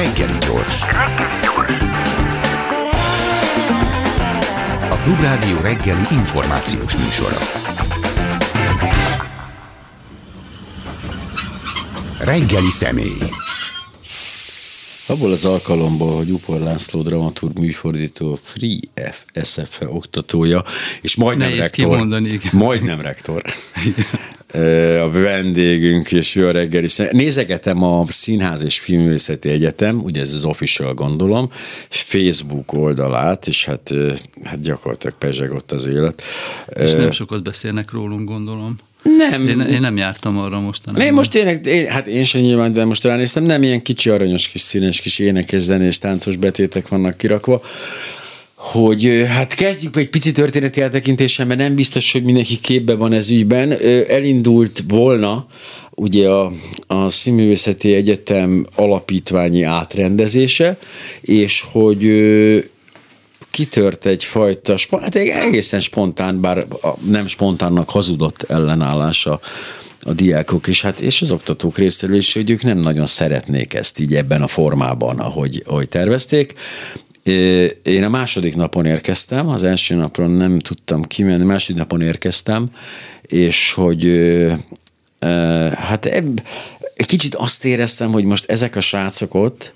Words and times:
Reggeli 0.00 0.38
gyors. 0.38 0.82
A 4.90 4.94
Klubrádió 5.02 5.60
reggeli 5.60 6.06
információs 6.10 6.96
műsora. 6.96 7.38
Reggeli 12.24 12.70
személy. 12.70 13.18
Abból 15.08 15.32
az 15.32 15.44
alkalomból, 15.44 16.16
hogy 16.16 16.30
Upor 16.30 16.60
László 16.60 17.02
dramaturg 17.02 17.58
műfordító 17.58 18.38
Free 18.42 18.80
F 18.94 19.44
SFE 19.44 19.88
oktatója, 19.88 20.64
és 21.02 21.16
majdnem 21.16 21.48
Nehéz 21.48 21.62
rektor. 21.62 21.84
kimondani, 21.84 22.28
igen. 22.28 22.50
Majdnem 22.52 23.00
rektor. 23.00 23.42
A 25.02 25.10
vendégünk, 25.10 26.12
és 26.12 26.36
ő 26.36 26.46
a 26.48 26.50
reggeli. 26.50 26.88
szem- 26.88 27.12
Nézegetem 27.12 27.82
a 27.82 28.04
Színház 28.06 28.62
és 28.64 28.78
Filmvészeti 28.78 29.48
Egyetem, 29.48 29.98
ugye 30.02 30.20
ez 30.20 30.32
az 30.32 30.44
official 30.44 30.94
gondolom, 30.94 31.50
Facebook 31.90 32.72
oldalát, 32.72 33.46
és 33.46 33.64
hát, 33.64 33.90
hát 34.44 34.60
gyakorlatilag 34.60 35.16
pezsegott 35.18 35.72
az 35.72 35.86
élet. 35.86 36.22
És 36.80 36.92
nem 36.92 37.10
sokat 37.10 37.42
beszélnek 37.42 37.90
rólunk, 37.90 38.28
gondolom. 38.28 38.76
nem, 39.02 39.48
Én, 39.48 39.60
én 39.60 39.80
nem 39.80 39.96
jártam 39.96 40.38
arra 40.38 40.60
mostanában. 40.60 41.06
én 41.06 41.12
most 41.12 41.34
ének, 41.34 41.66
én, 41.66 41.86
hát 41.88 42.06
én 42.06 42.24
sem 42.24 42.40
nyilván, 42.40 42.72
de 42.72 42.84
most 42.84 43.04
ránéztem, 43.04 43.44
nem 43.44 43.62
ilyen 43.62 43.82
kicsi, 43.82 44.10
aranyos 44.10 44.48
kis 44.48 44.60
színes 44.60 45.00
kis 45.00 45.18
énekes, 45.18 45.60
zenés, 45.60 45.98
táncos 45.98 46.36
betétek 46.36 46.88
vannak 46.88 47.16
kirakva, 47.16 47.62
hogy 48.60 49.24
hát 49.28 49.54
kezdjük 49.54 49.96
egy 49.96 50.10
pici 50.10 50.32
történeti 50.32 50.80
eltekintéssel, 50.80 51.46
mert 51.46 51.60
nem 51.60 51.74
biztos, 51.74 52.12
hogy 52.12 52.22
mindenki 52.22 52.60
képbe 52.60 52.94
van 52.94 53.12
ez 53.12 53.30
ügyben. 53.30 53.72
Elindult 54.08 54.84
volna 54.88 55.46
ugye 55.90 56.28
a, 56.28 56.52
a 56.86 57.08
Színművészeti 57.08 57.94
Egyetem 57.94 58.66
alapítványi 58.74 59.62
átrendezése, 59.62 60.78
és 61.20 61.64
hogy 61.72 62.02
kitört 63.50 64.06
egyfajta, 64.06 64.74
hát 64.90 65.14
egy 65.14 65.28
egészen 65.28 65.80
spontán, 65.80 66.40
bár 66.40 66.66
nem 67.08 67.26
spontánnak 67.26 67.88
hazudott 67.88 68.42
ellenállása 68.42 69.40
a 70.02 70.12
diákok 70.12 70.66
és, 70.66 70.82
hát, 70.82 71.00
és 71.00 71.22
az 71.22 71.30
oktatók 71.30 71.78
részéről 71.78 72.16
is, 72.16 72.32
hogy 72.32 72.50
ők 72.50 72.62
nem 72.62 72.78
nagyon 72.78 73.06
szeretnék 73.06 73.74
ezt 73.74 74.00
így 74.00 74.14
ebben 74.14 74.42
a 74.42 74.48
formában, 74.48 75.18
ahogy, 75.18 75.62
ahogy 75.66 75.88
tervezték. 75.88 76.54
Én 77.82 78.04
a 78.04 78.08
második 78.08 78.56
napon 78.56 78.86
érkeztem, 78.86 79.48
az 79.48 79.62
első 79.62 79.94
napon 79.94 80.30
nem 80.30 80.58
tudtam 80.58 81.02
kimenni, 81.02 81.44
második 81.44 81.76
napon 81.76 82.00
érkeztem, 82.00 82.70
és 83.22 83.72
hogy 83.72 84.04
hát 85.74 86.06
ebb, 86.06 86.42
egy 86.94 87.06
kicsit 87.06 87.34
azt 87.34 87.64
éreztem, 87.64 88.12
hogy 88.12 88.24
most 88.24 88.50
ezek 88.50 88.76
a 88.76 88.80
srácok 88.80 89.34
ott, 89.34 89.74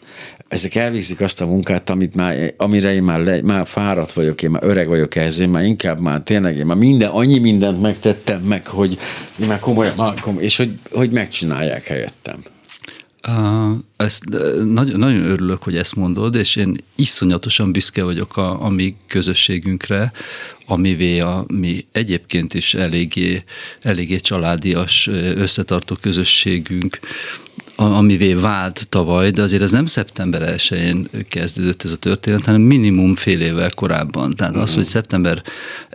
ezek 0.48 0.74
elvégzik 0.74 1.20
azt 1.20 1.40
a 1.40 1.46
munkát, 1.46 1.90
amit 1.90 2.14
már, 2.14 2.54
amire 2.56 2.94
én 2.94 3.02
már, 3.02 3.20
le, 3.20 3.42
már 3.42 3.66
fáradt 3.66 4.12
vagyok, 4.12 4.42
én 4.42 4.50
már 4.50 4.64
öreg 4.64 4.88
vagyok 4.88 5.16
ehhez, 5.16 5.38
én 5.38 5.48
már 5.48 5.64
inkább 5.64 6.00
már 6.00 6.22
tényleg, 6.22 6.56
én 6.56 6.66
már 6.66 6.76
minden, 6.76 7.10
annyi 7.10 7.38
mindent 7.38 7.80
megtettem 7.80 8.40
meg, 8.40 8.66
hogy 8.66 8.98
én 9.42 9.48
már 9.48 9.58
komolyan, 9.58 9.94
már 9.96 10.20
komoly, 10.20 10.42
és 10.42 10.56
hogy, 10.56 10.78
hogy 10.90 11.12
megcsinálják 11.12 11.86
helyettem. 11.86 12.42
Ezt, 13.96 14.24
nagyon, 14.64 14.98
nagyon 14.98 15.24
örülök, 15.24 15.62
hogy 15.62 15.76
ezt 15.76 15.96
mondod, 15.96 16.34
és 16.34 16.56
én 16.56 16.76
iszonyatosan 16.94 17.72
büszke 17.72 18.02
vagyok 18.02 18.36
a, 18.36 18.64
a 18.64 18.68
mi 18.68 18.96
közösségünkre, 19.06 20.12
amivé 20.66 21.18
a 21.18 21.44
mi 21.46 21.86
egyébként 21.92 22.54
is 22.54 22.74
eléggé, 22.74 23.44
eléggé 23.80 24.16
családias, 24.16 25.06
összetartó 25.36 25.96
közösségünk, 26.00 26.98
amivé 27.76 28.34
vált 28.34 28.86
tavaly, 28.88 29.30
de 29.30 29.42
azért 29.42 29.62
ez 29.62 29.70
nem 29.70 29.86
szeptember 29.86 30.54
1-én 30.56 31.08
kezdődött 31.28 31.82
ez 31.82 31.90
a 31.90 31.96
történet, 31.96 32.44
hanem 32.44 32.60
minimum 32.60 33.14
fél 33.14 33.40
évvel 33.40 33.70
korábban. 33.70 34.34
Tehát 34.34 34.56
az, 34.56 34.74
hogy 34.74 34.84
szeptember 34.84 35.42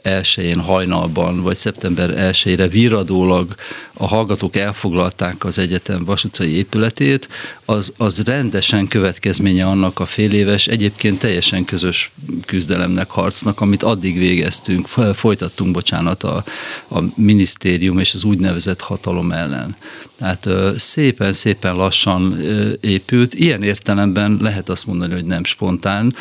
1-én 0.04 0.60
hajnalban, 0.60 1.42
vagy 1.42 1.56
szeptember 1.56 2.32
1-ére 2.34 2.68
virradólag 2.72 3.56
a 3.94 4.08
hallgatók 4.08 4.56
elfoglalták 4.56 5.44
az 5.44 5.58
egyetem 5.58 6.06
vasutcai 6.06 6.56
épületét, 6.56 7.30
az, 7.66 7.94
az 7.98 8.24
rendesen 8.26 8.88
következménye 8.88 9.66
annak 9.66 10.00
a 10.00 10.06
fél 10.06 10.34
éves, 10.34 10.68
egyébként 10.68 11.20
teljesen 11.20 11.66
közös 11.66 12.12
küzdelemnek, 12.46 13.10
harcnak, 13.10 13.62
amit 13.62 13.84
addig 13.84 14.18
végeztünk, 14.18 14.88
folytattunk, 15.14 15.72
bocsánat, 15.72 16.24
a, 16.24 16.44
a 16.90 17.00
minisztérium 17.16 18.00
és 18.00 18.14
az 18.14 18.24
úgynevezett 18.24 18.82
hatalom 18.82 19.32
ellen. 19.32 19.76
Tehát 20.20 20.50
szépen-szépen 20.78 21.76
lassan 21.76 22.40
épült. 22.82 23.34
Ilyen 23.34 23.64
értelemben 23.64 24.38
lehet 24.42 24.70
azt 24.70 24.86
mondani, 24.86 25.14
hogy 25.14 25.26
nem 25.26 25.44
spontán. 25.44 26.16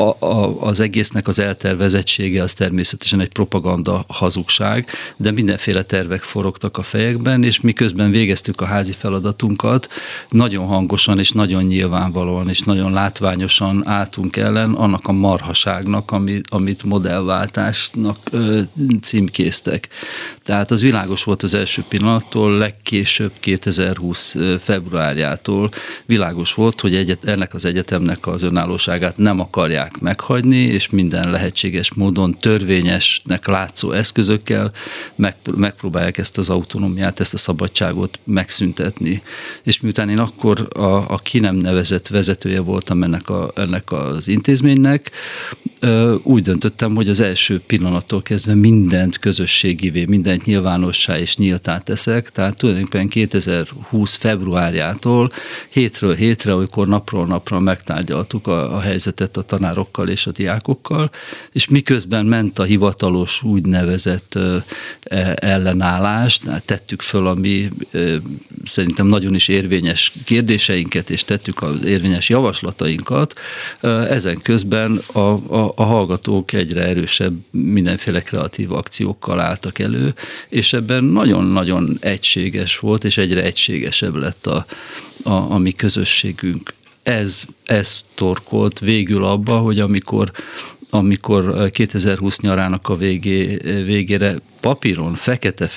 A, 0.00 0.16
a, 0.18 0.62
az 0.62 0.80
egésznek 0.80 1.28
az 1.28 1.38
eltervezettsége 1.38 2.42
az 2.42 2.52
természetesen 2.52 3.20
egy 3.20 3.32
propaganda 3.32 4.04
hazugság, 4.08 4.86
de 5.16 5.30
mindenféle 5.30 5.82
tervek 5.82 6.22
forogtak 6.22 6.78
a 6.78 6.82
fejekben, 6.82 7.44
és 7.44 7.60
miközben 7.60 8.10
végeztük 8.10 8.60
a 8.60 8.64
házi 8.64 8.92
feladatunkat, 8.92 9.88
nagyon 10.28 10.66
hangosan 10.66 11.18
és 11.18 11.30
nagyon 11.30 11.62
nyilvánvalóan 11.62 12.48
és 12.48 12.60
nagyon 12.60 12.92
látványosan 12.92 13.82
álltunk 13.86 14.36
ellen 14.36 14.72
annak 14.72 15.08
a 15.08 15.12
marhaságnak, 15.12 16.10
ami, 16.10 16.40
amit 16.48 16.82
modellváltásnak 16.82 18.16
ö, 18.30 18.60
címkéztek. 19.00 19.88
Tehát 20.44 20.70
az 20.70 20.82
világos 20.82 21.24
volt 21.24 21.42
az 21.42 21.54
első 21.54 21.84
pillanattól, 21.88 22.58
legkésőbb 22.58 23.32
2020 23.40 24.36
februárjától 24.60 25.70
világos 26.06 26.54
volt, 26.54 26.80
hogy 26.80 26.94
egyet, 26.94 27.24
ennek 27.24 27.54
az 27.54 27.64
egyetemnek 27.64 28.26
az 28.26 28.42
önállóságát 28.42 29.16
nem 29.16 29.40
akarják 29.40 29.89
meghagyni, 30.00 30.56
és 30.56 30.90
minden 30.90 31.30
lehetséges 31.30 31.94
módon 31.94 32.36
törvényesnek 32.40 33.46
látszó 33.46 33.92
eszközökkel 33.92 34.72
meg, 35.14 35.34
megpróbálják 35.56 36.18
ezt 36.18 36.38
az 36.38 36.50
autonómiát, 36.50 37.20
ezt 37.20 37.34
a 37.34 37.38
szabadságot 37.38 38.18
megszüntetni. 38.24 39.22
És 39.62 39.80
miután 39.80 40.08
én 40.08 40.18
akkor 40.18 40.68
a, 40.72 41.12
a 41.12 41.20
ki 41.22 41.38
nem 41.38 41.56
nevezett 41.56 42.08
vezetője 42.08 42.60
voltam 42.60 43.02
ennek, 43.02 43.28
a, 43.28 43.50
ennek 43.54 43.92
az 43.92 44.28
intézménynek, 44.28 45.10
úgy 46.22 46.42
döntöttem, 46.42 46.94
hogy 46.94 47.08
az 47.08 47.20
első 47.20 47.60
pillanattól 47.66 48.22
kezdve 48.22 48.54
mindent 48.54 49.18
közösségivé, 49.18 50.04
mindent 50.04 50.44
nyilvánossá 50.44 51.18
és 51.18 51.36
nyíltá 51.36 51.78
teszek, 51.78 52.30
tehát 52.30 52.56
tulajdonképpen 52.56 53.08
2020 53.08 54.14
februárjától 54.14 55.32
hétről 55.68 56.14
hétre, 56.14 56.52
amikor 56.52 56.88
napról 56.88 57.26
napra 57.26 57.60
megtárgyaltuk 57.60 58.46
a, 58.46 58.76
a 58.76 58.80
helyzetet 58.80 59.36
a 59.36 59.42
tanárokkal 59.80 60.08
és 60.08 60.26
a 60.26 60.30
diákokkal, 60.30 61.10
és 61.52 61.68
miközben 61.68 62.26
ment 62.26 62.58
a 62.58 62.62
hivatalos 62.62 63.42
úgynevezett 63.42 64.38
e- 65.02 65.36
ellenállás, 65.36 66.40
tettük 66.64 67.02
föl 67.02 67.26
a 67.26 67.34
mi 67.34 67.68
szerintem 68.64 69.06
nagyon 69.06 69.34
is 69.34 69.48
érvényes 69.48 70.12
kérdéseinket, 70.24 71.10
és 71.10 71.24
tettük 71.24 71.62
az 71.62 71.84
érvényes 71.84 72.28
javaslatainkat, 72.28 73.34
ezen 74.08 74.40
közben 74.42 75.00
a, 75.12 75.18
a, 75.18 75.72
a 75.76 75.82
hallgatók 75.82 76.52
egyre 76.52 76.82
erősebb 76.82 77.34
mindenféle 77.50 78.22
kreatív 78.22 78.72
akciókkal 78.72 79.40
álltak 79.40 79.78
elő, 79.78 80.14
és 80.48 80.72
ebben 80.72 81.04
nagyon-nagyon 81.04 81.96
egységes 82.00 82.78
volt, 82.78 83.04
és 83.04 83.18
egyre 83.18 83.42
egységesebb 83.42 84.14
lett 84.14 84.46
a, 84.46 84.66
a, 85.22 85.30
a 85.30 85.58
mi 85.58 85.72
közösségünk. 85.72 86.72
Ez, 87.02 87.42
ez 87.64 88.00
torkolt 88.14 88.78
végül 88.78 89.24
abba, 89.24 89.58
hogy 89.58 89.78
amikor 89.80 90.32
amikor 90.90 91.70
2020 91.70 92.40
nyarának 92.40 92.88
a 92.88 92.96
végé, 92.96 93.56
végére 93.84 94.34
papíron, 94.60 95.14
fekete, 95.14 95.70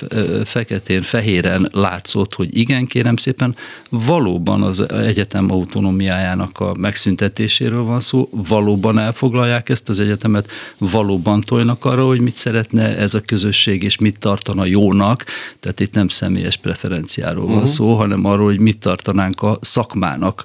feketén, 0.44 1.02
fehéren 1.02 1.68
látszott, 1.72 2.34
hogy 2.34 2.58
igen, 2.58 2.86
kérem 2.86 3.16
szépen, 3.16 3.56
valóban 3.88 4.62
az 4.62 4.90
egyetem 4.90 5.50
autonómiájának 5.50 6.60
a 6.60 6.74
megszüntetéséről 6.78 7.82
van 7.82 8.00
szó, 8.00 8.28
valóban 8.30 8.98
elfoglalják 8.98 9.68
ezt 9.68 9.88
az 9.88 10.00
egyetemet, 10.00 10.50
valóban 10.78 11.40
tojnak 11.40 11.84
arra, 11.84 12.06
hogy 12.06 12.20
mit 12.20 12.36
szeretne 12.36 12.96
ez 12.96 13.14
a 13.14 13.20
közösség, 13.20 13.82
és 13.82 13.98
mit 13.98 14.18
tartana 14.18 14.64
jónak, 14.64 15.24
tehát 15.60 15.80
itt 15.80 15.94
nem 15.94 16.08
személyes 16.08 16.56
preferenciáról 16.56 17.44
van 17.44 17.54
uh-huh. 17.54 17.68
szó, 17.68 17.94
hanem 17.94 18.24
arról, 18.24 18.46
hogy 18.46 18.60
mit 18.60 18.78
tartanánk 18.78 19.42
a 19.42 19.58
szakmának, 19.60 20.44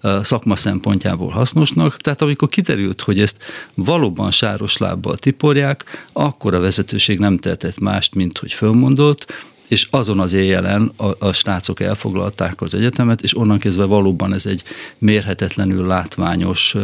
a 0.00 0.24
szakma 0.24 0.56
szempontjából 0.56 1.30
hasznosnak. 1.30 1.96
Tehát 1.96 2.22
amikor 2.22 2.48
kiderült, 2.48 3.00
hogy 3.00 3.20
ezt 3.20 3.36
valóban 3.74 4.30
sáros 4.30 4.76
lábbal 4.76 5.16
tiporják, 5.16 6.08
akkor 6.12 6.54
a 6.54 6.60
vezetőség 6.60 7.18
nem 7.18 7.38
tehetett 7.38 7.78
mást, 7.80 8.14
mint 8.14 8.38
hogy 8.38 8.52
fölmondott, 8.52 9.32
és 9.68 9.86
azon 9.90 10.20
az 10.20 10.32
éjjelen 10.32 10.92
a, 10.96 11.26
a 11.26 11.32
srácok 11.32 11.80
elfoglalták 11.80 12.60
az 12.60 12.74
egyetemet, 12.74 13.22
és 13.22 13.36
onnan 13.36 13.58
kezdve 13.58 13.84
valóban 13.84 14.32
ez 14.32 14.46
egy 14.46 14.62
mérhetetlenül 14.98 15.86
látványos 15.86 16.76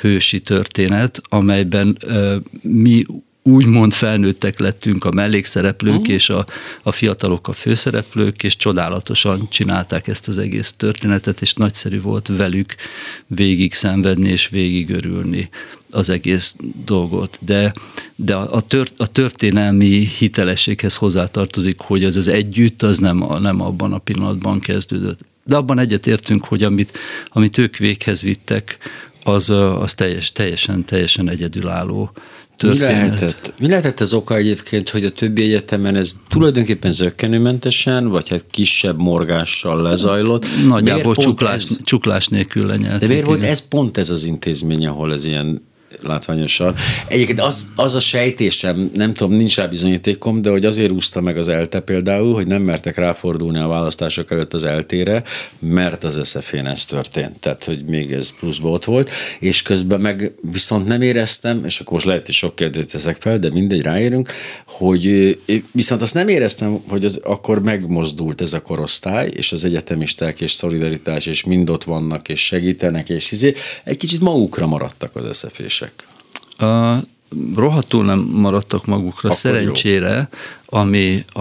hősi 0.00 0.40
történet, 0.40 1.22
amelyben 1.28 1.98
mi 2.62 3.06
úgymond 3.42 3.92
felnőttek 3.92 4.58
lettünk 4.58 5.04
a 5.04 5.10
mellékszereplők, 5.10 5.98
uh-huh. 5.98 6.14
és 6.14 6.28
a, 6.28 6.46
a 6.82 6.92
fiatalok 6.92 7.48
a 7.48 7.52
főszereplők, 7.52 8.42
és 8.42 8.56
csodálatosan 8.56 9.48
csinálták 9.48 10.08
ezt 10.08 10.28
az 10.28 10.38
egész 10.38 10.72
történetet, 10.76 11.40
és 11.40 11.54
nagyszerű 11.54 12.00
volt 12.00 12.28
velük 12.36 12.74
végig 13.26 13.72
szenvedni, 13.72 14.30
és 14.30 14.48
végig 14.48 14.90
örülni 14.90 15.48
az 15.90 16.08
egész 16.08 16.54
dolgot. 16.84 17.38
De, 17.40 17.72
de 18.24 18.34
a, 18.34 18.60
tört, 18.60 18.92
a 18.96 19.06
történelmi 19.06 20.08
hitelességhez 20.18 20.96
hozzátartozik, 20.96 21.80
hogy 21.80 22.04
az 22.04 22.16
az 22.16 22.28
együtt, 22.28 22.82
az 22.82 22.98
nem, 22.98 23.24
nem 23.40 23.60
abban 23.60 23.92
a 23.92 23.98
pillanatban 23.98 24.60
kezdődött. 24.60 25.20
De 25.44 25.56
abban 25.56 25.78
egyetértünk, 25.78 26.44
hogy 26.44 26.62
amit, 26.62 26.98
amit 27.28 27.58
ők 27.58 27.76
véghez 27.76 28.22
vittek, 28.22 28.78
az, 29.24 29.50
az 29.50 29.94
teljes, 29.94 30.32
teljesen, 30.32 30.84
teljesen 30.84 31.28
egyedülálló 31.28 32.10
történet. 32.56 32.92
Mi 32.92 33.08
lehetett, 33.08 33.54
mi 33.58 33.68
lehetett 33.68 34.00
az 34.00 34.12
oka 34.12 34.36
egyébként, 34.36 34.90
hogy 34.90 35.04
a 35.04 35.10
többi 35.10 35.42
egyetemen 35.42 35.96
ez 35.96 36.12
tulajdonképpen 36.28 36.90
zöggenőmentesen, 36.90 38.08
vagy 38.08 38.28
hát 38.28 38.44
kisebb 38.50 38.98
morgással 38.98 39.82
lezajlott? 39.82 40.46
Nagyjából 40.66 41.14
csuklás, 41.14 41.54
ez, 41.54 41.78
csuklás 41.82 42.28
nélkül 42.28 42.66
lenyelt. 42.66 43.00
De 43.00 43.06
miért 43.06 43.26
volt 43.26 43.42
ez 43.42 43.68
pont 43.68 43.98
ez 43.98 44.10
az 44.10 44.24
intézmény, 44.24 44.86
ahol 44.86 45.12
ez 45.12 45.24
ilyen 45.24 45.68
látványosan. 46.02 46.74
Egyébként 47.08 47.40
az, 47.40 47.66
az 47.74 47.94
a 47.94 48.00
sejtésem, 48.00 48.90
nem 48.94 49.12
tudom, 49.12 49.36
nincs 49.36 49.56
rá 49.56 49.66
bizonyítékom, 49.66 50.42
de 50.42 50.50
hogy 50.50 50.64
azért 50.64 50.90
úszta 50.90 51.20
meg 51.20 51.36
az 51.36 51.48
ELTE 51.48 51.80
például, 51.80 52.34
hogy 52.34 52.46
nem 52.46 52.62
mertek 52.62 52.96
ráfordulni 52.96 53.58
a 53.58 53.66
választások 53.66 54.30
előtt 54.30 54.54
az 54.54 54.64
eltére, 54.64 55.22
mert 55.58 56.04
az 56.04 56.20
SZF-én 56.28 56.66
ez 56.66 56.84
történt. 56.84 57.40
Tehát, 57.40 57.64
hogy 57.64 57.84
még 57.84 58.12
ez 58.12 58.30
pluszba 58.38 58.68
ott 58.68 58.84
volt, 58.84 59.10
és 59.40 59.62
közben 59.62 60.00
meg 60.00 60.32
viszont 60.52 60.86
nem 60.86 61.02
éreztem, 61.02 61.64
és 61.64 61.80
akkor 61.80 61.92
most 61.92 62.06
lehet, 62.06 62.26
hogy 62.26 62.34
sok 62.34 62.56
kérdést 62.56 62.90
teszek 62.90 63.16
fel, 63.20 63.38
de 63.38 63.48
mindegy, 63.52 63.82
ráérünk, 63.82 64.28
hogy 64.66 65.38
viszont 65.72 66.02
azt 66.02 66.14
nem 66.14 66.28
éreztem, 66.28 66.80
hogy 66.88 67.04
az 67.04 67.20
akkor 67.22 67.62
megmozdult 67.62 68.40
ez 68.40 68.52
a 68.52 68.60
korosztály, 68.60 69.30
és 69.32 69.52
az 69.52 69.64
egyetemisták 69.64 70.40
és 70.40 70.52
szolidaritás, 70.52 71.26
és 71.26 71.44
mind 71.44 71.70
ott 71.70 71.84
vannak, 71.84 72.28
és 72.28 72.44
segítenek, 72.44 73.08
és 73.08 73.32
izé, 73.32 73.54
egy 73.84 73.96
kicsit 73.96 74.20
magukra 74.20 74.66
maradtak 74.66 75.16
az 75.16 75.36
szf 75.36 75.58
Uh, 76.60 76.96
rohadtul 77.54 78.04
nem 78.04 78.18
maradtak 78.18 78.86
magukra, 78.86 79.28
Akkor 79.28 79.34
szerencsére, 79.34 80.28
jó. 80.70 80.78
ami 80.78 81.24
a, 81.32 81.40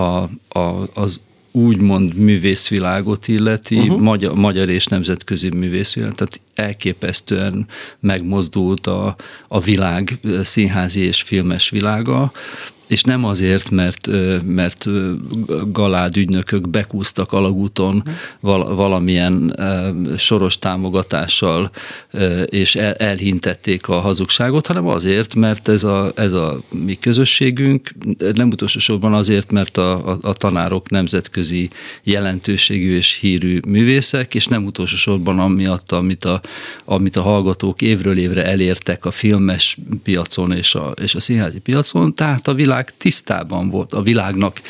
a, 0.59 0.87
az 0.93 1.19
úgymond 1.51 2.15
művészvilágot 2.15 3.27
illeti, 3.27 3.77
uh-huh. 3.77 3.99
magyar, 3.99 4.33
magyar 4.33 4.69
és 4.69 4.85
nemzetközi 4.85 5.49
művészvilág, 5.49 6.11
tehát 6.11 6.41
elképesztően 6.53 7.65
megmozdult 7.99 8.87
a, 8.87 9.15
a 9.47 9.59
világ 9.59 10.19
színházi 10.41 11.01
és 11.01 11.21
filmes 11.21 11.69
világa 11.69 12.31
és 12.89 13.03
nem 13.03 13.23
azért, 13.23 13.69
mert, 13.69 14.07
mert 14.43 14.85
galád 15.71 16.17
ügynökök 16.17 16.69
bekúztak 16.69 17.33
alagúton 17.33 18.03
val, 18.39 18.75
valamilyen 18.75 19.59
soros 20.17 20.59
támogatással, 20.59 21.71
és 22.45 22.75
el, 22.75 22.93
elhintették 22.93 23.87
a 23.87 23.99
hazugságot, 23.99 24.67
hanem 24.67 24.87
azért, 24.87 25.35
mert 25.35 25.67
ez 25.67 25.83
a, 25.83 26.11
ez 26.15 26.33
a 26.33 26.59
mi 26.85 26.99
közösségünk, 26.99 27.91
nem 28.33 28.47
utolsó 28.47 28.79
sorban 28.79 29.13
azért, 29.13 29.51
mert 29.51 29.77
a, 29.77 30.11
a, 30.11 30.17
a 30.21 30.33
tanárok 30.33 30.89
nemzetközi 30.89 31.69
jelentőségű 32.03 32.95
és 32.95 33.17
hírű 33.21 33.59
művészek, 33.67 34.35
és 34.35 34.45
nem 34.45 34.65
utolsó 34.65 34.95
sorban 34.95 35.39
amiatt, 35.39 35.91
amit 35.91 36.25
a, 36.25 36.41
amit 36.85 37.15
a 37.15 37.21
hallgatók 37.21 37.81
évről 37.81 38.17
évre 38.17 38.45
elértek 38.45 39.05
a 39.05 39.11
filmes 39.11 39.77
piacon 40.03 40.51
és 40.51 40.75
a, 40.75 40.93
és 41.01 41.15
a 41.15 41.19
színházi 41.19 41.59
piacon, 41.59 42.15
tehát 42.15 42.47
a 42.47 42.53
világ 42.53 42.78
világ 42.79 42.97
tisztában 42.97 43.69
volt, 43.69 43.93
a 43.93 44.01
világnak 44.01 44.61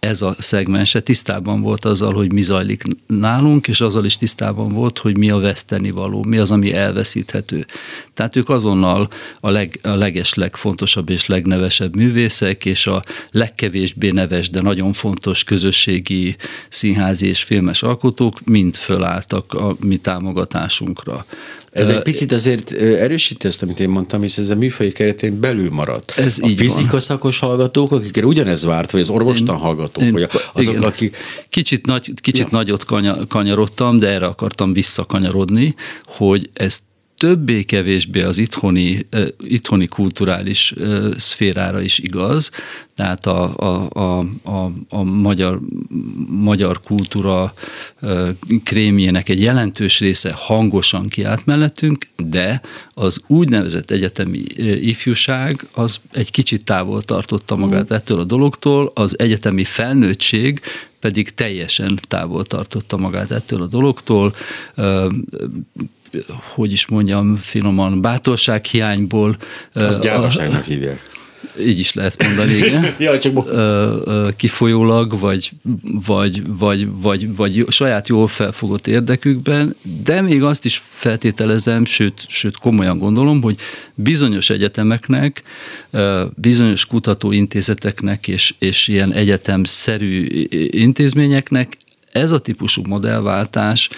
ez 0.00 0.22
a 0.22 0.34
szegmense 0.38 1.00
tisztában 1.00 1.60
volt 1.60 1.84
azzal, 1.84 2.12
hogy 2.12 2.32
mi 2.32 2.42
zajlik 2.42 2.82
nálunk, 3.06 3.68
és 3.68 3.80
azzal 3.80 4.04
is 4.04 4.16
tisztában 4.16 4.72
volt, 4.72 4.98
hogy 4.98 5.16
mi 5.16 5.30
a 5.30 5.38
veszteni 5.38 5.90
való, 5.90 6.24
mi 6.24 6.38
az, 6.38 6.50
ami 6.50 6.74
elveszíthető. 6.74 7.66
Tehát 8.14 8.36
ők 8.36 8.48
azonnal 8.48 9.08
a, 9.40 9.50
leg, 9.50 9.78
a 9.82 9.88
leges, 9.88 10.34
legfontosabb 10.34 11.10
és 11.10 11.26
legnevesebb 11.26 11.96
művészek, 11.96 12.64
és 12.64 12.86
a 12.86 13.02
legkevésbé 13.30 14.10
neves, 14.10 14.50
de 14.50 14.60
nagyon 14.60 14.92
fontos 14.92 15.44
közösségi 15.44 16.36
színházi 16.68 17.26
és 17.26 17.42
filmes 17.42 17.82
alkotók 17.82 18.44
mind 18.44 18.74
fölálltak 18.74 19.54
a 19.54 19.76
mi 19.80 19.96
támogatásunkra. 19.96 21.26
Ez 21.72 21.88
egy 21.88 22.02
picit 22.02 22.32
azért 22.32 22.72
erősíti 22.72 23.46
ezt, 23.46 23.62
amit 23.62 23.80
én 23.80 23.88
mondtam, 23.88 24.20
hisz 24.20 24.38
ez 24.38 24.50
a 24.50 24.54
műfai 24.54 24.92
keretén 24.92 25.40
belül 25.40 25.70
maradt. 25.70 26.12
Ez 26.16 26.38
a 26.40 26.48
fizika 26.48 27.00
szakos 27.00 27.38
hallgatók, 27.38 27.92
akikre 27.92 28.26
ugyanez 28.26 28.64
várt, 28.64 28.90
vagy 28.90 29.00
az 29.00 29.08
orvostan 29.08 29.56
hallgatók, 29.56 30.04
én, 30.04 30.12
vagy 30.12 30.28
azok, 30.52 30.74
igen. 30.74 30.86
akik... 30.86 31.16
Kicsit, 31.48 31.86
nagy, 31.86 32.12
kicsit 32.20 32.44
ja. 32.44 32.48
nagyot 32.50 32.84
kanyarodtam, 33.28 33.98
de 33.98 34.08
erre 34.08 34.26
akartam 34.26 34.72
visszakanyarodni, 34.72 35.74
hogy 36.04 36.50
ezt 36.52 36.82
többé-kevésbé 37.22 38.22
az 38.22 38.38
itthoni, 38.38 39.06
itthoni 39.38 39.86
kulturális 39.86 40.74
szférára 41.16 41.80
is 41.80 41.98
igaz, 41.98 42.50
tehát 42.94 43.26
a, 43.26 43.56
a, 43.56 43.88
a, 43.92 44.18
a, 44.42 44.70
a 44.88 45.02
magyar, 45.02 45.58
magyar 46.26 46.80
kultúra 46.80 47.54
krémjének 48.64 49.28
egy 49.28 49.40
jelentős 49.40 50.00
része 50.00 50.32
hangosan 50.32 51.08
kiállt 51.08 51.46
mellettünk, 51.46 52.06
de 52.16 52.60
az 52.94 53.20
úgynevezett 53.26 53.90
egyetemi 53.90 54.42
ifjúság 54.80 55.66
az 55.72 56.00
egy 56.12 56.30
kicsit 56.30 56.64
távol 56.64 57.02
tartotta 57.02 57.56
magát 57.56 57.92
mm. 57.92 57.96
ettől 57.96 58.18
a 58.18 58.24
dologtól, 58.24 58.90
az 58.94 59.18
egyetemi 59.18 59.64
felnőttség 59.64 60.60
pedig 61.00 61.30
teljesen 61.30 61.98
távol 62.08 62.44
tartotta 62.44 62.96
magát 62.96 63.30
ettől 63.30 63.62
a 63.62 63.66
dologtól 63.66 64.34
hogy 66.54 66.72
is 66.72 66.86
mondjam, 66.86 67.36
finoman 67.36 68.00
bátorság 68.00 68.64
hiányból. 68.64 69.36
Az 69.72 69.98
gyávaságnak 69.98 70.64
hívják. 70.64 71.02
Így 71.60 71.78
is 71.78 71.92
lehet 71.92 72.22
mondani, 72.22 72.52
igen. 72.52 72.94
ja, 72.98 73.18
csak 73.18 73.32
kifolyólag, 74.36 75.18
vagy, 75.18 75.50
vagy, 76.06 76.42
vagy, 76.46 76.88
vagy, 77.00 77.36
vagy 77.36 77.64
saját 77.68 78.08
jól 78.08 78.28
felfogott 78.28 78.86
érdekükben, 78.86 79.76
de 80.04 80.20
még 80.20 80.42
azt 80.42 80.64
is 80.64 80.82
feltételezem, 80.88 81.84
sőt, 81.84 82.24
sőt 82.28 82.56
komolyan 82.56 82.98
gondolom, 82.98 83.42
hogy 83.42 83.56
bizonyos 83.94 84.50
egyetemeknek, 84.50 85.42
bizonyos 86.34 86.86
kutatóintézeteknek 86.86 88.28
és, 88.28 88.54
és 88.58 88.88
ilyen 88.88 89.12
egyetemszerű 89.12 90.46
intézményeknek 90.70 91.76
ez 92.12 92.30
a 92.30 92.38
típusú 92.38 92.82
modellváltás 92.86 93.88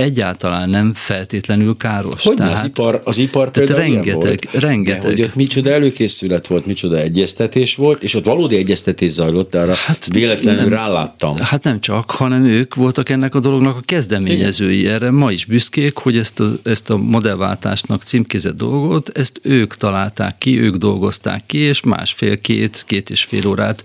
egyáltalán 0.00 0.70
nem 0.70 0.94
feltétlenül 0.94 1.76
káros. 1.76 2.24
Hogy 2.24 2.36
tehát, 2.36 2.58
az 2.58 2.64
ipar, 2.64 3.00
az 3.04 3.18
ipar 3.18 3.50
tehát 3.50 3.70
rengeteg, 3.70 4.14
volt, 4.14 4.52
rengeteg. 4.52 5.00
De 5.00 5.08
hogy 5.08 5.20
ott 5.20 5.34
micsoda 5.34 5.70
előkészület 5.70 6.46
volt, 6.46 6.66
micsoda 6.66 6.96
egyeztetés 6.96 7.74
volt, 7.74 8.02
és 8.02 8.14
ott 8.14 8.24
valódi 8.24 8.56
egyeztetés 8.56 9.10
zajlott, 9.10 9.54
arra 9.54 9.74
hát 9.74 10.08
véletlenül 10.12 10.60
nem, 10.60 10.72
ráláttam. 10.72 11.36
Hát 11.36 11.64
nem 11.64 11.80
csak, 11.80 12.10
hanem 12.10 12.44
ők 12.44 12.74
voltak 12.74 13.08
ennek 13.08 13.34
a 13.34 13.40
dolognak 13.40 13.76
a 13.76 13.80
kezdeményezői. 13.84 14.78
Igen. 14.78 14.94
Erre 14.94 15.10
ma 15.10 15.32
is 15.32 15.44
büszkék, 15.44 15.96
hogy 15.96 16.16
ezt 16.16 16.40
a, 16.40 16.52
ezt 16.62 16.90
a 16.90 16.96
modellváltásnak 16.96 18.02
címkézett 18.02 18.56
dolgot, 18.56 19.08
ezt 19.08 19.40
ők 19.42 19.76
találták 19.76 20.38
ki, 20.38 20.60
ők 20.60 20.76
dolgozták 20.76 21.42
ki, 21.46 21.58
és 21.58 21.80
másfél-két, 21.80 22.84
két 22.86 23.10
és 23.10 23.22
fél 23.22 23.46
órát, 23.46 23.84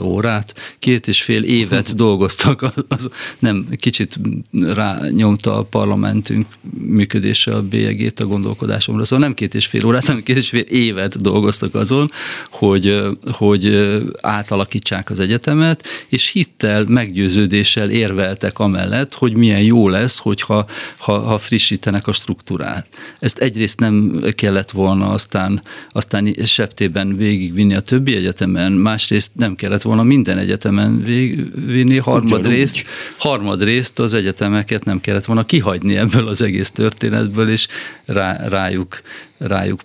órát, 0.00 0.54
két 0.78 1.08
és 1.08 1.22
fél 1.22 1.42
évet 1.42 1.94
dolgoztak, 2.04 2.62
az, 2.62 2.72
az 2.88 3.08
nem 3.38 3.66
kicsit 3.76 4.18
rányomta 4.52 5.53
a 5.56 5.62
parlamentünk 5.62 6.46
működése 6.86 7.54
a 7.54 7.62
bélyegét 7.62 8.20
a 8.20 8.26
gondolkodásomra. 8.26 9.04
Szóval 9.04 9.24
nem 9.24 9.34
két 9.34 9.54
és 9.54 9.66
fél 9.66 9.86
órát, 9.86 10.06
hanem 10.06 10.22
két 10.22 10.36
és 10.36 10.48
fél 10.48 10.60
évet 10.60 11.20
dolgoztak 11.20 11.74
azon, 11.74 12.10
hogy, 12.50 13.02
hogy 13.32 13.92
átalakítsák 14.20 15.10
az 15.10 15.20
egyetemet, 15.20 15.84
és 16.08 16.30
hittel, 16.30 16.84
meggyőződéssel 16.88 17.90
érveltek 17.90 18.58
amellett, 18.58 19.14
hogy 19.14 19.34
milyen 19.34 19.62
jó 19.62 19.88
lesz, 19.88 20.18
hogyha 20.18 20.66
ha, 20.96 21.18
ha 21.18 21.38
frissítenek 21.38 22.06
a 22.06 22.12
struktúrát. 22.12 22.86
Ezt 23.18 23.38
egyrészt 23.38 23.80
nem 23.80 24.24
kellett 24.34 24.70
volna 24.70 25.10
aztán, 25.10 25.62
aztán 25.90 26.34
septében 26.44 27.16
végigvinni 27.16 27.74
a 27.74 27.80
többi 27.80 28.16
egyetemen, 28.16 28.72
másrészt 28.72 29.30
nem 29.34 29.56
kellett 29.56 29.82
volna 29.82 30.02
minden 30.02 30.38
egyetemen 30.38 31.02
végigvinni, 31.02 31.98
harmadrészt, 31.98 32.84
harmadrészt 33.16 33.98
az 33.98 34.14
egyetemeket 34.14 34.84
nem 34.84 35.00
kellett 35.00 35.24
volna 35.24 35.33
kihagyni 35.42 35.96
ebből 35.96 36.28
az 36.28 36.42
egész 36.42 36.70
történetből, 36.70 37.48
és 37.48 37.68
rá, 38.06 38.48
rájuk, 38.48 39.00
rájuk 39.38 39.80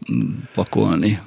pakolni. 0.53 1.19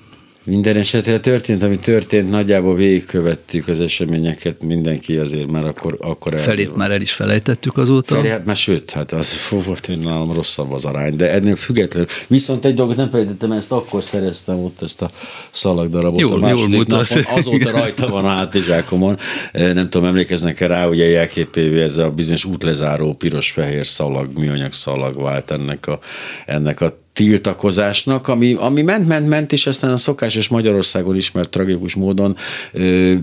Minden 0.44 0.76
esetre 0.76 1.20
történt, 1.20 1.62
ami 1.62 1.76
történt, 1.76 2.30
nagyjából 2.30 2.74
végigkövettük 2.74 3.68
az 3.68 3.80
eseményeket, 3.80 4.62
mindenki 4.62 5.16
azért 5.16 5.50
már 5.50 5.64
akkor, 5.64 5.96
akkor 6.00 6.40
Felét 6.40 6.76
már 6.76 6.90
el 6.90 7.00
is 7.00 7.12
felejtettük 7.12 7.76
azóta. 7.76 8.14
Felé, 8.14 8.28
hát 8.28 8.44
már 8.44 8.56
sőt, 8.56 8.90
hát 8.90 9.12
az 9.12 9.32
fú, 9.46 9.62
volt, 9.62 9.86
hogy 9.86 9.98
nálam 9.98 10.32
rosszabb 10.32 10.72
az 10.72 10.84
arány, 10.84 11.16
de 11.16 11.30
ennél 11.32 11.56
függetlenül. 11.56 12.08
Viszont 12.26 12.64
egy 12.64 12.74
dolgot 12.74 12.96
nem 12.96 13.10
felejtettem, 13.10 13.52
ezt 13.52 13.72
akkor 13.72 14.02
szereztem 14.02 14.58
ott 14.58 14.82
ezt 14.82 15.02
a 15.02 15.10
szalagdarabot 15.50 16.20
Jól- 16.20 16.32
a 16.32 16.36
második 16.36 16.74
jól 16.74 16.84
napon, 16.88 17.06
mutat. 17.08 17.28
azóta 17.38 17.70
rajta 17.70 18.08
van 18.08 18.24
a 18.24 18.28
hátizsákomon. 18.28 19.18
Eh, 19.52 19.74
Nem 19.74 19.88
tudom, 19.88 20.08
emlékeznek-e 20.08 20.66
rá, 20.66 20.86
ugye 20.86 21.08
jelképévé 21.08 21.82
ez 21.82 21.98
a 21.98 22.10
bizonyos 22.10 22.44
útlezáró 22.44 23.14
piros-fehér 23.14 23.86
szalag, 23.86 24.38
műanyag 24.38 24.72
szalag 24.72 25.22
vált 25.22 25.50
ennek 25.50 25.86
a, 25.86 25.98
ennek 26.46 26.80
a 26.80 27.00
tiltakozásnak, 27.12 28.28
ami, 28.28 28.54
ami 28.54 28.82
ment, 28.82 29.08
ment, 29.08 29.28
ment, 29.28 29.52
és 29.52 29.66
aztán 29.66 29.92
a 29.92 29.96
szokásos 29.96 30.48
Magyarországon 30.48 31.16
ismert 31.16 31.50
tragikus 31.50 31.94
módon 31.94 32.36
ö, 32.72 33.14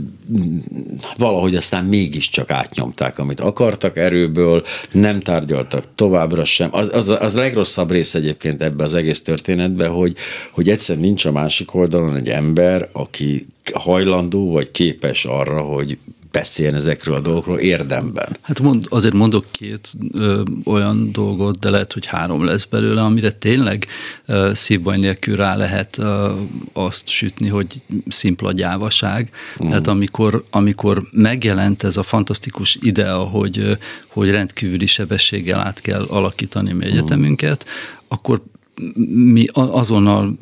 valahogy 1.18 1.56
aztán 1.56 1.86
mégiscsak 1.86 2.52
átnyomták, 2.52 3.20
amit 3.20 3.40
akartak 3.40 3.98
erőből, 3.98 4.64
nem 4.92 5.20
tárgyaltak 5.20 5.84
továbbra 5.96 6.46
sem. 6.46 6.70
Az, 6.72 6.90
az, 6.94 7.08
az 7.20 7.36
a 7.36 7.40
legrosszabb 7.40 7.92
rész 7.92 8.14
egyébként 8.14 8.62
ebbe 8.62 8.84
az 8.84 8.94
egész 8.94 9.22
történetbe, 9.22 9.88
hogy, 9.88 10.16
hogy 10.52 10.70
egyszer 10.70 10.98
nincs 10.98 11.26
a 11.26 11.32
másik 11.32 11.74
oldalon 11.74 12.16
egy 12.16 12.30
ember, 12.30 12.90
aki 12.92 13.48
hajlandó 13.74 14.52
vagy 14.52 14.72
képes 14.72 15.26
arra, 15.26 15.62
hogy 15.62 15.98
beszéljen 16.32 16.76
ezekről 16.76 17.16
a 17.16 17.20
dolgokról 17.20 17.60
érdemben. 17.60 18.38
Hát 18.42 18.60
mond, 18.60 18.86
azért 18.90 19.14
mondok 19.14 19.46
két 19.52 19.94
ö, 20.14 20.42
olyan 20.66 21.12
dolgot, 21.12 21.60
de 21.60 21.70
lehet, 21.70 21.94
hogy 21.94 22.06
három 22.06 22.46
lesz 22.46 22.66
belőle, 22.66 23.02
amire 23.02 23.32
tényleg 23.32 23.88
ö, 24.26 24.52
szívbaj 24.54 24.98
nélkül 24.98 25.36
rá 25.36 25.56
lehet 25.56 25.98
ö, 25.98 26.32
azt 26.74 27.08
sütni, 27.08 27.48
hogy 27.48 27.82
szimpla 28.08 28.52
gyávaság. 28.52 29.32
Mm. 29.64 29.68
Tehát 29.68 29.88
amikor, 29.88 30.44
amikor 30.50 31.04
megjelent 31.12 31.84
ez 31.84 31.98
a 31.98 32.04
fantasztikus 32.04 32.78
idea, 32.82 33.18
hogy, 33.18 33.58
ö, 33.58 33.74
hogy 34.08 34.30
rendkívüli 34.30 34.86
sebességgel 34.86 35.60
át 35.60 35.82
kell 35.82 36.04
alakítani 36.04 36.72
mi 36.72 36.86
egyetemünket, 36.86 37.66
akkor 38.08 38.42
mi 39.10 39.46
azonnal 39.54 40.38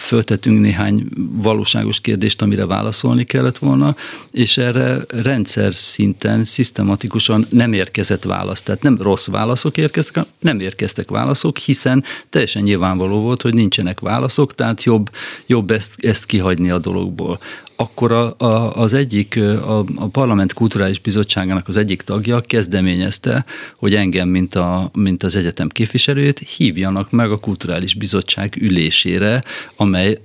föltettünk 0.00 0.60
néhány 0.60 1.06
valóságos 1.32 2.00
kérdést, 2.00 2.42
amire 2.42 2.66
válaszolni 2.66 3.24
kellett 3.24 3.58
volna, 3.58 3.96
és 4.30 4.56
erre 4.56 4.98
rendszer 5.08 5.74
szinten, 5.74 6.44
szisztematikusan 6.44 7.46
nem 7.48 7.72
érkezett 7.72 8.22
válasz. 8.22 8.62
Tehát 8.62 8.82
nem 8.82 8.98
rossz 9.00 9.26
válaszok 9.26 9.76
érkeztek, 9.76 10.24
nem 10.38 10.60
érkeztek 10.60 11.10
válaszok, 11.10 11.58
hiszen 11.58 12.04
teljesen 12.28 12.62
nyilvánvaló 12.62 13.20
volt, 13.20 13.42
hogy 13.42 13.54
nincsenek 13.54 14.00
válaszok, 14.00 14.54
tehát 14.54 14.82
jobb, 14.82 15.10
jobb 15.46 15.70
ezt, 15.70 16.04
ezt 16.04 16.26
kihagyni 16.26 16.70
a 16.70 16.78
dologból 16.78 17.38
akkor 17.82 18.12
a, 18.12 18.34
a, 18.38 18.76
az 18.76 18.92
egyik, 18.92 19.36
a, 19.36 19.78
a 19.78 20.06
Parlament 20.06 20.52
Kulturális 20.52 20.98
Bizottságának 20.98 21.68
az 21.68 21.76
egyik 21.76 22.02
tagja 22.02 22.40
kezdeményezte, 22.40 23.44
hogy 23.76 23.94
engem, 23.94 24.28
mint, 24.28 24.54
a, 24.54 24.90
mint 24.94 25.22
az 25.22 25.36
egyetem 25.36 25.68
képviselőjét 25.68 26.38
hívjanak 26.38 27.10
meg 27.10 27.30
a 27.30 27.38
Kulturális 27.38 27.94
Bizottság 27.94 28.56
ülésére, 28.60 29.42
amely 29.76 30.18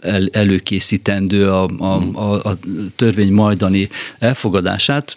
el, 0.00 0.28
előkészítendő 0.32 1.50
a, 1.50 1.68
a, 1.78 2.02
a, 2.12 2.48
a 2.48 2.58
törvény 2.96 3.32
majdani 3.32 3.88
elfogadását 4.18 5.16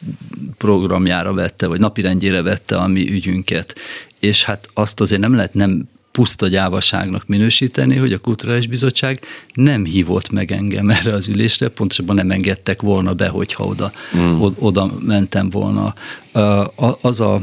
programjára 0.57 1.33
vette, 1.33 1.67
vagy 1.67 1.79
napirendjére 1.79 2.41
vette 2.41 2.77
a 2.77 2.88
mi 2.88 3.11
ügyünket. 3.11 3.75
És 4.19 4.43
hát 4.43 4.69
azt 4.73 4.99
azért 4.99 5.21
nem 5.21 5.35
lehet 5.35 5.53
nem 5.53 5.88
puszta 6.12 6.48
gyávaságnak 6.48 7.28
minősíteni, 7.28 7.96
hogy 7.96 8.13
a 8.13 8.20
Kulturális 8.20 8.68
Bizottság 8.68 9.20
nem 9.54 9.86
hívott 9.86 10.30
meg 10.30 10.51
engem 10.51 10.89
erre 10.89 11.13
az 11.13 11.28
ülésre, 11.28 11.68
pontosabban 11.68 12.16
nem 12.16 12.32
engedtek 12.32 12.82
volna 12.82 13.13
be, 13.13 13.28
hogyha 13.28 13.63
oda, 13.63 13.92
mm. 14.18 14.42
oda 14.60 14.94
mentem 15.00 15.50
volna. 15.50 15.94
Az 17.01 17.20
a, 17.20 17.42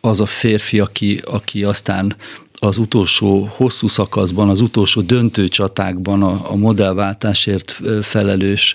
az 0.00 0.20
a 0.20 0.26
férfi, 0.26 0.80
aki, 0.80 1.20
aki 1.24 1.64
aztán 1.64 2.16
az 2.62 2.78
utolsó 2.78 3.48
hosszú 3.50 3.86
szakaszban, 3.88 4.48
az 4.48 4.60
utolsó 4.60 5.00
döntő 5.00 5.48
csatákban 5.48 6.22
a, 6.22 6.50
a 6.50 6.56
modellváltásért 6.56 7.80
felelős, 8.02 8.74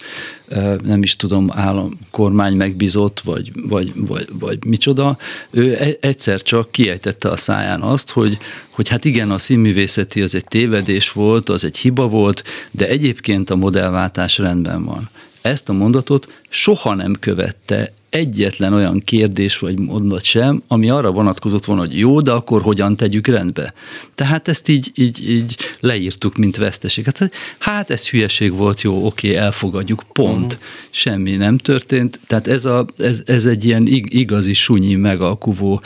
nem 0.84 1.04
is 1.04 1.16
tudom, 1.16 1.50
állam, 1.54 1.98
kormány 2.12 2.56
megbízott, 2.56 3.20
vagy, 3.20 3.52
vagy, 3.68 3.92
vagy, 3.96 4.28
vagy 4.40 4.66
micsoda, 4.66 5.18
ő 5.50 5.76
e- 5.76 5.98
egyszer 6.00 6.42
csak 6.42 6.72
kiejtette 6.72 7.30
a 7.30 7.38
száján 7.38 7.82
azt, 7.82 8.12
hogy, 8.12 8.38
hogy 8.70 8.90
hát 8.90 9.06
igen, 9.06 9.32
a 9.32 9.40
színművészeti 9.40 10.22
az 10.22 10.36
egy 10.36 10.46
tévedés 10.48 11.12
volt, 11.12 11.50
az 11.50 11.64
egy 11.64 11.78
hiba 11.78 12.08
volt, 12.08 12.44
de 12.72 12.88
egyébként 12.88 13.50
a 13.50 13.56
modellváltás 13.56 14.38
rendben 14.38 14.86
van. 14.86 15.10
Ezt 15.42 15.70
a 15.70 15.74
mondatot 15.74 16.28
soha 16.50 16.94
nem 16.94 17.14
követte 17.20 17.94
egyetlen 18.16 18.74
olyan 18.74 19.02
kérdés 19.06 19.58
vagy 19.60 19.80
mondat 19.80 20.24
sem, 20.24 20.64
ami 20.68 20.90
arra 20.90 21.12
vonatkozott 21.12 21.66
volna, 21.66 21.82
hogy 21.82 21.98
jó, 21.98 22.20
de 22.22 22.32
akkor 22.32 22.62
hogyan 22.62 22.96
tegyük 22.96 23.28
rendbe. 23.28 23.74
Tehát 24.16 24.48
ezt 24.48 24.70
így, 24.70 24.92
így, 24.96 25.30
így 25.30 25.56
leírtuk, 25.80 26.36
mint 26.38 26.58
veszteséget. 26.58 27.18
Hát, 27.18 27.34
hát 27.60 27.90
ez 27.90 28.10
hülyeség 28.10 28.52
volt, 28.52 28.82
jó, 28.82 29.06
oké, 29.06 29.36
elfogadjuk, 29.36 30.04
pont. 30.12 30.46
Uh-huh. 30.46 30.60
Semmi 30.90 31.32
nem 31.32 31.58
történt. 31.58 32.20
Tehát 32.28 32.48
ez, 32.48 32.66
a, 32.66 32.86
ez, 32.98 33.22
ez 33.26 33.46
egy 33.46 33.66
ilyen 33.66 33.88
ig- 33.88 34.14
igazi 34.14 34.54
sunyi 34.54 34.96
megalkuvó 34.96 35.82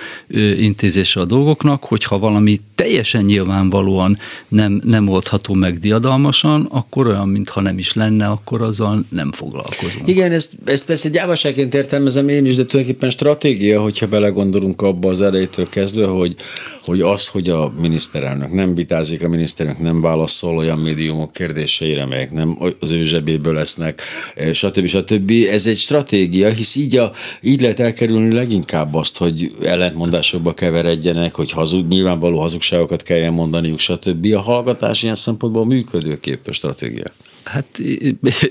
intézése 0.57 1.19
a 1.19 1.25
dolgoknak, 1.25 1.83
hogyha 1.83 2.19
valami 2.19 2.61
teljesen 2.75 3.23
nyilvánvalóan 3.23 4.17
nem, 4.47 4.81
nem 4.85 5.07
oldható 5.07 5.53
meg 5.53 5.79
diadalmasan, 5.79 6.67
akkor 6.69 7.07
olyan, 7.07 7.29
mintha 7.29 7.61
nem 7.61 7.77
is 7.77 7.93
lenne, 7.93 8.25
akkor 8.25 8.61
azzal 8.61 9.03
nem 9.09 9.31
foglalkozunk. 9.31 10.07
Igen, 10.07 10.31
ezt, 10.31 10.51
ezt 10.65 10.85
persze 10.85 11.09
gyávaságként 11.09 11.73
értelmezem 11.73 12.18
én 12.27 12.45
is, 12.45 12.55
de 12.55 12.65
tulajdonképpen 12.65 13.09
stratégia, 13.09 13.81
hogyha 13.81 14.07
belegondolunk 14.07 14.81
abba 14.81 15.09
az 15.09 15.21
elejétől 15.21 15.67
kezdve, 15.67 16.05
hogy, 16.05 16.35
hogy 16.81 17.01
az, 17.01 17.27
hogy 17.27 17.49
a 17.49 17.73
miniszterelnök 17.79 18.51
nem 18.51 18.75
vitázik, 18.75 19.23
a 19.23 19.27
miniszterelnök 19.27 19.81
nem 19.81 20.01
válaszol 20.01 20.57
olyan 20.57 20.79
médiumok 20.79 21.31
kérdéseire, 21.31 22.05
melyek 22.05 22.31
nem 22.31 22.57
az 22.79 22.91
ő 22.91 23.03
zsebéből 23.03 23.53
lesznek, 23.53 24.01
eh, 24.35 24.53
stb. 24.53 24.85
stb. 24.85 25.31
Ez 25.49 25.67
egy 25.67 25.77
stratégia, 25.77 26.49
hisz 26.49 26.75
így, 26.75 26.97
a, 26.97 27.11
így 27.41 27.61
lehet 27.61 27.79
elkerülni 27.79 28.33
leginkább 28.33 28.93
azt, 28.93 29.17
hogy 29.17 29.51
ellentmondásokba 29.63 30.53
keveredjenek, 30.53 31.35
hogy 31.35 31.51
hazug, 31.51 31.87
nyilvánvaló 31.87 32.39
hazugságokat 32.39 33.03
kelljen 33.03 33.33
mondaniuk, 33.33 33.79
stb. 33.79 34.33
A 34.33 34.41
hallgatás 34.41 35.03
ilyen 35.03 35.15
szempontból 35.15 35.65
működőképes 35.65 36.55
stratégia. 36.55 37.11
Hát 37.51 37.65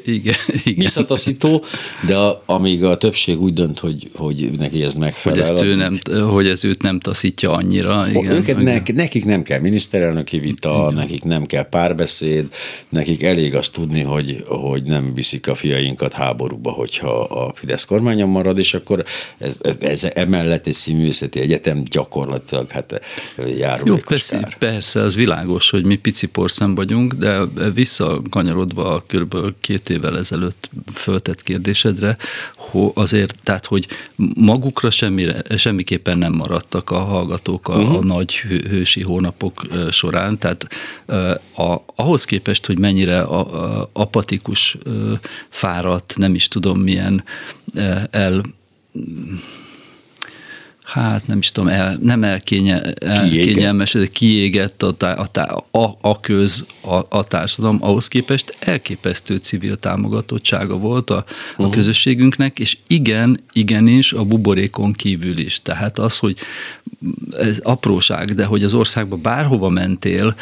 igen, 0.05 0.35
igen. 0.64 0.76
Visszataszító, 0.76 1.64
de 2.07 2.17
a, 2.17 2.43
amíg 2.47 2.85
a 2.85 2.97
többség 2.97 3.40
úgy 3.40 3.52
dönt, 3.52 3.78
hogy, 3.78 4.11
hogy 4.14 4.50
neki 4.59 4.83
ez 4.83 4.93
Hogy, 4.93 5.02
megfelel. 5.02 5.43
ezt 5.43 5.62
ő 5.62 5.75
nem, 5.75 5.99
hogy 6.31 6.47
ez 6.47 6.64
őt 6.64 6.83
nem 6.83 7.00
taszítja 7.00 7.52
annyira. 7.52 8.07
Igen, 8.09 8.33
őket 8.33 8.61
igen. 8.61 8.62
ne, 8.62 8.93
nekik 8.95 9.25
nem 9.25 9.43
kell 9.43 9.61
miniszterelnöki 9.61 10.38
vita, 10.38 10.76
Igen. 10.78 10.95
nekik 10.95 11.23
nem 11.25 11.47
kell 11.47 11.69
párbeszéd, 11.69 12.47
nekik 12.88 13.23
elég 13.23 13.55
azt 13.55 13.73
tudni, 13.73 14.02
hogy, 14.02 14.43
hogy 14.47 14.83
nem 14.83 15.14
viszik 15.14 15.49
a 15.49 15.55
fiainkat 15.55 16.12
háborúba, 16.12 16.71
hogyha 16.71 17.21
a 17.21 17.52
Fidesz 17.55 17.85
kormányon 17.85 18.28
marad, 18.28 18.59
és 18.59 18.75
akkor 18.75 19.05
ez, 19.38 19.57
ez, 19.61 19.76
ez 19.81 20.05
emellett 20.14 20.67
egy 20.67 20.73
színművészeti 20.73 21.40
egyetem 21.40 21.83
gyakorlatilag 21.90 22.69
hát 22.71 23.00
Jó, 23.37 23.45
járulékos 23.45 24.02
persze, 24.05 24.38
kár. 24.38 24.59
persze, 24.59 25.00
az 25.00 25.14
világos, 25.14 25.71
hogy 25.71 25.85
mi 25.85 25.97
pici 25.97 26.26
porszem 26.26 26.75
vagyunk, 26.75 27.14
de 27.14 27.38
visszakanyarodva 27.75 28.88
a 28.95 29.04
kb. 29.07 29.54
két 29.61 29.90
évvel 29.90 30.18
ezelőtt 30.18 30.71
föltett 30.92 31.42
kérdésedre, 31.42 32.16
ho, 32.57 32.90
azért, 32.95 33.35
tehát, 33.42 33.66
hogy 33.66 33.87
magukra 34.35 34.90
semmire, 34.90 35.57
semmiképpen 35.57 36.18
nem 36.18 36.33
maradtak 36.33 36.90
a 36.90 36.99
hallgatók 36.99 37.68
a, 37.68 37.78
uh-huh. 37.78 37.97
a 37.97 38.04
nagy 38.04 38.35
hő, 38.35 38.66
hősi 38.68 39.02
hónapok 39.02 39.66
során, 39.90 40.38
tehát 40.38 40.68
a, 41.57 41.76
ahhoz 41.95 42.25
képest, 42.25 42.66
hogy 42.66 42.78
mennyire 42.78 43.21
a, 43.21 43.80
a, 43.80 43.90
apatikus, 43.92 44.76
fáradt, 45.49 46.14
nem 46.16 46.35
is 46.35 46.49
tudom 46.49 46.80
milyen 46.80 47.25
el 48.11 48.42
hát 50.88 51.26
nem 51.26 51.38
is 51.38 51.50
tudom, 51.50 51.68
el, 51.68 51.99
nem 52.02 52.25
elkénye, 52.25 52.80
elkényelmes, 52.92 53.92
de 53.92 54.07
kiégett 54.07 54.83
a, 54.83 54.92
tá- 54.92 55.18
a, 55.18 55.26
tá- 55.26 55.64
a, 55.71 55.97
a 56.00 56.21
köz, 56.21 56.66
a, 56.80 57.00
a 57.09 57.25
társadalom, 57.25 57.78
ahhoz 57.80 58.09
képest 58.09 58.57
elképesztő 58.59 59.37
civil 59.37 59.76
támogatottsága 59.76 60.76
volt 60.76 61.11
a, 61.11 61.16
a 61.16 61.25
uh-huh. 61.57 61.75
közösségünknek, 61.75 62.59
és 62.59 62.76
igen, 62.87 63.40
igenis 63.52 64.12
a 64.12 64.25
buborékon 64.25 64.92
kívül 64.92 65.38
is. 65.38 65.62
Tehát 65.62 65.99
az, 65.99 66.18
hogy 66.18 66.37
ez 67.38 67.59
apróság, 67.59 68.35
de 68.35 68.45
hogy 68.45 68.64
az 68.64 68.75
országba 68.75 69.17
bárhova 69.17 69.69
mentél, 69.69 70.35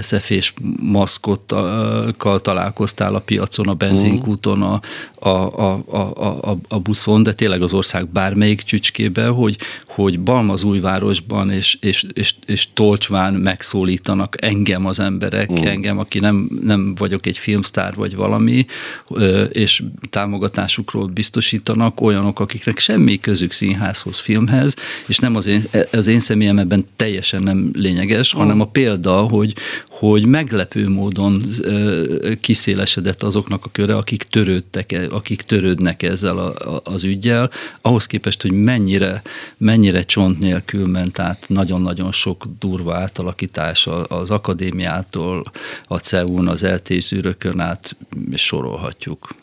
SF 0.00 0.30
és 0.30 0.52
maszkokkal 0.80 2.40
találkoztál 2.40 3.14
a 3.14 3.18
piacon, 3.18 3.68
a 3.68 3.74
benzinkúton, 3.74 4.62
a, 4.62 4.80
a, 5.14 5.28
a, 5.28 5.82
a, 5.86 6.50
a, 6.50 6.58
a 6.68 6.78
buszon, 6.78 7.22
de 7.22 7.32
tényleg 7.32 7.62
az 7.62 7.72
ország 7.72 8.08
bármelyik 8.08 8.62
csücskébe, 8.62 9.26
hogy, 9.26 9.56
hogy 9.86 10.20
Balmazújvárosban 10.20 11.50
és, 11.50 11.76
és, 11.80 12.06
és, 12.12 12.34
és 12.46 12.68
Tolcsván 12.74 13.34
megszólítanak 13.34 14.44
engem 14.44 14.86
az 14.86 15.00
emberek, 15.00 15.52
mm. 15.52 15.66
engem, 15.66 15.98
aki 15.98 16.18
nem, 16.18 16.48
nem 16.62 16.94
vagyok 16.94 17.26
egy 17.26 17.38
filmsztár 17.38 17.94
vagy 17.94 18.16
valami, 18.16 18.66
és 19.48 19.82
támogatásukról 20.10 21.06
biztosítanak 21.06 22.00
olyanok, 22.00 22.40
akiknek 22.40 22.78
semmi 22.78 23.20
közük 23.20 23.52
színházhoz, 23.52 24.18
filmhez, 24.18 24.76
és 25.06 25.18
nem 25.18 25.36
az 25.36 25.46
én, 25.46 25.62
az 25.92 26.06
én 26.06 26.18
személyem 26.18 26.58
ebben 26.58 26.86
teljesen 26.96 27.42
nem 27.42 27.70
lényeges, 27.72 28.32
hanem 28.32 28.60
a 28.60 28.66
példa, 28.66 29.20
hogy, 29.20 29.54
hogy 29.88 30.26
meglepő 30.26 30.88
módon 30.88 31.42
kiszélesedett 32.40 33.22
azoknak 33.22 33.64
a 33.64 33.68
köre, 33.72 33.96
akik 33.96 34.22
törődtek, 34.22 34.92
e, 34.92 35.06
akik 35.10 35.42
törődnek 35.42 36.02
ezzel 36.02 36.38
a, 36.38 36.74
a, 36.74 36.80
az 36.84 37.04
ügyjel, 37.04 37.50
ahhoz 37.80 38.06
képest, 38.06 38.42
hogy 38.42 38.52
mennyire, 38.52 39.22
mennyire 39.56 40.02
csont 40.02 40.38
nélkül 40.38 40.86
ment 40.86 41.18
át 41.18 41.44
nagyon-nagyon 41.48 42.12
sok 42.12 42.44
durva 42.58 42.94
átalakítás 42.94 43.88
az 44.08 44.30
akadémiától, 44.30 45.42
a 45.86 45.98
CEU-n, 45.98 46.48
az 46.48 46.62
eltézűrökön 46.62 47.60
át, 47.60 47.96
és 48.30 48.42
sorolhatjuk. 48.42 49.34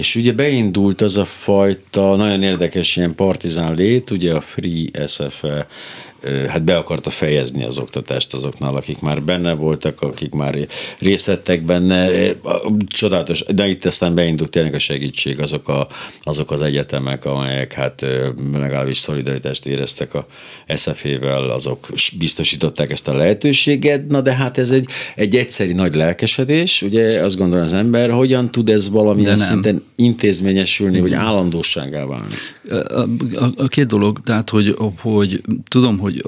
És 0.00 0.16
ugye 0.16 0.32
beindult 0.32 1.00
az 1.00 1.16
a 1.16 1.24
fajta 1.24 2.16
nagyon 2.16 2.42
érdekes 2.42 2.96
ilyen 2.96 3.14
partizán 3.14 3.74
lét, 3.74 4.10
ugye 4.10 4.34
a 4.34 4.40
Free 4.40 5.06
SFE 5.06 5.66
hát 6.48 6.64
be 6.64 6.76
akarta 6.76 7.10
fejezni 7.10 7.64
az 7.64 7.78
oktatást 7.78 8.34
azoknál, 8.34 8.74
akik 8.74 9.00
már 9.00 9.22
benne 9.22 9.54
voltak, 9.54 10.00
akik 10.00 10.32
már 10.32 10.58
részt 10.98 11.26
vettek 11.26 11.62
benne. 11.62 12.08
Csodálatos, 12.86 13.44
de 13.48 13.68
itt 13.68 13.84
aztán 13.84 14.14
beindult 14.14 14.50
tényleg 14.50 14.74
a 14.74 14.78
segítség, 14.78 15.40
azok, 15.40 15.68
a, 15.68 15.86
azok 16.22 16.50
az 16.50 16.62
egyetemek, 16.62 17.24
amelyek 17.24 17.72
hát 17.72 18.06
legalábbis 18.52 18.96
szolidaritást 18.96 19.66
éreztek 19.66 20.14
a 20.14 20.26
SZF-vel, 20.74 21.50
azok 21.50 21.86
biztosították 22.18 22.90
ezt 22.90 23.08
a 23.08 23.14
lehetőséget, 23.14 24.06
na 24.06 24.20
de 24.20 24.34
hát 24.34 24.58
ez 24.58 24.70
egy, 24.70 24.86
egy 25.14 25.36
egyszeri 25.36 25.72
nagy 25.72 25.94
lelkesedés, 25.94 26.82
ugye? 26.82 27.24
Azt 27.24 27.36
gondolom 27.36 27.64
az 27.64 27.72
ember, 27.72 28.10
hogyan 28.10 28.50
tud 28.50 28.68
ez 28.68 28.90
valamilyen 28.90 29.36
szinten 29.36 29.82
intézményesülni, 29.96 31.00
vagy 31.00 31.12
állandóságá 31.12 32.04
válni? 32.04 32.34
A, 32.70 32.74
a, 33.44 33.52
a 33.56 33.66
két 33.66 33.86
dolog, 33.86 34.20
tehát 34.24 34.50
hogy, 34.50 34.76
hogy 35.00 35.42
tudom, 35.68 35.98
hogy 35.98 36.09
hogy 36.10 36.24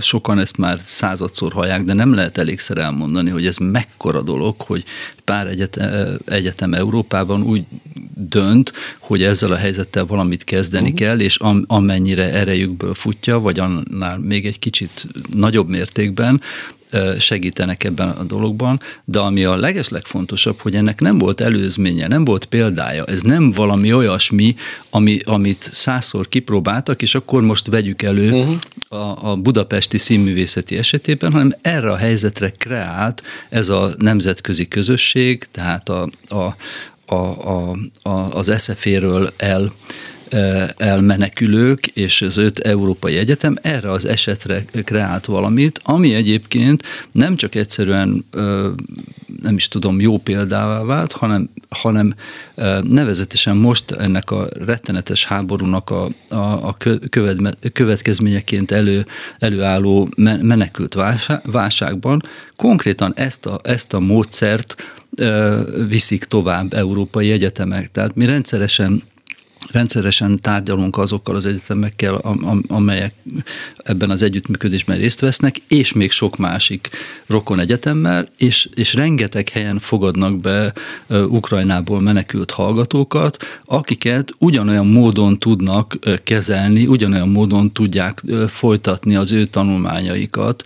sokan 0.00 0.38
ezt 0.38 0.56
már 0.56 0.78
századszor 0.84 1.52
hallják, 1.52 1.84
de 1.84 1.92
nem 1.92 2.14
lehet 2.14 2.38
elégszer 2.38 2.78
elmondani, 2.78 3.30
hogy 3.30 3.46
ez 3.46 3.56
mekkora 3.56 4.22
dolog, 4.22 4.60
hogy 4.60 4.84
pár 5.24 5.46
egyetem, 5.46 6.18
egyetem 6.24 6.74
Európában 6.74 7.42
úgy 7.42 7.64
dönt, 8.14 8.72
hogy 8.98 9.22
ezzel 9.22 9.52
a 9.52 9.56
helyzettel 9.56 10.06
valamit 10.06 10.44
kezdeni 10.44 10.84
uh-huh. 10.84 10.98
kell, 10.98 11.20
és 11.20 11.36
am, 11.36 11.64
amennyire 11.66 12.32
erejükből 12.32 12.94
futja, 12.94 13.40
vagy 13.40 13.58
annál 13.58 14.18
még 14.18 14.46
egy 14.46 14.58
kicsit 14.58 15.06
nagyobb 15.34 15.68
mértékben, 15.68 16.40
segítenek 17.18 17.84
ebben 17.84 18.08
a 18.08 18.22
dologban, 18.22 18.80
de 19.04 19.18
ami 19.18 19.44
a 19.44 19.56
legeslegfontosabb, 19.56 20.60
hogy 20.60 20.74
ennek 20.74 21.00
nem 21.00 21.18
volt 21.18 21.40
előzménye, 21.40 22.06
nem 22.06 22.24
volt 22.24 22.44
példája, 22.44 23.04
ez 23.04 23.20
nem 23.20 23.50
valami 23.50 23.92
olyasmi, 23.92 24.56
ami, 24.90 25.18
amit 25.24 25.68
százszor 25.72 26.28
kipróbáltak, 26.28 27.02
és 27.02 27.14
akkor 27.14 27.42
most 27.42 27.66
vegyük 27.66 28.02
elő 28.02 28.32
uh-huh. 28.32 28.58
a, 28.88 29.30
a 29.30 29.36
budapesti 29.36 29.98
színművészeti 29.98 30.76
esetében, 30.76 31.32
hanem 31.32 31.54
erre 31.60 31.90
a 31.90 31.96
helyzetre 31.96 32.50
kreált 32.50 33.22
ez 33.48 33.68
a 33.68 33.90
nemzetközi 33.98 34.68
közösség, 34.68 35.46
tehát 35.50 35.88
a, 35.88 36.08
a, 36.28 36.54
a, 37.06 37.14
a, 37.14 37.76
a, 38.02 38.10
az 38.10 38.52
SZF-ről 38.56 39.32
el 39.36 39.72
elmenekülők 40.76 41.86
és 41.86 42.22
az 42.22 42.36
öt 42.36 42.58
európai 42.58 43.16
egyetem 43.16 43.56
erre 43.62 43.90
az 43.90 44.04
esetre 44.04 44.64
kreált 44.84 45.24
valamit, 45.24 45.80
ami 45.82 46.14
egyébként 46.14 46.82
nem 47.12 47.36
csak 47.36 47.54
egyszerűen 47.54 48.24
nem 49.42 49.54
is 49.54 49.68
tudom, 49.68 50.00
jó 50.00 50.18
példává 50.18 50.82
vált, 50.82 51.12
hanem, 51.12 51.50
hanem 51.68 52.14
nevezetesen 52.82 53.56
most 53.56 53.90
ennek 53.90 54.30
a 54.30 54.48
rettenetes 54.64 55.24
háborúnak 55.24 55.90
a, 55.90 56.08
a, 56.28 56.68
a 56.68 56.76
következményeként 57.72 58.70
elő, 58.70 59.06
előálló 59.38 60.08
menekült 60.40 60.96
válságban 61.44 62.22
konkrétan 62.56 63.12
ezt 63.16 63.46
a, 63.46 63.60
ezt 63.62 63.94
a 63.94 64.00
módszert 64.00 64.74
viszik 65.88 66.24
tovább 66.24 66.72
európai 66.72 67.30
egyetemek. 67.30 67.90
Tehát 67.90 68.14
mi 68.14 68.26
rendszeresen 68.26 69.02
rendszeresen 69.70 70.40
tárgyalunk 70.40 70.98
azokkal 70.98 71.36
az 71.36 71.46
egyetemekkel, 71.46 72.14
amelyek 72.68 73.14
ebben 73.76 74.10
az 74.10 74.22
együttműködésben 74.22 74.98
részt 74.98 75.20
vesznek, 75.20 75.56
és 75.68 75.92
még 75.92 76.10
sok 76.10 76.36
másik 76.36 76.88
rokon 77.26 77.60
egyetemmel, 77.60 78.26
és, 78.36 78.68
és 78.74 78.94
rengeteg 78.94 79.48
helyen 79.48 79.78
fogadnak 79.78 80.40
be 80.40 80.72
Ukrajnából 81.08 82.00
menekült 82.00 82.50
hallgatókat, 82.50 83.60
akiket 83.64 84.34
ugyanolyan 84.38 84.86
módon 84.86 85.38
tudnak 85.38 85.98
kezelni, 86.24 86.86
ugyanolyan 86.86 87.28
módon 87.28 87.72
tudják 87.72 88.22
folytatni 88.46 89.16
az 89.16 89.32
ő 89.32 89.46
tanulmányaikat 89.46 90.62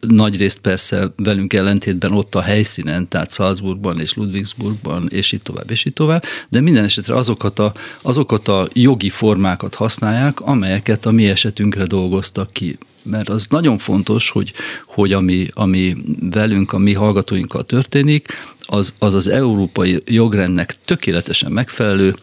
nagy 0.00 0.36
részt 0.36 0.58
persze 0.58 1.12
velünk 1.16 1.52
ellentétben 1.52 2.12
ott 2.12 2.34
a 2.34 2.40
helyszínen, 2.40 3.08
tehát 3.08 3.32
Salzburgban 3.32 4.00
és 4.00 4.14
Ludwigsburgban, 4.14 5.08
és 5.08 5.32
itt 5.32 5.42
tovább, 5.42 5.70
és 5.70 5.84
itt 5.84 5.94
tovább, 5.94 6.24
de 6.48 6.60
minden 6.60 6.84
esetre 6.84 7.14
azokat 7.14 7.58
a, 7.58 7.72
azokat 8.02 8.48
a 8.48 8.68
jogi 8.72 9.08
formákat 9.08 9.74
használják, 9.74 10.40
amelyeket 10.40 11.06
a 11.06 11.10
mi 11.10 11.28
esetünkre 11.28 11.84
dolgoztak 11.84 12.52
ki 12.52 12.78
mert 13.04 13.28
az 13.28 13.46
nagyon 13.50 13.78
fontos, 13.78 14.30
hogy, 14.30 14.52
hogy 14.86 15.12
ami, 15.12 15.46
ami 15.52 15.96
velünk, 16.20 16.72
a 16.72 16.78
mi 16.78 16.92
hallgatóinkkal 16.92 17.64
történik, 17.64 18.28
az, 18.66 18.94
az 18.98 19.14
az 19.14 19.28
európai 19.28 20.02
jogrendnek 20.06 20.76
tökéletesen 20.84 21.52
megfelelő, 21.52 22.14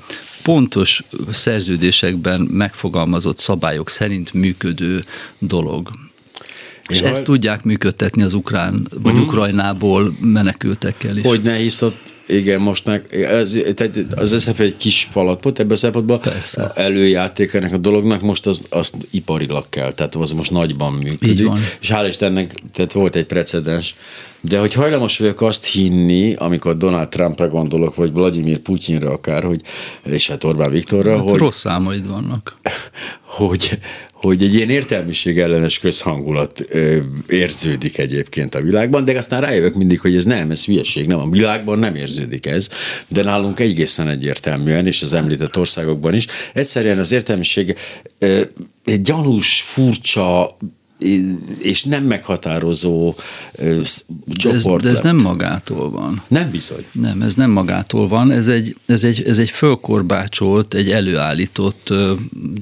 pontos 0.43 1.03
szerződésekben 1.29 2.41
megfogalmazott 2.41 3.37
szabályok 3.37 3.89
szerint 3.89 4.33
működő 4.33 5.05
dolog. 5.37 5.89
És 6.87 6.99
Jaj. 7.01 7.09
ezt 7.09 7.23
tudják 7.23 7.63
működtetni 7.63 8.23
az 8.23 8.33
ukrán, 8.33 8.87
vagy 9.01 9.13
uh-huh. 9.13 9.27
Ukrajnából 9.27 10.13
menekültekkel 10.21 11.17
is. 11.17 11.23
Hogy 11.23 11.41
ne, 11.41 11.55
hisz 11.55 11.81
ott 11.81 12.15
igen, 12.27 12.61
most 12.61 12.85
meg 12.85 13.13
ez, 13.13 13.59
tehát 13.73 13.97
az 14.15 14.41
SZF 14.41 14.59
egy 14.59 14.77
kis 14.77 15.07
falapot, 15.11 15.59
ebben 15.59 15.71
a 15.71 15.75
szempontból 15.75 16.19
Persze. 16.19 16.71
előjáték 16.75 17.53
ennek 17.53 17.73
a 17.73 17.77
dolognak, 17.77 18.21
most 18.21 18.47
az, 18.47 18.61
azt 18.69 18.95
iparilag 19.11 19.69
kell, 19.69 19.91
tehát 19.91 20.15
az 20.15 20.31
most 20.31 20.51
nagyban 20.51 20.93
működik. 20.93 21.49
És 21.81 21.91
hál' 21.93 22.05
Istennek, 22.07 22.53
tehát 22.73 22.93
volt 22.93 23.15
egy 23.15 23.25
precedens, 23.25 23.95
de 24.41 24.59
hogy 24.59 24.73
hajlamos 24.73 25.17
vagyok 25.17 25.41
azt 25.41 25.65
hinni, 25.65 26.33
amikor 26.33 26.77
Donald 26.77 27.07
Trumpra 27.07 27.47
gondolok, 27.47 27.95
vagy 27.95 28.11
Vladimir 28.11 28.57
Putyinra 28.57 29.11
akár, 29.11 29.43
hogy, 29.43 29.61
és 30.03 30.27
hát 30.27 30.43
Orbán 30.43 30.71
Viktorra, 30.71 31.15
hát 31.15 31.29
hogy... 31.29 31.39
Rossz 31.39 31.59
számaid 31.59 32.07
vannak. 32.07 32.53
Hogy, 33.37 33.79
hogy 34.19 34.43
egy 34.43 34.55
ilyen 34.55 34.69
értelmiség 34.69 35.39
ellenes 35.39 35.79
közhangulat 35.79 36.65
ö, 36.69 36.97
érződik 37.29 37.97
egyébként 37.97 38.55
a 38.55 38.61
világban, 38.61 39.05
de 39.05 39.17
aztán 39.17 39.41
rájövök 39.41 39.73
mindig, 39.73 39.99
hogy 39.99 40.15
ez 40.15 40.25
nem, 40.25 40.51
ez 40.51 40.65
hülyeség, 40.65 41.07
nem, 41.07 41.19
a 41.19 41.29
világban 41.29 41.79
nem 41.79 41.95
érződik 41.95 42.45
ez, 42.45 42.69
de 43.07 43.23
nálunk 43.23 43.59
egészen 43.59 44.09
egyértelműen, 44.09 44.87
és 44.87 45.01
az 45.01 45.13
említett 45.13 45.57
országokban 45.57 46.13
is, 46.13 46.25
egyszerűen 46.53 46.99
az 46.99 47.11
értelmiség 47.11 47.75
ö, 48.19 48.41
egy 48.85 49.01
gyanús, 49.01 49.61
furcsa, 49.61 50.57
és 51.59 51.83
nem 51.83 52.03
meghatározó 52.03 53.15
ö, 53.55 53.81
csoport. 54.31 54.83
De 54.83 54.89
ez, 54.89 54.93
de 54.93 54.99
ez 54.99 55.01
nem 55.01 55.15
magától 55.15 55.89
van. 55.91 56.21
Nem 56.27 56.51
bizony. 56.51 56.85
Nem, 56.91 57.21
ez 57.21 57.35
nem 57.35 57.51
magától 57.51 58.07
van, 58.07 58.31
ez 58.31 58.47
egy, 58.47 58.75
ez 58.85 59.03
egy, 59.03 59.23
ez 59.23 59.37
egy 59.37 59.49
fölkorbácsolt, 59.49 60.73
egy 60.73 60.91
előállított 60.91 61.93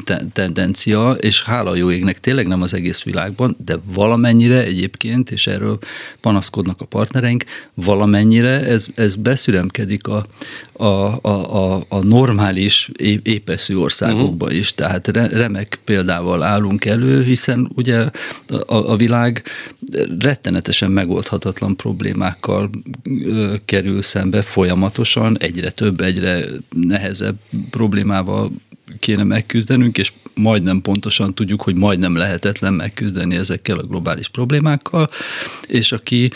te- 0.04 0.26
tendencia, 0.34 1.12
és 1.12 1.44
hála 1.44 1.76
jó 1.76 1.92
égnek 1.92 2.20
tényleg 2.20 2.48
nem 2.48 2.62
az 2.62 2.74
egész 2.74 3.04
világban, 3.04 3.56
de 3.66 3.78
valamennyire 3.94 4.64
egyébként, 4.64 5.32
és 5.32 5.48
erről 5.48 5.80
panaszkodnak 6.22 6.82
a 6.82 6.86
partnereink, 6.86 7.44
valamennyire 7.74 8.66
ez, 8.66 8.88
ez 8.96 9.16
beszüremkedik 9.16 10.08
a, 10.08 10.26
a, 10.74 11.20
a, 11.22 11.74
a, 11.76 11.84
a 11.88 12.04
normális 12.04 12.90
épeszű 13.24 13.76
országokba 13.76 14.46
uh-huh. 14.46 14.60
is. 14.60 14.74
Tehát 14.74 15.08
remek 15.08 15.80
példával 15.84 16.44
állunk 16.44 16.86
elő, 16.86 17.24
hiszen 17.24 17.72
ugye 17.76 18.10
a, 18.48 18.76
a 18.92 18.96
világ 18.96 19.44
rettenetesen 20.20 20.92
megoldhatatlan 20.92 21.76
problémákkal 21.76 22.70
kerül 23.66 24.02
szembe 24.02 24.42
folyamatosan, 24.42 25.38
egyre 25.40 25.72
több, 25.72 26.02
egyre 26.02 26.46
nehezebb 26.70 27.36
problémával 27.70 28.52
kéne 29.00 29.24
megküzdenünk, 29.24 29.98
és 29.98 30.12
majdnem 30.34 30.82
pontosan 30.82 31.34
tudjuk, 31.34 31.62
hogy 31.62 31.76
majdnem 31.76 32.16
lehetetlen 32.16 32.74
megküzdeni 32.74 33.36
ezekkel 33.36 33.78
a 33.78 33.84
globális 33.84 34.28
problémákkal, 34.28 35.10
és 35.68 35.92
aki 35.92 36.32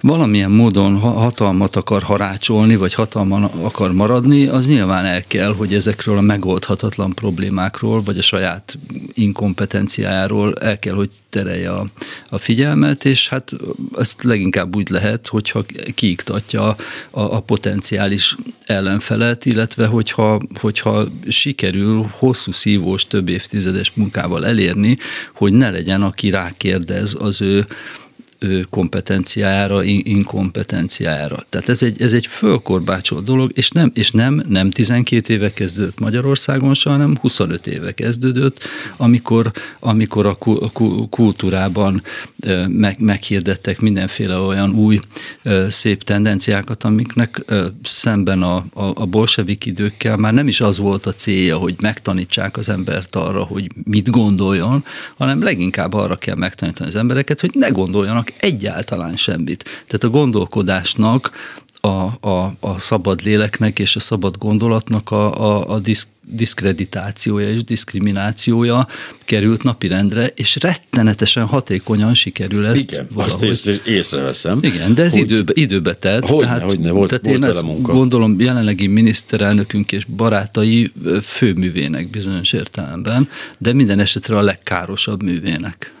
valamilyen 0.00 0.50
módon 0.50 0.98
hatalmat 0.98 1.76
akar 1.76 2.02
harácsolni, 2.02 2.76
vagy 2.76 2.94
hatalman 2.94 3.44
akar 3.44 3.92
maradni, 3.92 4.46
az 4.46 4.66
nyilván 4.66 5.04
el 5.04 5.24
kell, 5.26 5.54
hogy 5.54 5.74
ezekről 5.74 6.16
a 6.16 6.20
megoldhatatlan 6.20 7.14
problémákról, 7.14 8.02
vagy 8.02 8.18
a 8.18 8.22
saját 8.22 8.78
inkompetenciájáról 9.12 10.54
el 10.54 10.78
kell, 10.78 10.94
hogy 10.94 11.10
terelje 11.28 11.70
a, 11.70 11.86
a 12.28 12.38
figyelmet, 12.38 13.04
és 13.04 13.28
hát 13.28 13.52
ezt 13.98 14.22
leginkább 14.22 14.76
úgy 14.76 14.90
lehet, 14.90 15.26
hogyha 15.26 15.64
kiiktatja 15.94 16.62
a, 16.66 16.76
a 17.20 17.40
potenciális 17.40 18.36
ellenfelet, 18.66 19.46
illetve 19.46 19.86
hogyha, 19.86 20.42
hogyha 20.60 21.04
sikerül 21.28 21.87
hosszú 22.10 22.52
szívós, 22.52 23.06
több 23.06 23.28
évtizedes 23.28 23.92
munkával 23.94 24.46
elérni, 24.46 24.98
hogy 25.34 25.52
ne 25.52 25.70
legyen, 25.70 26.02
aki 26.02 26.30
rákérdez 26.30 27.16
az 27.18 27.40
ő 27.40 27.66
kompetenciára, 28.70 29.82
inkompetenciára. 29.84 31.44
Tehát 31.48 31.68
ez 31.68 31.82
egy, 31.82 32.02
ez 32.02 32.12
egy 32.12 32.26
fölkorbácsolt 32.26 33.24
dolog, 33.24 33.50
és 33.54 33.70
nem, 33.70 33.90
és 33.94 34.10
nem, 34.10 34.42
nem 34.48 34.70
12 34.70 35.32
éve 35.32 35.52
kezdődött 35.52 35.98
Magyarországon, 35.98 36.72
hanem 36.82 37.16
25 37.20 37.66
éve 37.66 37.92
kezdődött, 37.92 38.58
amikor, 38.96 39.52
amikor 39.78 40.26
a 40.26 40.38
kultúrában 41.10 42.02
meg, 42.68 43.00
meghirdettek 43.00 43.80
mindenféle 43.80 44.36
olyan 44.36 44.74
új 44.74 45.00
szép 45.68 46.02
tendenciákat, 46.02 46.84
amiknek 46.84 47.44
szemben 47.82 48.42
a, 48.42 48.56
a, 48.56 48.84
a 48.94 49.06
bolsevik 49.06 49.66
időkkel 49.66 50.16
már 50.16 50.34
nem 50.34 50.48
is 50.48 50.60
az 50.60 50.78
volt 50.78 51.06
a 51.06 51.12
célja, 51.12 51.56
hogy 51.56 51.74
megtanítsák 51.80 52.56
az 52.56 52.68
embert 52.68 53.16
arra, 53.16 53.42
hogy 53.42 53.70
mit 53.84 54.10
gondoljon, 54.10 54.84
hanem 55.16 55.42
leginkább 55.42 55.92
arra 55.92 56.16
kell 56.16 56.36
megtanítani 56.36 56.88
az 56.88 56.96
embereket, 56.96 57.40
hogy 57.40 57.50
ne 57.54 57.68
gondoljanak 57.68 58.27
egyáltalán 58.38 59.16
semmit. 59.16 59.64
Tehát 59.64 60.04
a 60.04 60.08
gondolkodásnak, 60.08 61.30
a, 61.80 62.28
a, 62.28 62.56
a 62.60 62.78
szabad 62.78 63.22
léleknek 63.22 63.78
és 63.78 63.96
a 63.96 64.00
szabad 64.00 64.36
gondolatnak 64.38 65.10
a, 65.10 65.40
a, 65.40 65.74
a 65.74 65.78
diszk, 65.78 66.08
diszkreditációja 66.30 67.50
és 67.50 67.64
diszkriminációja 67.64 68.86
került 69.24 69.62
napirendre, 69.62 70.26
és 70.26 70.56
rettenetesen 70.60 71.46
hatékonyan 71.46 72.14
sikerül 72.14 72.66
ezt 72.66 72.80
Igen, 72.92 73.08
valahogy. 73.12 73.48
azt 73.48 73.66
ész, 73.66 73.80
észreveszem. 73.84 74.58
Igen, 74.62 74.94
de 74.94 75.02
ez 75.02 75.12
hogy, 75.12 75.22
időbe, 75.22 75.52
időbe 75.54 75.94
telt. 75.94 76.26
Hogy 76.26 76.38
tehát, 76.38 76.62
hogy 76.62 76.80
ne, 76.80 76.90
volt, 76.90 77.08
tehát 77.08 77.24
volt 77.24 77.36
én 77.36 77.44
ezt 77.44 77.62
munka. 77.62 77.92
gondolom 77.92 78.40
jelenlegi 78.40 78.86
miniszterelnökünk 78.86 79.92
és 79.92 80.04
barátai 80.04 80.92
főművének 81.22 82.10
bizonyos 82.10 82.52
értelemben, 82.52 83.28
de 83.58 83.72
minden 83.72 83.98
esetre 83.98 84.36
a 84.36 84.42
legkárosabb 84.42 85.22
művének. 85.22 85.92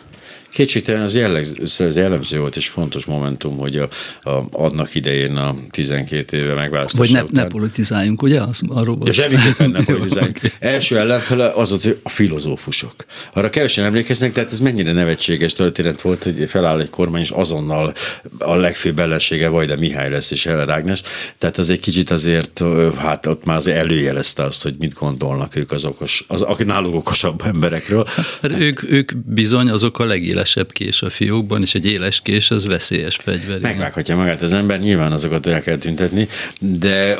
Kétségtelen 0.52 1.02
az, 1.02 1.14
jellegz, 1.14 1.80
az 1.80 1.96
jellemző 1.96 2.38
volt 2.38 2.56
és 2.56 2.68
fontos 2.68 3.04
momentum, 3.04 3.58
hogy 3.58 3.76
a, 3.76 3.88
a, 4.22 4.44
adnak 4.52 4.94
idején 4.94 5.36
a 5.36 5.54
12 5.70 6.36
éve 6.36 6.54
megválasztása 6.54 7.02
Vagy 7.02 7.12
ne, 7.12 7.22
után... 7.22 7.42
ne 7.42 7.46
politizáljunk, 7.46 8.22
ugye? 8.22 8.40
Az, 8.40 8.60
arról 8.68 8.98
ja, 9.04 9.12
semmiképpen 9.12 9.70
ne 9.70 9.84
politizáljunk. 9.94 10.40
Első 10.58 10.98
ellenfele 10.98 11.48
az 11.48 11.68
volt, 11.68 11.82
hogy 11.82 11.98
a 12.02 12.08
filozófusok. 12.08 12.94
Arra 13.32 13.50
kevesen 13.50 13.84
emlékeznek, 13.84 14.32
tehát 14.32 14.52
ez 14.52 14.60
mennyire 14.60 14.92
nevetséges 14.92 15.52
történet 15.52 16.00
volt, 16.00 16.22
hogy 16.22 16.44
feláll 16.48 16.80
egy 16.80 16.90
kormány, 16.90 17.20
és 17.20 17.30
azonnal 17.30 17.92
a 18.38 18.56
legfőbb 18.56 18.98
ellensége 18.98 19.48
Vajda 19.48 19.76
Mihály 19.76 20.10
lesz, 20.10 20.30
és 20.30 20.44
Heller 20.44 20.68
Ágnes. 20.68 21.02
Tehát 21.38 21.58
az 21.58 21.70
egy 21.70 21.80
kicsit 21.80 22.10
azért, 22.10 22.62
hát 22.96 23.26
ott 23.26 23.44
már 23.44 23.56
az 23.56 23.66
előjelezte 23.66 24.44
azt, 24.44 24.62
hogy 24.62 24.74
mit 24.78 24.94
gondolnak 24.94 25.56
ők 25.56 25.70
az 25.70 25.84
okos, 25.84 26.24
az, 26.28 26.42
akik 26.42 26.66
náluk 26.66 26.94
okosabb 26.94 27.42
emberekről. 27.46 28.06
Hát 28.42 28.50
ők, 28.50 28.90
ők 28.90 29.16
bizony 29.16 29.70
azok 29.70 29.98
a 29.98 30.04
legél 30.04 30.37
élesebb 30.38 30.72
kés 30.72 31.02
a 31.02 31.10
fiókban, 31.10 31.62
és 31.62 31.74
egy 31.74 31.86
éles 31.86 32.20
kés 32.20 32.50
az 32.50 32.66
veszélyes 32.66 33.16
fegyver. 33.16 33.60
Megvághatja 33.60 34.16
magát 34.16 34.42
az 34.42 34.52
ember, 34.52 34.80
nyilván 34.80 35.12
azokat 35.12 35.46
el 35.46 35.62
kell 35.62 35.76
tüntetni, 35.76 36.28
de 36.60 37.18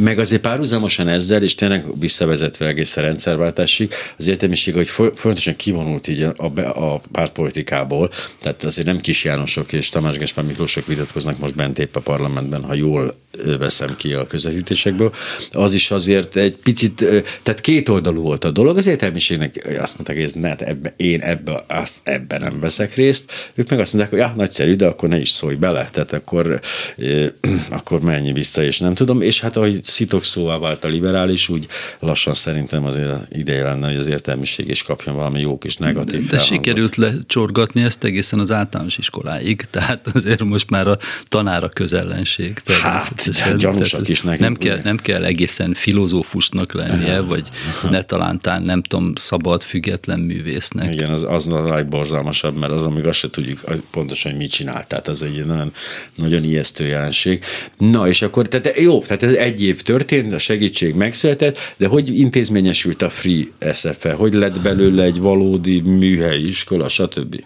meg 0.00 0.18
azért 0.18 0.40
párhuzamosan 0.40 1.08
ezzel, 1.08 1.42
és 1.42 1.54
tényleg 1.54 1.98
visszavezetve 2.00 2.66
egész 2.66 2.96
a 2.96 3.00
rendszerváltásig, 3.00 3.92
az 4.18 4.26
értelmiség, 4.26 4.74
hogy 4.74 4.88
folyamatosan 4.88 5.56
kivonult 5.56 6.08
így 6.08 6.22
a, 6.22 6.44
a, 6.56 7.00
pártpolitikából, 7.12 8.10
tehát 8.42 8.64
azért 8.64 8.86
nem 8.86 9.00
Kis 9.00 9.24
Jánosok 9.24 9.72
és 9.72 9.88
Tamás 9.88 10.18
Gáspár 10.18 10.44
Miklósok 10.44 10.86
vitatkoznak 10.86 11.38
most 11.38 11.56
bent 11.56 11.78
épp 11.78 11.96
a 11.96 12.00
parlamentben, 12.00 12.64
ha 12.64 12.74
jól 12.74 13.12
veszem 13.58 13.96
ki 13.96 14.12
a 14.12 14.26
közvetítésekből, 14.26 15.12
az 15.52 15.72
is 15.72 15.90
azért 15.90 16.36
egy 16.36 16.56
picit, 16.56 17.04
tehát 17.42 17.60
két 17.60 17.88
oldalú 17.88 18.22
volt 18.22 18.44
a 18.44 18.50
dolog, 18.50 18.76
az 18.76 18.86
értelmiségnek 18.86 19.76
azt 19.80 19.94
mondták, 19.94 20.16
hogy 20.16 20.24
ez 20.24 20.32
ne, 20.32 20.54
ebbe, 20.56 20.94
én 20.96 21.20
ebbe, 21.20 21.64
az, 21.68 22.00
ebben 22.04 22.40
nem 22.40 22.59
veszek 22.60 22.94
részt, 22.94 23.32
ők 23.54 23.70
meg 23.70 23.80
azt 23.80 23.92
mondják, 23.92 24.12
hogy 24.14 24.28
ja, 24.28 24.32
nagyszerű, 24.36 24.74
de 24.74 24.86
akkor 24.86 25.08
ne 25.08 25.18
is 25.18 25.28
szólj 25.28 25.54
bele, 25.54 25.88
tehát 25.92 26.12
akkor, 26.12 26.60
eh, 26.96 27.26
akkor 27.78 28.00
menj 28.00 28.32
vissza, 28.32 28.62
és 28.62 28.78
nem 28.78 28.94
tudom, 28.94 29.20
és 29.20 29.40
hát 29.40 29.56
ahogy 29.56 29.82
szitok 29.82 30.24
szóvá 30.24 30.58
vált 30.58 30.84
a 30.84 30.88
liberális, 30.88 31.48
úgy 31.48 31.66
lassan 31.98 32.34
szerintem 32.34 32.84
azért 32.84 33.36
ideje 33.36 33.62
lenne, 33.62 33.86
hogy 33.86 33.96
az 33.96 34.06
értelmiség 34.06 34.68
is 34.68 34.82
kapjon 34.82 35.14
valami 35.14 35.40
jó 35.40 35.58
kis 35.58 35.76
negatív 35.76 36.28
De, 36.28 36.36
de 36.36 36.42
sikerült 36.42 36.96
lecsorgatni 36.96 37.82
ezt 37.82 38.04
egészen 38.04 38.38
az 38.38 38.50
általános 38.50 38.98
iskoláig, 38.98 39.64
tehát 39.70 40.06
azért 40.14 40.44
most 40.44 40.70
már 40.70 40.88
a 40.88 40.98
tanára 41.28 41.68
közellenség. 41.68 42.62
Hát, 42.82 43.56
gyanúsak 43.56 44.08
is 44.08 44.22
nekünk. 44.22 44.40
Nem 44.40 44.54
kell, 44.54 44.80
nem 44.84 44.96
kell 44.96 45.24
egészen 45.24 45.74
filozófusnak 45.74 46.72
lennie, 46.72 47.20
vagy 47.20 47.48
ne 47.90 48.02
talántán 48.02 48.62
nem 48.62 48.82
tudom, 48.82 49.12
szabad, 49.14 49.62
független 49.62 50.20
művésznek. 50.20 50.92
Igen, 50.92 51.10
az, 51.10 51.26
az 51.28 51.48
a 51.48 51.62
legborzalmasabb 51.62 52.49
fontosabb, 52.50 52.58
mert 52.58 52.72
az, 52.72 52.82
amíg 52.82 53.06
azt 53.06 53.18
se 53.18 53.30
tudjuk 53.30 53.64
pontosan, 53.90 54.30
hogy 54.30 54.40
mit 54.40 54.50
csinál. 54.50 54.86
Tehát 54.86 55.08
az 55.08 55.22
egy 55.22 55.44
nagyon, 55.44 55.72
nagyon 56.14 56.44
ijesztő 56.44 56.86
jelenség. 56.86 57.44
Na, 57.78 58.08
és 58.08 58.22
akkor, 58.22 58.48
tehát 58.48 58.78
jó, 58.80 59.00
tehát 59.00 59.22
ez 59.22 59.34
egy 59.34 59.62
év 59.62 59.82
történt, 59.82 60.32
a 60.32 60.38
segítség 60.38 60.94
megszületett, 60.94 61.58
de 61.76 61.86
hogy 61.86 62.18
intézményesült 62.18 63.02
a 63.02 63.10
Free 63.10 63.44
SFE? 63.72 64.12
Hogy 64.12 64.32
lett 64.32 64.60
belőle 64.60 65.02
egy 65.02 65.18
valódi 65.18 65.80
műhelyi 65.80 66.46
iskola, 66.46 66.88
stb.? 66.88 67.44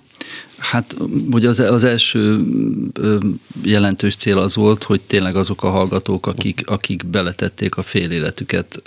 Hát 0.70 0.96
ugye 1.30 1.48
az, 1.48 1.58
az 1.58 1.84
első 1.84 2.40
jelentős 3.62 4.16
cél 4.16 4.38
az 4.38 4.54
volt, 4.54 4.82
hogy 4.82 5.00
tényleg 5.00 5.36
azok 5.36 5.62
a 5.62 5.70
hallgatók, 5.70 6.26
akik, 6.26 6.66
akik 6.66 7.06
beletették 7.06 7.76
a 7.76 7.82
fél 7.82 8.10
életüket 8.10 8.82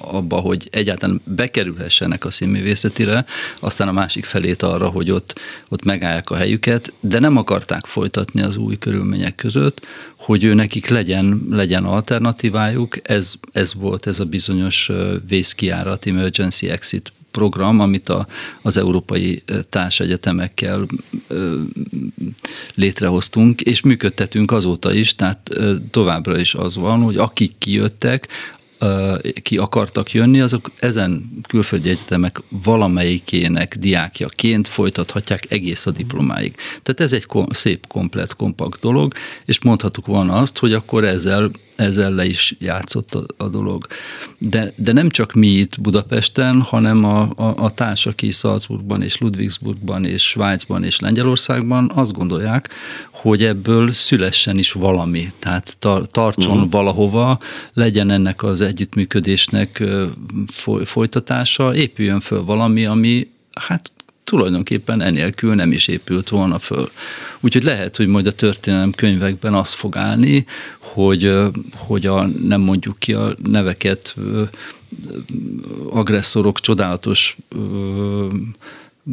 abba, 0.00 0.36
hogy 0.36 0.68
egyáltalán 0.70 1.20
bekerülhessenek 1.24 2.24
a 2.24 2.30
színművészetire, 2.30 3.24
aztán 3.60 3.88
a 3.88 3.92
másik 3.92 4.24
felét 4.24 4.62
arra, 4.62 4.88
hogy 4.88 5.10
ott, 5.10 5.40
ott 5.68 5.84
megállják 5.84 6.30
a 6.30 6.36
helyüket, 6.36 6.92
de 7.00 7.18
nem 7.18 7.36
akarták 7.36 7.86
folytatni 7.86 8.42
az 8.42 8.56
új 8.56 8.78
körülmények 8.78 9.34
között, 9.34 9.86
hogy 10.16 10.44
ő 10.44 10.54
nekik 10.54 10.88
legyen, 10.88 11.46
legyen 11.50 11.84
alternatívájuk, 11.84 12.96
ez, 13.02 13.34
ez 13.52 13.74
volt 13.74 14.06
ez 14.06 14.20
a 14.20 14.24
bizonyos 14.24 14.90
vészkiárat, 15.28 16.06
emergency 16.06 16.68
exit 16.68 17.12
program, 17.30 17.80
amit 17.80 18.08
a, 18.08 18.26
az 18.62 18.76
európai 18.76 19.42
társegyetemekkel 19.68 20.86
létrehoztunk, 22.74 23.60
és 23.60 23.80
működtetünk 23.80 24.50
azóta 24.50 24.94
is, 24.94 25.14
tehát 25.14 25.50
továbbra 25.90 26.38
is 26.38 26.54
az 26.54 26.76
van, 26.76 27.02
hogy 27.02 27.16
akik 27.16 27.52
kijöttek, 27.58 28.28
ki 29.42 29.56
akartak 29.56 30.12
jönni, 30.12 30.40
azok 30.40 30.70
ezen 30.78 31.30
külföldi 31.48 31.88
egyetemek 31.88 32.42
valamelyikének 32.48 33.76
diákjaként 33.76 34.68
folytathatják 34.68 35.50
egész 35.50 35.86
a 35.86 35.90
diplomáig. 35.90 36.54
Tehát 36.82 37.00
ez 37.00 37.12
egy 37.12 37.26
szép, 37.50 37.86
komplet, 37.86 38.36
kompakt 38.36 38.80
dolog, 38.80 39.12
és 39.44 39.62
mondhatuk 39.62 40.06
volna 40.06 40.34
azt, 40.34 40.58
hogy 40.58 40.72
akkor 40.72 41.04
ezzel 41.04 41.50
ezzel 41.80 42.14
le 42.14 42.26
is 42.26 42.56
játszott 42.58 43.14
a, 43.14 43.24
a 43.36 43.48
dolog. 43.48 43.86
De, 44.38 44.72
de 44.76 44.92
nem 44.92 45.08
csak 45.08 45.32
mi 45.32 45.46
itt 45.46 45.80
Budapesten, 45.80 46.60
hanem 46.60 47.04
a, 47.04 47.30
a, 47.36 47.54
a 47.56 47.70
társak 47.70 48.22
is 48.22 48.36
Salzburgban 48.36 49.02
és 49.02 49.18
Ludwigsburgban 49.18 50.04
és 50.04 50.22
Svájcban 50.28 50.84
és 50.84 51.00
Lengyelországban 51.00 51.90
azt 51.94 52.12
gondolják, 52.12 52.68
hogy 53.10 53.44
ebből 53.44 53.92
szülessen 53.92 54.58
is 54.58 54.72
valami, 54.72 55.32
tehát 55.38 55.76
tar- 55.78 56.10
tartson 56.10 56.56
uh-huh. 56.56 56.70
valahova, 56.70 57.38
legyen 57.72 58.10
ennek 58.10 58.42
az 58.42 58.60
együttműködésnek 58.60 59.82
folytatása, 60.84 61.74
épüljön 61.74 62.20
föl 62.20 62.44
valami, 62.44 62.84
ami 62.84 63.28
hát 63.60 63.92
tulajdonképpen 64.30 65.00
enélkül 65.00 65.54
nem 65.54 65.72
is 65.72 65.86
épült 65.88 66.28
volna 66.28 66.58
föl. 66.58 66.90
Úgyhogy 67.40 67.62
lehet, 67.62 67.96
hogy 67.96 68.06
majd 68.06 68.26
a 68.26 68.32
történelem 68.32 68.90
könyvekben 68.90 69.54
az 69.54 69.72
fog 69.72 69.96
állni, 69.96 70.46
hogy, 70.78 71.38
hogy 71.76 72.06
a, 72.06 72.26
nem 72.26 72.60
mondjuk 72.60 72.98
ki 72.98 73.12
a 73.12 73.34
neveket, 73.42 74.14
agresszorok 75.90 76.60
csodálatos 76.60 77.36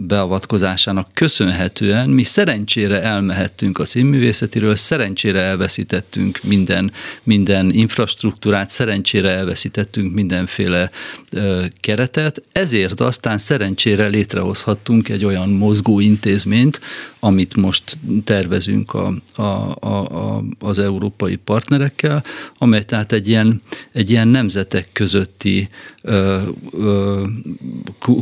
beavatkozásának 0.05 1.07
köszönhetően 1.13 2.09
mi 2.09 2.23
szerencsére 2.23 3.01
elmehettünk 3.01 3.79
a 3.79 3.85
színművészetiről, 3.85 4.75
szerencsére 4.75 5.41
elveszítettünk 5.41 6.39
minden, 6.43 6.91
minden 7.23 7.71
infrastruktúrát, 7.71 8.69
szerencsére 8.69 9.29
elveszítettünk 9.29 10.13
mindenféle 10.13 10.91
ö, 11.31 11.65
keretet, 11.79 12.41
ezért 12.51 12.99
aztán 12.99 13.37
szerencsére 13.37 14.07
létrehozhattunk 14.07 15.09
egy 15.09 15.25
olyan 15.25 15.49
mozgó 15.49 15.99
intézményt, 15.99 16.79
amit 17.19 17.55
most 17.55 17.97
tervezünk 18.23 18.93
a, 18.93 19.13
a, 19.35 19.41
a, 19.41 19.87
a, 19.87 20.43
az 20.59 20.79
európai 20.79 21.35
partnerekkel, 21.35 22.23
amely 22.57 22.85
tehát 22.85 23.11
egy 23.11 23.27
ilyen, 23.27 23.61
egy 23.91 24.09
ilyen 24.09 24.27
nemzetek 24.27 24.89
közötti 24.91 25.69
ö, 26.01 26.41
ö, 26.71 27.23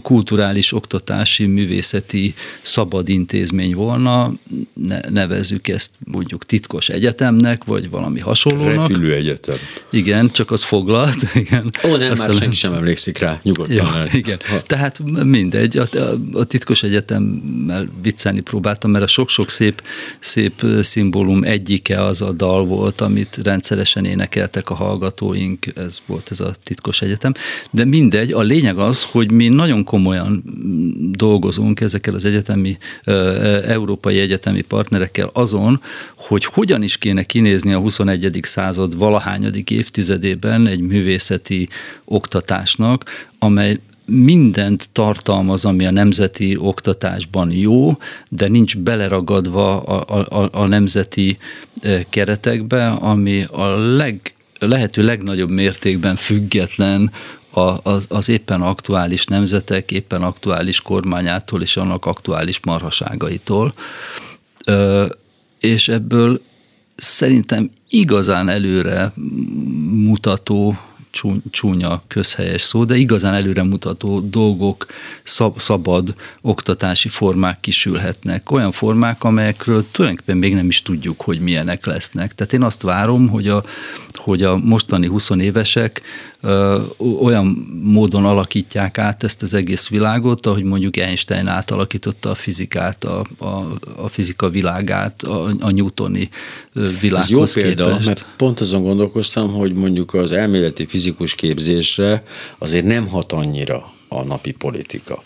kulturális, 0.02 0.74
oktatási, 0.74 1.46
művészeti 1.46 2.34
szabad 2.62 3.10
intézmény 3.10 3.76
volna, 3.76 4.34
ne, 4.74 5.00
nevezzük 5.10 5.68
ezt 5.68 5.92
mondjuk 6.04 6.46
titkos 6.46 6.90
egyetemnek, 6.90 7.64
vagy 7.64 7.90
valami 7.90 8.20
hasonlónak. 8.20 8.88
Repülő 8.88 9.14
egyetem. 9.14 9.56
Igen, 9.90 10.30
csak 10.30 10.52
az 10.52 10.64
foglalt. 10.64 11.16
Igen. 11.34 11.72
Ó, 11.84 11.96
nem, 11.96 12.12
Aztán 12.12 12.28
már 12.28 12.38
senki 12.38 12.56
sem 12.56 12.74
emlékszik 12.74 13.18
rá, 13.18 13.40
nyugodtan. 13.44 13.76
Ja, 13.76 14.08
igen, 14.12 14.40
ha. 14.50 14.62
tehát 14.62 15.00
mindegy, 15.24 15.78
a, 15.78 15.88
a 16.34 16.44
titkos 16.44 16.84
egyetemmel 16.84 17.88
viccelni 18.02 18.40
próbáltam, 18.40 18.85
mert 18.90 19.04
a 19.04 19.08
sok-sok 19.08 19.50
szép, 19.50 19.84
szép 20.20 20.66
szimbólum 20.82 21.44
egyike 21.44 22.04
az 22.04 22.22
a 22.22 22.32
dal 22.32 22.66
volt, 22.66 23.02
amit 23.02 23.40
rendszeresen 23.44 24.06
énekeltek 24.06 24.70
a 24.70 24.74
hallgatóink, 24.74 25.66
ez 25.76 26.00
volt 26.06 26.28
ez 26.32 26.40
a 26.40 26.54
titkos 26.64 27.02
egyetem, 27.02 27.34
de 27.72 27.86
mindegy, 27.86 28.32
a 28.32 28.42
lényeg 28.42 28.78
az, 28.78 29.04
hogy 29.04 29.32
mi 29.32 29.48
nagyon 29.48 29.84
komolyan 29.84 30.44
dolgozunk 31.12 31.82
ezekkel 31.82 32.14
az 32.14 32.26
egyetemi, 32.26 32.78
európai 33.66 34.20
egyetemi 34.20 34.62
partnerekkel 34.62 35.30
azon, 35.34 35.82
hogy 36.16 36.46
hogyan 36.46 36.84
is 36.84 36.98
kéne 36.98 37.24
kinézni 37.24 37.74
a 37.74 37.80
21. 37.80 38.40
század 38.42 38.98
valahányadik 38.98 39.70
évtizedében 39.70 40.68
egy 40.68 40.82
művészeti 40.82 41.70
oktatásnak, 42.06 43.28
amely 43.40 43.80
mindent 44.06 44.90
tartalmaz, 44.92 45.66
ami 45.66 45.86
a 45.86 45.92
nemzeti 45.92 46.58
oktatásban 46.60 47.52
jó, 47.52 47.98
de 48.30 48.48
nincs 48.48 48.78
beleragadva 48.78 49.82
a, 49.82 50.26
a, 50.42 50.50
a 50.52 50.68
nemzeti 50.68 51.38
keretekbe, 52.10 52.88
ami 52.88 53.44
a 53.44 53.66
leg, 53.78 54.34
lehető 54.60 55.04
legnagyobb 55.04 55.50
mértékben 55.50 56.16
független 56.16 57.12
az, 57.84 58.06
az 58.10 58.30
éppen 58.30 58.62
aktuális 58.62 59.26
nemzetek, 59.26 59.92
éppen 59.92 60.22
aktuális 60.22 60.82
kormányától 60.82 61.62
és 61.62 61.78
annak 61.78 62.06
aktuális 62.06 62.60
marhaságaitól. 62.66 63.74
És 65.60 65.88
ebből 65.88 66.42
szerintem 66.96 67.70
igazán 67.90 68.50
előre 68.50 69.14
mutató 69.92 70.78
csúnya 71.50 72.04
közhelyes 72.08 72.62
szó, 72.62 72.84
de 72.84 72.96
igazán 72.96 73.34
előremutató 73.34 74.20
dolgok, 74.20 74.86
szab, 75.24 75.60
szabad 75.60 76.14
oktatási 76.42 77.10
formák 77.10 77.60
kisülhetnek. 77.60 78.52
Olyan 78.52 78.72
formák, 78.72 79.24
amelyekről 79.24 79.86
tulajdonképpen 79.92 80.38
még 80.38 80.54
nem 80.54 80.68
is 80.68 80.82
tudjuk, 80.82 81.22
hogy 81.22 81.40
milyenek 81.40 81.86
lesznek. 81.86 82.36
Tehát 82.36 82.54
én 82.54 82.62
azt 82.62 82.82
várom, 82.82 83.28
hogy 83.28 83.48
a, 83.48 83.64
hogy 84.14 84.44
a 84.44 84.58
mostani 84.58 85.08
20 85.08 85.30
évesek 85.30 86.02
olyan 87.22 87.46
módon 87.84 88.26
alakítják 88.26 88.98
át 88.98 89.24
ezt 89.24 89.42
az 89.42 89.54
egész 89.54 89.88
világot, 89.88 90.46
ahogy 90.46 90.64
mondjuk 90.64 90.98
Einstein 90.98 91.48
átalakította 91.48 92.30
a 92.30 92.36
fizikát, 92.36 93.04
a, 93.04 93.26
a, 93.38 93.46
a 93.98 94.08
fizika 94.08 94.50
világát, 94.50 95.24
a, 95.24 95.56
a 95.60 95.72
newtoni 95.72 96.30
világhoz 96.74 97.48
Ez 97.48 97.56
jó 97.56 97.64
példa, 97.64 97.88
képest. 97.88 98.06
mert 98.06 98.26
pont 98.38 98.60
azon 98.60 98.84
gondolkoztam, 98.84 99.50
hogy 99.50 99.74
mondjuk 99.74 100.14
az 100.14 100.32
elméleti 100.32 100.86
fizikus 100.86 101.36
képzésre 101.36 102.24
azért 102.58 102.86
nem 102.86 103.08
hat 103.08 103.32
annyira 103.32 103.94
a 104.08 104.24
napi 104.24 104.52
politika. 104.52 105.20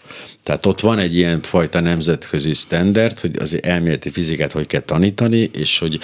Tehát 0.43 0.65
ott 0.65 0.79
van 0.79 0.99
egy 0.99 1.15
ilyen 1.15 1.41
fajta 1.41 1.79
nemzetközi 1.79 2.53
standard, 2.53 3.19
hogy 3.19 3.35
az 3.39 3.63
elméleti 3.63 4.09
fizikát 4.09 4.51
hogy 4.51 4.67
kell 4.67 4.81
tanítani, 4.81 5.49
és 5.53 5.79
hogy 5.79 5.99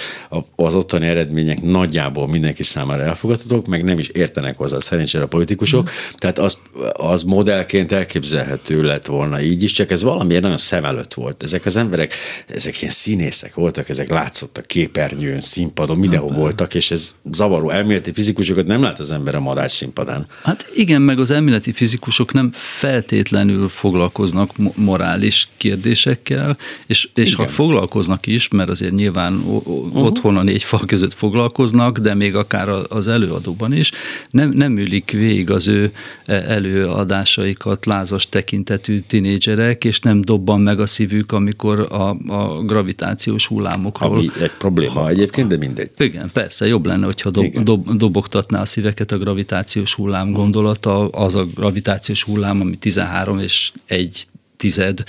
az 0.56 0.74
ottani 0.74 1.06
eredmények 1.06 1.62
nagyjából 1.62 2.28
mindenki 2.28 2.62
számára 2.62 3.02
elfogadhatók, 3.02 3.66
meg 3.66 3.84
nem 3.84 3.98
is 3.98 4.08
értenek 4.08 4.56
hozzá 4.56 4.78
szerencsére 4.78 5.24
a 5.24 5.26
politikusok. 5.26 5.82
Mm. 5.82 5.92
Tehát 6.16 6.38
az, 6.38 6.58
az 6.92 7.22
modellként 7.22 7.92
elképzelhető 7.92 8.82
lett 8.82 9.06
volna 9.06 9.40
így 9.40 9.62
is, 9.62 9.72
csak 9.72 9.90
ez 9.90 10.02
valamiért 10.02 10.42
nagyon 10.42 10.56
szem 10.56 10.84
előtt 10.84 11.14
volt. 11.14 11.42
Ezek 11.42 11.64
az 11.64 11.76
emberek, 11.76 12.14
ezek 12.46 12.80
ilyen 12.80 12.92
színészek 12.92 13.54
voltak, 13.54 13.88
ezek 13.88 14.08
látszottak 14.08 14.66
képernyőn, 14.66 15.40
színpadon, 15.40 15.98
mindenhol 15.98 16.30
Na, 16.30 16.36
voltak, 16.36 16.74
és 16.74 16.90
ez 16.90 17.14
zavaró. 17.32 17.70
Elméleti 17.70 18.12
fizikusokat 18.12 18.66
nem 18.66 18.82
lát 18.82 18.98
az 18.98 19.10
ember 19.10 19.34
a 19.34 19.40
madács 19.40 19.70
színpadán. 19.70 20.26
Hát 20.42 20.70
igen, 20.74 21.02
meg 21.02 21.18
az 21.18 21.30
elméleti 21.30 21.72
fizikusok 21.72 22.32
nem 22.32 22.52
feltétlenül 22.66 23.68
foglalkoznak 23.68 24.50
morális 24.74 25.48
kérdésekkel, 25.56 26.56
és, 26.86 27.08
és 27.14 27.34
ha 27.34 27.46
foglalkoznak 27.46 28.26
is, 28.26 28.48
mert 28.48 28.68
azért 28.68 28.94
nyilván 28.94 29.34
uh-huh. 29.34 30.04
otthon 30.04 30.36
a 30.36 30.42
négy 30.42 30.62
fal 30.62 30.84
között 30.86 31.14
foglalkoznak, 31.14 31.98
de 31.98 32.14
még 32.14 32.34
akár 32.34 32.68
az 32.88 33.08
előadóban 33.08 33.72
is, 33.72 33.90
nem, 34.30 34.50
nem 34.50 34.78
ülik 34.78 35.10
végig 35.10 35.50
az 35.50 35.68
ő 35.68 35.92
e, 36.24 36.34
előadásaikat 36.34 37.86
lázas 37.86 38.28
tekintetű 38.28 39.00
tinédzserek, 39.00 39.84
és 39.84 40.00
nem 40.00 40.20
dobban 40.20 40.60
meg 40.60 40.80
a 40.80 40.86
szívük, 40.86 41.32
amikor 41.32 41.86
a, 41.90 42.32
a 42.32 42.62
gravitációs 42.62 43.46
hullámokról... 43.46 44.10
Ami 44.10 44.30
egy 44.40 44.52
probléma 44.58 45.00
ha, 45.00 45.08
egyébként, 45.08 45.48
de 45.48 45.56
mindegy. 45.56 45.90
Igen, 45.98 46.30
persze, 46.32 46.66
jobb 46.66 46.86
lenne, 46.86 47.04
hogyha 47.04 47.30
dob, 47.30 47.62
dob, 47.62 47.96
dobogtatná 47.96 48.60
a 48.60 48.66
szíveket 48.66 49.12
a 49.12 49.18
gravitációs 49.18 49.94
hullám 49.94 50.32
gondolata, 50.32 51.08
az 51.08 51.34
a 51.34 51.44
gravitációs 51.54 52.22
hullám, 52.22 52.55
ami 52.60 52.76
13 52.76 53.38
és 53.38 53.72
egy 53.86 54.26
tized 54.56 55.02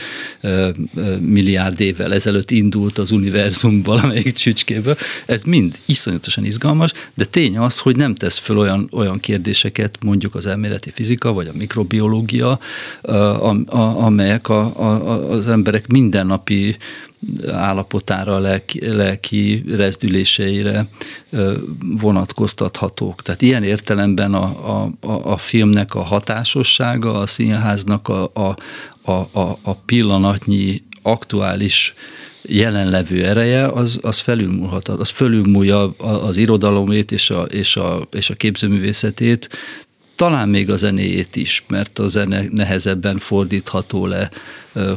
milliárd 1.20 1.80
évvel 1.80 2.14
ezelőtt 2.14 2.52
indult 2.52 2.98
az 2.98 3.12
univerzum 3.12 3.82
valamelyik 3.82 4.34
csücskéből. 4.34 4.98
Ez 5.26 5.44
mind 5.44 5.80
iszonyatosan 5.86 6.46
izgalmas, 6.46 6.92
de 7.14 7.26
tény 7.26 7.58
az, 7.58 7.80
hogy 7.80 7.96
nem 7.96 8.16
tesz 8.16 8.38
föl 8.38 8.58
olyan, 8.58 8.88
olyan 8.92 9.20
kérdéseket, 9.20 9.98
mondjuk 10.04 10.36
az 10.36 10.46
elméleti 10.46 10.92
fizika 10.92 11.34
vagy 11.34 11.48
a 11.48 11.58
mikrobiológia, 11.58 12.60
amelyek 13.96 14.50
a, 14.50 14.80
a, 14.80 15.32
az 15.32 15.48
emberek 15.48 15.88
mindennapi 15.88 16.78
állapotára, 17.52 18.40
lelki, 18.40 18.88
lelki 18.94 19.64
rezdüléseire 19.68 20.88
vonatkoztathatók. 21.80 23.22
Tehát 23.22 23.42
ilyen 23.42 23.64
értelemben 23.64 24.34
a, 24.34 24.84
a, 25.00 25.32
a 25.32 25.38
filmnek 25.38 25.96
a 25.96 26.02
hatásossága, 26.02 27.14
a 27.14 27.28
színháznak 27.28 28.08
a, 28.08 28.32
a, 28.34 28.56
a, 29.12 29.40
a, 29.40 29.60
a 29.62 29.76
pillanatnyi 29.76 30.84
aktuális 31.02 31.94
jelenlevő 32.42 33.26
ereje, 33.26 33.68
az, 33.68 34.00
az 34.02 34.20
felülmúlhat, 34.20 34.88
az 34.88 35.10
fölülmúlja 35.10 35.90
az 35.98 36.38
irodalomét 36.38 37.12
és 37.12 37.30
a, 37.30 37.42
és, 37.42 37.76
a, 37.76 38.08
és 38.12 38.30
a 38.30 38.36
képzőművészetét, 38.36 39.50
talán 40.18 40.50
még 40.50 40.70
a 40.70 40.76
zenéjét 40.76 41.36
is, 41.36 41.64
mert 41.68 42.00
a 42.00 42.08
zene 42.08 42.44
nehezebben 42.52 43.18
fordítható 43.18 44.06
le 44.06 44.30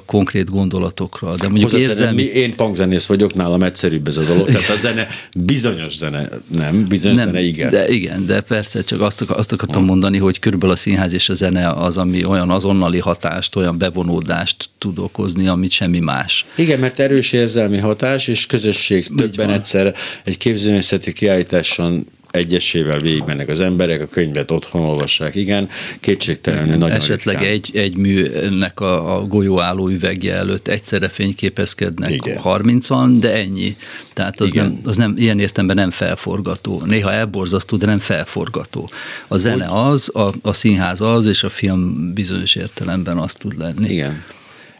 konkrét 0.06 0.50
gondolatokra. 0.50 1.35
De 1.35 1.48
mondjuk 1.48 1.72
érzelmi... 1.72 2.22
Én 2.22 2.54
punkzenész 2.54 3.06
vagyok, 3.06 3.35
nálam 3.35 3.62
egyszerűbb 3.62 4.06
ez 4.06 4.16
a 4.16 4.24
dolog. 4.24 4.46
Tehát 4.46 4.68
a 4.68 4.76
zene, 4.76 5.06
bizonyos 5.37 5.96
zene 5.96 6.28
nem, 6.46 6.87
bizonyos 6.88 7.16
nem, 7.16 7.26
zene 7.26 7.40
igen. 7.40 7.70
De 7.70 7.88
igen, 7.88 8.26
de 8.26 8.40
persze, 8.40 8.83
csak 8.83 9.00
azt, 9.00 9.20
azt 9.20 9.52
akartam 9.52 9.85
mondani, 9.85 10.18
hogy 10.18 10.38
körülbelül 10.38 10.74
a 10.74 10.78
színház 10.78 11.12
és 11.12 11.28
a 11.28 11.35
zene 11.35 11.72
az, 11.72 11.96
ami 11.96 12.24
olyan 12.24 12.50
azonnali 12.50 12.98
hatást, 12.98 13.56
olyan 13.56 13.78
bevonódást 13.78 14.68
tud 14.78 14.98
okozni, 14.98 15.48
amit 15.48 15.70
semmi 15.70 15.98
más. 15.98 16.46
Igen, 16.54 16.78
mert 16.78 16.98
erős 16.98 17.33
érzelmi 17.33 17.78
hatás, 17.78 18.28
és 18.28 18.46
közösség 18.46 19.06
többen 19.16 19.50
egyszer 19.50 19.94
egy 20.24 20.37
képzőművészeti 20.37 21.12
kiállításon 21.12 22.06
egyesével 22.31 23.01
végigmennek 23.01 23.49
az 23.49 23.61
emberek, 23.61 24.01
a 24.01 24.07
könyvet 24.07 24.51
otthon 24.51 24.83
olvassák, 24.83 25.35
igen, 25.35 25.69
kétségtelenül 26.01 26.77
nagyon 26.77 26.97
Esetleg 26.97 27.35
ritkán. 27.37 27.53
egy, 27.53 27.71
egy 27.75 27.97
műnek 27.97 28.81
a, 28.81 29.16
a 29.16 29.27
golyóálló 29.27 29.88
üvegje 29.88 30.35
előtt 30.35 30.69
egyszerre 30.69 31.09
fényképezkednek 31.09 32.11
igen. 32.11 32.40
30-an, 32.45 33.16
de 33.21 33.33
ennyi. 33.35 33.77
Tehát 34.12 34.40
az, 34.40 34.51
nem, 34.51 34.81
az 34.85 34.97
nem, 34.97 35.14
ilyen 35.16 35.38
értemben 35.38 35.77
nem 35.77 35.90
felforgató. 35.90 36.83
Néha 36.87 37.12
elborzasztó, 37.12 37.77
de 37.77 37.87
nem 37.87 37.99
felforgató. 37.99 38.90
A 39.29 39.37
zene 39.37 39.64
Hogy? 39.64 39.93
az, 39.93 40.11
a, 40.14 40.33
a 40.43 40.53
színház 40.53 41.01
az, 41.01 41.27
és 41.27 41.43
a 41.43 41.49
film 41.49 42.12
bizonyos 42.14 42.55
értelemben 42.55 43.19
azt 43.19 43.38
tud 43.38 43.59
lenni. 43.59 43.88
Igen. 43.88 44.23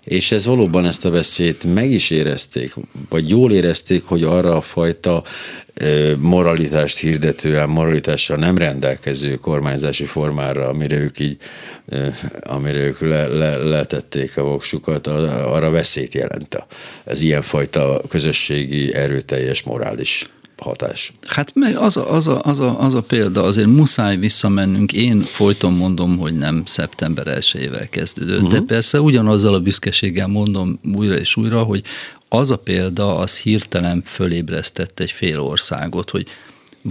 És 0.05 0.33
ez 0.33 0.47
valóban 0.47 0.87
ezt 0.87 1.05
a 1.05 1.11
veszélyt 1.11 1.75
meg 1.75 1.91
is 1.91 2.11
érezték, 2.11 2.75
vagy 3.09 3.29
jól 3.29 3.53
érezték, 3.53 4.05
hogy 4.05 4.23
arra 4.23 4.57
a 4.57 4.61
fajta 4.61 5.23
moralitást 6.19 6.99
hirdetően, 6.99 7.69
moralitással 7.69 8.37
nem 8.37 8.59
rendelkező 8.59 9.35
kormányzási 9.35 10.05
formára, 10.05 10.69
amire 10.69 10.97
ők 10.97 11.19
így, 11.19 11.37
amire 12.41 12.79
ők 12.79 13.01
le, 13.01 13.27
le, 13.27 13.57
letették 13.57 14.37
a 14.37 14.43
voksukat, 14.43 15.07
arra 15.07 15.71
veszélyt 15.71 16.15
jelent. 16.15 16.67
Ez 17.05 17.23
ilyenfajta 17.23 18.01
közösségi 18.09 18.95
erőteljes 18.95 19.63
morális 19.63 20.31
hatás. 20.61 21.13
Hát 21.27 21.51
meg 21.55 21.77
az 21.77 21.97
a, 21.97 22.13
az, 22.13 22.27
a, 22.27 22.41
az, 22.43 22.59
a, 22.59 22.81
az 22.81 22.95
a 22.95 23.03
példa, 23.03 23.43
azért 23.43 23.69
muszáj 23.69 24.17
visszamennünk. 24.17 24.93
Én 24.93 25.21
folyton 25.21 25.73
mondom, 25.73 26.19
hogy 26.19 26.37
nem 26.37 26.63
szeptember 26.67 27.27
1 27.27 27.89
kezdődött, 27.91 28.37
uh-huh. 28.37 28.51
de 28.51 28.57
mhm. 28.57 28.67
persze 28.67 29.01
ugyanazzal 29.01 29.55
a 29.55 29.61
büszkeséggel 29.61 30.27
mondom 30.27 30.79
újra 30.95 31.19
és 31.19 31.37
újra, 31.37 31.63
hogy 31.63 31.83
az 32.29 32.51
a 32.51 32.57
példa, 32.57 33.17
az 33.17 33.39
hirtelen 33.39 34.03
fölébresztett 34.07 35.01
egy 35.01 35.11
fél 35.11 35.41
országot, 35.41 36.11
hogy 36.11 36.27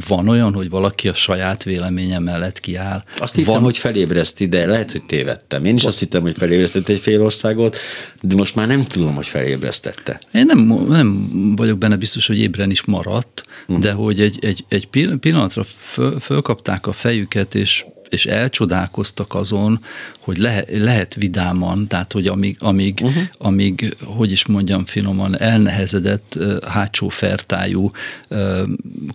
van 0.08 0.28
olyan, 0.28 0.54
hogy 0.54 0.70
valaki 0.70 1.08
a 1.08 1.14
saját 1.14 1.64
véleménye 1.64 2.20
mellett 2.20 2.60
kiáll? 2.60 3.04
Azt 3.18 3.36
hittem, 3.36 3.54
van... 3.54 3.64
hogy 3.64 3.78
felébreszti, 3.78 4.46
de 4.46 4.66
lehet, 4.66 4.92
hogy 4.92 5.04
tévedtem. 5.04 5.66
Én 5.66 5.76
is 5.76 5.84
azt 5.84 6.00
hittem, 6.00 6.22
hogy 6.22 6.38
felébresztett 6.38 6.88
egy 6.88 7.00
fél 7.00 7.22
országot, 7.22 7.78
de 8.22 8.36
most 8.36 8.56
már 8.56 8.68
nem 8.68 8.84
tudom, 8.84 9.16
hogy 9.16 9.28
felébresztette. 9.28 10.20
Én 10.34 10.46
nem, 10.46 10.86
nem 10.88 11.30
vagyok 11.56 11.78
benne 11.78 11.96
biztos, 11.96 12.28
hogy 12.28 12.40
ébren 12.40 12.72
is 12.72 12.84
maradt, 12.84 13.44
uh-huh. 13.68 13.84
de 13.84 13.92
hogy 13.92 14.20
egy, 14.20 14.38
egy, 14.42 14.66
egy 14.68 14.88
pillanatra 15.20 15.64
föl, 15.64 16.20
fölkapták 16.20 16.88
a 16.88 16.92
fejüket, 16.92 17.56
és 17.56 17.86
és 18.10 18.26
elcsodálkoztak 18.26 19.34
azon, 19.34 19.80
hogy 20.20 20.38
lehet, 20.38 20.70
lehet 20.72 21.16
vidáman, 21.16 21.88
tehát 21.88 22.12
hogy 22.12 22.28
amíg, 22.28 22.58
amíg, 22.60 23.00
uh-huh. 23.02 23.24
amíg, 23.38 23.96
hogy 24.04 24.32
is 24.32 24.46
mondjam 24.46 24.86
finoman, 24.86 25.40
elnehezedett 25.40 26.40
hátsó 26.68 27.10
fertájú, 27.10 27.92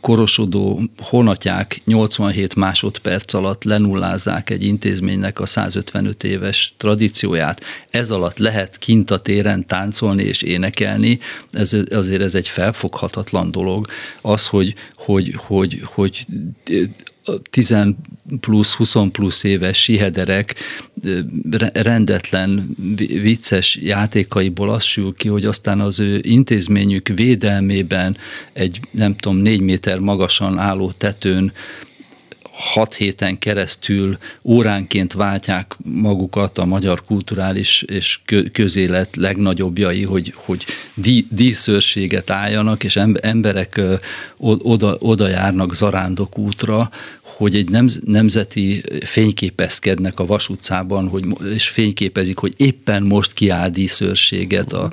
korosodó 0.00 0.83
honatják 0.98 1.80
87 1.85 2.54
másodperc 2.54 3.35
alatt 3.35 3.64
lenullázzák 3.64 4.50
egy 4.50 4.64
intézménynek 4.64 5.40
a 5.40 5.46
155 5.46 6.24
éves 6.24 6.74
tradícióját. 6.76 7.61
Ez 7.90 8.11
alatt 8.11 8.38
lehet 8.38 8.78
kint 8.78 9.11
a 9.11 9.18
téren 9.18 9.66
táncolni 9.66 10.22
és 10.22 10.42
énekelni, 10.42 11.18
ez, 11.52 11.76
azért 11.90 12.22
ez 12.22 12.35
egy 12.35 12.48
felfoghatatlan 12.48 13.50
dolog. 13.50 13.87
Az, 14.20 14.46
hogy, 14.46 14.74
hogy, 14.96 15.35
hogy, 15.37 15.83
hogy 15.85 16.26
10 17.50 17.74
plusz, 18.40 18.74
20 18.74 18.94
plusz 19.12 19.44
éves 19.44 19.82
sihederek 19.82 20.54
rendetlen, 21.72 22.76
vicces 22.96 23.76
játékaiból 23.76 24.70
az 24.70 24.82
sül 24.82 25.14
ki, 25.16 25.28
hogy 25.28 25.44
aztán 25.44 25.80
az 25.80 26.00
ő 26.00 26.20
intézményük 26.22 27.08
védelmében 27.08 28.16
egy, 28.52 28.80
nem 28.90 29.16
tudom, 29.16 29.37
négy 29.37 29.60
méter 29.60 29.98
magasan 29.98 30.58
álló 30.58 30.92
tetőn 30.92 31.52
hat 32.56 32.94
héten 32.94 33.38
keresztül 33.38 34.18
óránként 34.42 35.12
váltják 35.12 35.76
magukat 35.84 36.58
a 36.58 36.64
magyar 36.64 37.04
kulturális 37.04 37.82
és 37.82 38.20
közélet 38.52 39.16
legnagyobbjai, 39.16 40.02
hogy, 40.02 40.32
hogy 40.36 40.64
díszőrséget 41.28 42.30
álljanak, 42.30 42.84
és 42.84 42.96
emberek 43.20 43.80
oda, 44.38 44.96
oda 44.98 45.28
járnak 45.28 45.74
zarándok 45.74 46.38
útra, 46.38 46.90
hogy 47.36 47.54
egy 47.54 47.68
nemzeti 48.04 48.82
fényképezkednek 49.04 50.20
a 50.20 50.26
vasutcában, 50.26 51.08
hogy, 51.08 51.24
és 51.54 51.68
fényképezik, 51.68 52.38
hogy 52.38 52.54
éppen 52.56 53.02
most 53.02 53.32
kiáll 53.32 53.70
díszőrséget 53.70 54.72
a, 54.72 54.92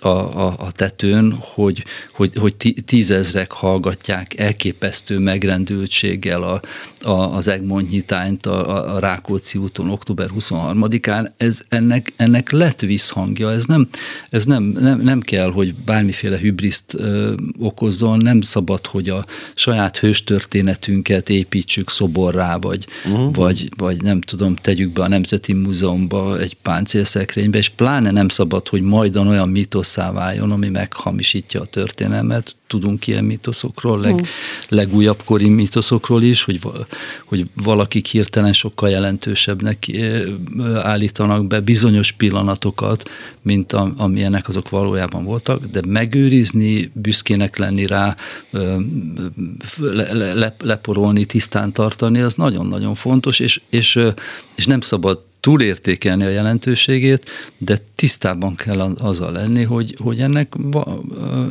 a, 0.00 0.08
a, 0.08 0.54
a 0.58 0.72
tetőn, 0.72 1.36
hogy, 1.40 1.84
hogy, 2.12 2.30
hogy 2.36 2.54
tízezrek 2.84 3.52
hallgatják 3.52 4.38
elképesztő 4.38 5.18
megrendültséggel 5.18 6.42
a, 6.42 6.60
a, 7.08 7.36
az 7.36 7.48
Egmont 7.48 7.90
nyitányt 7.90 8.46
a, 8.46 8.94
a 8.94 8.98
Rákóczi 8.98 9.58
úton 9.58 9.90
október 9.90 10.28
23-án. 10.38 11.30
Ez, 11.36 11.60
ennek, 11.68 12.12
ennek 12.16 12.50
lett 12.50 12.80
visszhangja, 12.80 13.52
ez 13.52 13.64
nem, 13.64 13.88
ez 14.30 14.44
nem, 14.44 14.62
nem, 14.62 15.00
nem 15.00 15.20
kell, 15.20 15.50
hogy 15.50 15.74
bármiféle 15.74 16.38
hübriszt 16.38 16.94
ö, 16.94 17.32
okozzon, 17.58 18.18
nem 18.18 18.40
szabad, 18.40 18.86
hogy 18.86 19.08
a 19.08 19.24
saját 19.54 19.96
hőstörténetünket 19.96 21.28
építsük 21.28 21.90
szoborrá, 21.90 22.56
vagy, 22.56 22.86
uh-huh. 23.04 23.34
vagy, 23.34 23.68
vagy 23.76 24.02
nem 24.02 24.20
tudom, 24.20 24.54
tegyük 24.54 24.92
be 24.92 25.02
a 25.02 25.08
Nemzeti 25.08 25.52
Múzeumba 25.52 26.38
egy 26.38 26.56
páncélszekrénybe, 26.62 27.58
és 27.58 27.68
pláne 27.68 28.10
nem 28.10 28.28
szabad, 28.28 28.68
hogy 28.68 28.82
majdan 28.82 29.28
olyan 29.28 29.48
mitosz 29.48 29.89
mitosszá 29.90 30.12
váljon, 30.12 30.50
ami 30.50 30.68
meghamisítja 30.68 31.60
a 31.60 31.64
történelmet. 31.64 32.56
Tudunk 32.66 33.06
ilyen 33.06 33.24
mitoszokról, 33.24 34.00
leg, 34.00 34.26
legújabb 34.68 35.22
kori 35.24 35.48
mitoszokról 35.48 36.22
is, 36.22 36.42
hogy, 36.42 36.60
hogy 37.24 37.46
valakik 37.54 38.06
hirtelen 38.06 38.52
sokkal 38.52 38.90
jelentősebbnek 38.90 39.88
eh, 39.88 40.22
állítanak 40.76 41.46
be 41.46 41.60
bizonyos 41.60 42.12
pillanatokat, 42.12 43.10
mint 43.42 43.72
a, 43.72 43.92
amilyenek 43.96 44.48
azok 44.48 44.68
valójában 44.68 45.24
voltak, 45.24 45.64
de 45.64 45.80
megőrizni, 45.86 46.90
büszkének 46.92 47.56
lenni 47.56 47.86
rá, 47.86 48.16
le, 49.78 50.34
le, 50.34 50.54
leporolni, 50.62 51.24
tisztán 51.24 51.72
tartani, 51.72 52.20
az 52.20 52.34
nagyon-nagyon 52.34 52.94
fontos, 52.94 53.40
és, 53.40 53.60
és, 53.70 53.98
és 54.56 54.66
nem 54.66 54.80
szabad 54.80 55.28
túlértékelni 55.40 56.24
a 56.24 56.28
jelentőségét, 56.28 57.30
de 57.58 57.78
tisztában 57.94 58.54
kell 58.54 58.80
azzal 58.80 59.32
lenni, 59.32 59.62
hogy, 59.62 59.96
hogy 59.98 60.20
ennek, 60.20 60.54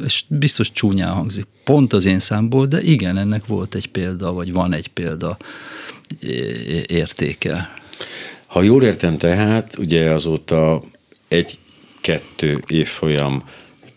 és 0.05 0.23
biztos 0.27 0.71
csúnyán 0.71 1.11
hangzik, 1.11 1.45
pont 1.63 1.93
az 1.93 2.05
én 2.05 2.19
számból, 2.19 2.65
de 2.65 2.81
igen, 2.81 3.17
ennek 3.17 3.45
volt 3.45 3.75
egy 3.75 3.87
példa, 3.87 4.33
vagy 4.33 4.51
van 4.51 4.73
egy 4.73 4.87
példa 4.87 5.37
értéke. 6.87 7.77
Ha 8.45 8.61
jól 8.61 8.83
értem 8.83 9.17
tehát, 9.17 9.77
ugye 9.77 10.09
azóta 10.09 10.81
egy-kettő 11.27 12.63
évfolyam 12.67 13.43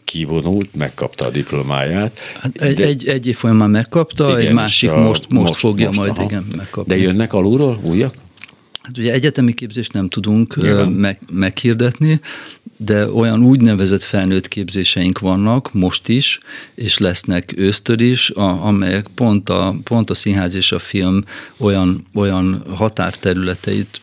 kivonult, 0.05 0.75
megkapta 0.75 1.27
a 1.27 1.31
diplomáját. 1.31 2.19
Hát 2.41 2.59
egy, 2.59 2.77
de, 2.77 2.85
egy, 2.85 3.07
egy 3.07 3.27
évfolyamán 3.27 3.71
megkapta, 3.71 4.29
igen, 4.29 4.41
egy 4.41 4.53
másik 4.53 4.91
a, 4.91 5.01
most, 5.01 5.29
most, 5.29 5.49
most 5.49 5.61
fogja 5.61 5.87
most, 5.87 5.99
majd 5.99 6.11
aha. 6.11 6.23
igen 6.23 6.47
megkapni. 6.57 6.95
De 6.95 7.01
jönnek 7.01 7.33
alulról 7.33 7.81
újak? 7.89 8.15
Hát 8.83 8.99
ugye 8.99 9.13
egyetemi 9.13 9.53
képzést 9.53 9.93
nem 9.93 10.09
tudunk 10.09 10.57
meg, 10.89 11.19
meghirdetni, 11.31 12.21
de 12.85 13.11
olyan 13.11 13.43
úgynevezett 13.43 14.03
felnőtt 14.03 14.49
képzéseink 14.49 15.19
vannak 15.19 15.73
most 15.73 16.09
is, 16.09 16.39
és 16.75 16.99
lesznek 16.99 17.53
ősztől 17.57 18.01
is, 18.01 18.31
a, 18.31 18.67
amelyek 18.67 19.07
pont 19.15 19.49
a, 19.49 19.75
pont 19.85 20.11
a 20.11 20.15
színház 20.15 20.55
és 20.55 20.73
a 20.73 20.79
film 20.79 21.25
olyan, 21.57 22.05
olyan 22.15 22.63
határterületeit 22.69 24.01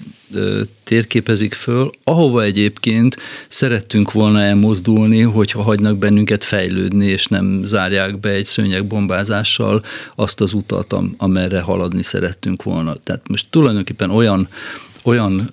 térképezik 0.84 1.54
föl, 1.54 1.89
ahova 2.04 2.44
egyébként 2.44 3.18
szerettünk 3.48 4.12
volna 4.12 4.42
elmozdulni, 4.42 5.22
hogyha 5.22 5.62
hagynak 5.62 5.98
bennünket 5.98 6.44
fejlődni, 6.44 7.06
és 7.06 7.26
nem 7.26 7.62
zárják 7.63 8.20
be 8.20 8.30
egy 8.30 8.46
szőnyegbombázással 8.46 9.84
azt 10.15 10.42
az 10.42 10.54
utat, 10.54 10.96
amerre 11.18 11.60
haladni 11.60 12.04
szerettünk 12.04 12.63
volna. 12.63 12.96
Tehát 13.04 13.28
most 13.28 13.48
tulajdonképpen 13.50 14.12
olyan 14.12 14.48
olyan 15.04 15.50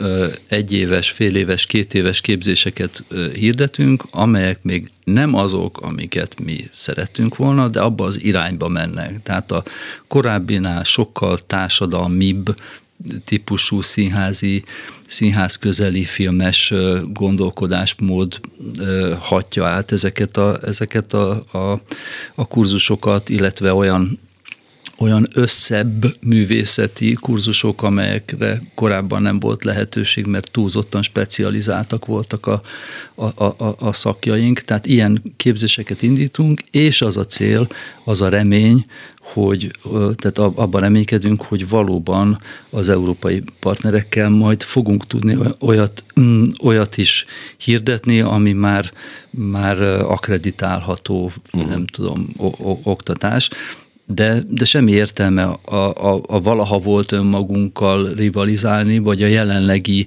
egyéves, 0.48 1.10
féléves, 1.10 1.66
kétéves 1.66 2.20
képzéseket 2.20 3.04
hirdetünk, 3.32 4.04
amelyek 4.10 4.62
még 4.62 4.90
nem 5.04 5.34
azok, 5.34 5.80
amiket 5.80 6.40
mi 6.40 6.68
szerettünk 6.72 7.36
volna, 7.36 7.68
de 7.68 7.80
abba 7.80 8.04
az 8.04 8.22
irányba 8.22 8.68
mennek. 8.68 9.22
Tehát 9.22 9.52
a 9.52 9.64
korábbinál 10.06 10.84
sokkal 10.84 11.38
társadalmibb, 11.38 12.54
típusú 13.24 13.82
színházi, 13.82 14.64
színház 15.06 15.56
közeli 15.56 16.04
filmes 16.04 16.72
gondolkodásmód 17.12 18.40
hatja 19.18 19.66
át 19.66 19.92
ezeket 19.92 20.36
a, 20.36 20.58
ezeket 20.62 21.12
a, 21.12 21.44
a, 21.52 21.80
a 22.34 22.46
kurzusokat, 22.46 23.28
illetve 23.28 23.74
olyan 23.74 24.18
olyan 24.98 25.28
összebb 25.32 26.16
művészeti 26.20 27.12
kurzusok, 27.12 27.82
amelyekre 27.82 28.62
korábban 28.74 29.22
nem 29.22 29.40
volt 29.40 29.64
lehetőség, 29.64 30.26
mert 30.26 30.50
túlzottan 30.50 31.02
specializáltak 31.02 32.06
voltak 32.06 32.46
a, 32.46 32.60
a, 33.14 33.44
a, 33.44 33.76
a 33.78 33.92
szakjaink. 33.92 34.60
Tehát 34.60 34.86
ilyen 34.86 35.22
képzéseket 35.36 36.02
indítunk, 36.02 36.60
és 36.70 37.02
az 37.02 37.16
a 37.16 37.24
cél, 37.24 37.68
az 38.04 38.20
a 38.20 38.28
remény, 38.28 38.86
hogy 39.32 39.70
tehát 40.16 40.38
abban 40.38 40.80
reménykedünk, 40.80 41.42
hogy 41.42 41.68
valóban 41.68 42.40
az 42.70 42.88
európai 42.88 43.42
partnerekkel 43.60 44.28
majd 44.28 44.62
fogunk 44.62 45.06
tudni 45.06 45.36
olyat, 45.60 46.04
mm, 46.20 46.44
olyat 46.62 46.96
is 46.96 47.24
hirdetni, 47.56 48.20
ami 48.20 48.52
már, 48.52 48.92
már 49.30 49.82
akreditálható, 49.82 51.32
uh-huh. 51.52 51.70
nem 51.70 51.86
tudom, 51.86 52.28
oktatás 52.82 53.50
de, 54.06 54.42
de 54.48 54.64
semmi 54.64 54.92
értelme 54.92 55.42
a, 55.44 55.74
a, 55.74 56.22
a 56.26 56.40
valaha 56.40 56.78
volt 56.78 57.12
önmagunkkal 57.12 58.12
rivalizálni, 58.14 58.98
vagy 58.98 59.22
a 59.22 59.26
jelenlegi 59.26 60.06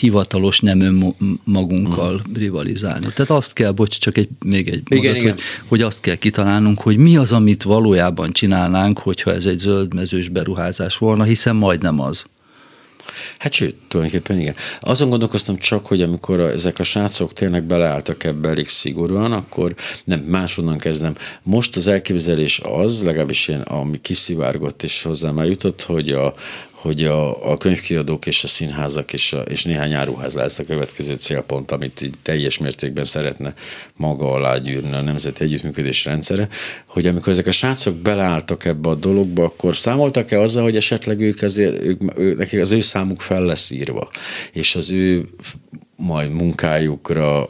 hivatalos 0.00 0.60
nem 0.60 0.80
önmagunkkal 0.80 2.22
mm. 2.28 2.32
rivalizálni. 2.34 3.06
Tehát 3.14 3.30
azt 3.30 3.52
kell, 3.52 3.70
bocs, 3.70 3.98
csak 3.98 4.18
egy, 4.18 4.28
még 4.44 4.68
egy 4.68 4.82
igen, 4.88 5.04
mondat, 5.04 5.22
igen. 5.22 5.32
Hogy, 5.32 5.42
hogy 5.68 5.82
azt 5.82 6.00
kell 6.00 6.14
kitalálnunk, 6.14 6.80
hogy 6.80 6.96
mi 6.96 7.16
az, 7.16 7.32
amit 7.32 7.62
valójában 7.62 8.32
csinálnánk, 8.32 8.98
hogyha 8.98 9.32
ez 9.32 9.46
egy 9.46 9.58
zöldmezős 9.58 10.28
beruházás 10.28 10.96
volna, 10.96 11.24
hiszen 11.24 11.56
majdnem 11.56 12.00
az. 12.00 12.24
Hát 13.38 13.52
sőt, 13.52 13.74
tulajdonképpen 13.88 14.40
igen. 14.40 14.54
Azon 14.80 15.08
gondolkoztam 15.08 15.58
csak, 15.58 15.86
hogy 15.86 16.02
amikor 16.02 16.40
a, 16.40 16.50
ezek 16.50 16.78
a 16.78 16.82
srácok 16.82 17.32
tényleg 17.32 17.64
beleálltak 17.64 18.24
ebbe 18.24 18.48
elég 18.48 18.68
szigorúan, 18.68 19.32
akkor 19.32 19.74
nem, 20.04 20.20
másonnan 20.20 20.78
kezdem. 20.78 21.16
Most 21.42 21.76
az 21.76 21.86
elképzelés 21.86 22.60
az, 22.62 23.02
legalábbis 23.02 23.48
ilyen, 23.48 23.60
ami 23.60 24.00
kiszivárgott 24.00 24.82
és 24.82 25.02
hozzám 25.02 25.38
eljutott, 25.38 25.82
hogy 25.82 26.10
a, 26.10 26.34
hogy 26.80 27.04
a, 27.04 27.50
a 27.52 27.56
könyvkiadók 27.56 28.26
és 28.26 28.44
a 28.44 28.46
színházak 28.46 29.12
és, 29.12 29.32
a, 29.32 29.40
és 29.40 29.64
néhány 29.64 29.92
áruház 29.92 30.34
lesz 30.34 30.58
a 30.58 30.64
következő 30.64 31.14
célpont, 31.14 31.70
amit 31.70 32.02
így 32.02 32.14
teljes 32.22 32.58
mértékben 32.58 33.04
szeretne 33.04 33.54
maga 33.96 34.32
alá 34.32 34.58
gyűrni 34.58 34.92
a 34.92 35.00
Nemzeti 35.00 35.44
Együttműködés 35.44 36.04
rendszere, 36.04 36.48
hogy 36.86 37.06
amikor 37.06 37.32
ezek 37.32 37.46
a 37.46 37.52
srácok 37.52 37.96
beleálltak 37.96 38.64
ebbe 38.64 38.88
a 38.88 38.94
dologba, 38.94 39.44
akkor 39.44 39.76
számoltak-e 39.76 40.40
azzal, 40.40 40.62
hogy 40.62 40.76
esetleg 40.76 41.20
ők 41.20 41.42
azért, 41.42 41.82
ők, 41.82 42.18
ők, 42.18 42.38
nekik 42.38 42.60
az 42.60 42.72
ő 42.72 42.80
számuk 42.80 43.20
fel 43.20 43.42
lesz 43.42 43.70
írva, 43.70 44.10
és 44.52 44.74
az 44.74 44.90
ő 44.90 45.28
majd 45.96 46.30
munkájukra 46.30 47.48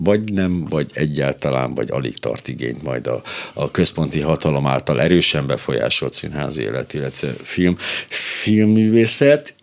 vagy 0.00 0.32
nem, 0.32 0.66
vagy 0.68 0.90
egyáltalán, 0.92 1.74
vagy 1.74 1.90
alig 1.90 2.18
tart 2.18 2.48
igényt 2.48 2.82
majd 2.82 3.06
a, 3.06 3.22
a 3.52 3.70
központi 3.70 4.20
hatalom 4.20 4.66
által 4.66 5.00
erősen 5.00 5.46
befolyásolt 5.46 6.12
színházi 6.12 6.62
élet, 6.62 6.94
illetve 6.94 7.28
film, 7.42 7.76
filmművészet, 8.08 9.54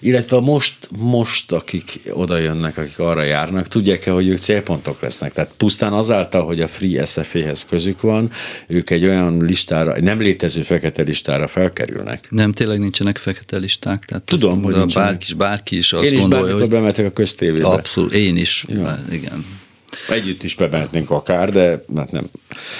illetve 0.00 0.40
most, 0.40 0.88
most, 0.98 1.52
akik 1.52 2.00
oda 2.10 2.38
jönnek, 2.38 2.76
akik 2.76 2.98
arra 2.98 3.22
járnak, 3.22 3.68
tudják-e, 3.68 4.10
hogy 4.10 4.28
ők 4.28 4.38
célpontok 4.38 5.00
lesznek. 5.00 5.32
Tehát 5.32 5.50
pusztán 5.56 5.92
azáltal, 5.92 6.44
hogy 6.44 6.60
a 6.60 6.68
Free 6.68 7.04
SFA-hez 7.04 7.64
közük 7.64 8.00
van, 8.00 8.30
ők 8.66 8.90
egy 8.90 9.04
olyan 9.04 9.44
listára, 9.44 10.00
nem 10.00 10.20
létező 10.20 10.62
fekete 10.62 11.02
listára 11.02 11.46
felkerülnek. 11.46 12.26
Nem, 12.30 12.52
tényleg 12.52 12.78
nincsenek 12.78 13.16
fekete 13.16 13.56
listák. 13.58 14.04
Tehát 14.04 14.22
Tudom, 14.22 14.62
hogy 14.62 14.92
bárki 14.94 15.24
is, 15.26 15.34
bárki 15.34 15.76
is 15.76 15.92
azt 15.92 16.04
én 16.04 16.12
is 16.12 16.20
gondolja, 16.20 16.56
hogy... 16.56 16.68
bemetek 16.68 17.06
a 17.06 17.10
köztévébe. 17.10 17.66
Abszolút, 17.66 18.12
én 18.12 18.36
is, 18.36 18.64
ja. 18.68 19.04
igen. 19.10 19.44
Együtt 20.08 20.42
is 20.42 20.54
bemehetnénk 20.54 21.10
akár, 21.10 21.52
de 21.52 21.84
hát 21.96 22.10
nem. 22.10 22.30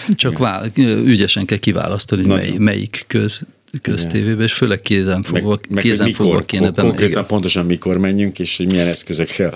Csak 0.08 0.38
vál, 0.38 0.72
ügyesen 1.04 1.44
kell 1.44 1.58
kiválasztani, 1.58 2.26
mely, 2.26 2.54
melyik 2.58 3.04
köz 3.06 3.42
köztévébe, 3.82 4.42
és 4.42 4.52
főleg 4.52 4.80
kézenfogva, 4.80 5.58
meg, 5.68 5.82
kézenfogva 5.82 6.34
meg 6.34 6.44
kéne 6.44 6.70
bemenni. 6.70 6.88
Konkrétan 6.88 7.10
igen. 7.10 7.26
pontosan 7.26 7.66
mikor 7.66 7.98
menjünk, 7.98 8.38
és 8.38 8.56
hogy 8.56 8.66
milyen 8.66 8.86
eszközökkel. 8.86 9.54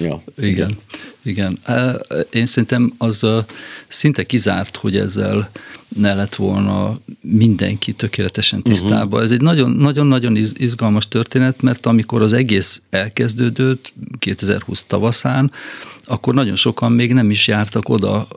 Ja, 0.00 0.22
igen. 0.36 0.50
igen. 0.50 0.76
Igen. 1.28 1.58
Én 2.30 2.46
szerintem 2.46 2.94
az 2.98 3.26
szinte 3.88 4.24
kizárt, 4.24 4.76
hogy 4.76 4.96
ezzel 4.96 5.50
ne 5.88 6.14
lett 6.14 6.34
volna 6.34 6.98
mindenki 7.20 7.92
tökéletesen 7.92 8.62
tisztában. 8.62 9.06
Uh-huh. 9.06 9.22
Ez 9.22 9.30
egy 9.30 9.40
nagyon-nagyon 9.40 10.36
izgalmas 10.36 11.08
történet, 11.08 11.62
mert 11.62 11.86
amikor 11.86 12.22
az 12.22 12.32
egész 12.32 12.82
elkezdődött 12.90 13.92
2020 14.18 14.82
tavaszán, 14.82 15.52
akkor 16.04 16.34
nagyon 16.34 16.56
sokan 16.56 16.92
még 16.92 17.12
nem 17.12 17.30
is 17.30 17.46
jártak 17.46 17.88
oda 17.88 18.28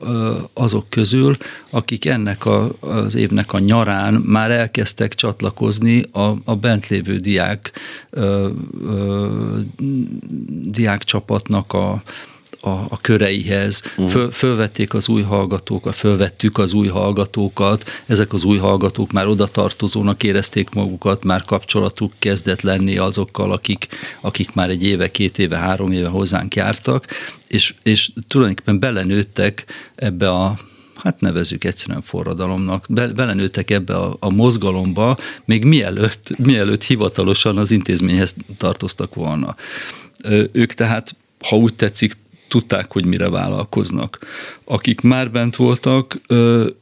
azok 0.54 0.90
közül, 0.90 1.38
akik 1.70 2.06
ennek 2.06 2.46
a, 2.46 2.72
az 2.80 3.16
évnek 3.16 3.54
a 3.54 3.60
nyarán 3.60 4.14
már 4.14 4.52
elkezdtek 4.52 5.16
csatlakozni 5.16 6.06
a, 6.12 6.34
a 6.44 6.56
bent 6.56 6.88
lévő 6.88 7.16
diák, 7.16 7.72
ö, 8.10 8.50
ö, 8.86 9.28
diák 10.64 11.04
csapatnak 11.04 11.74
a, 11.74 12.04
a, 12.62 12.70
a 12.70 13.00
köreihez, 13.02 13.82
uh-huh. 13.98 14.10
Föl, 14.10 14.32
fölvették 14.32 14.94
az 14.94 15.08
új 15.10 15.22
hallgatókat, 15.22 15.96
fölvettük 15.96 16.58
az 16.58 16.74
új 16.74 16.88
hallgatókat, 16.88 17.90
ezek 18.06 18.34
az 18.34 18.44
új 18.44 18.58
hallgatók 18.58 19.12
már 19.12 19.28
oda 19.28 19.48
tartozónak 19.48 20.24
érezték 20.24 20.70
magukat, 20.70 21.24
már 21.24 21.44
kapcsolatuk 21.44 22.14
kezdett 22.20 22.62
lenni 22.62 22.98
azokkal, 22.98 23.52
akik, 23.52 23.88
akik 24.22 24.54
már 24.54 24.70
egy 24.70 24.84
éve, 24.84 25.12
két 25.12 25.40
éve, 25.40 25.58
három 25.58 25.92
éve 25.92 26.08
hozzánk 26.08 26.56
jártak, 26.56 27.06
és, 27.48 27.74
és 27.84 28.12
tulajdonképpen 28.28 28.80
belenőttek 28.80 29.66
ebbe 29.96 30.32
a 30.32 30.60
hát 30.96 31.20
nevezzük 31.20 31.64
egyszerűen 31.64 32.02
forradalomnak, 32.02 32.86
be, 32.90 33.08
belenőttek 33.08 33.70
ebbe 33.70 33.96
a, 33.96 34.16
a 34.20 34.30
mozgalomba, 34.30 35.18
még 35.46 35.64
mielőtt, 35.64 36.38
mielőtt 36.38 36.84
hivatalosan 36.84 37.58
az 37.58 37.72
intézményhez 37.72 38.36
tartoztak 38.58 39.16
volna. 39.16 39.56
Ők 40.52 40.74
tehát, 40.74 41.16
ha 41.40 41.56
úgy 41.56 41.74
tetszik, 41.74 42.18
tudták, 42.52 42.92
hogy 42.92 43.06
mire 43.06 43.30
vállalkoznak. 43.30 44.20
Akik 44.72 45.02
már 45.02 45.32
bent 45.32 45.56
voltak, 45.56 46.22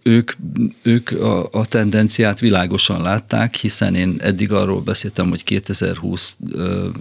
ők, 0.04 0.32
ők 0.82 1.12
a, 1.12 1.50
a 1.52 1.66
tendenciát 1.66 2.40
világosan 2.40 3.02
látták, 3.02 3.56
hiszen 3.56 3.96
én 3.96 4.16
eddig 4.20 4.52
arról 4.52 4.82
beszéltem, 4.82 5.30
hogy 5.30 5.44
2020 5.44 6.36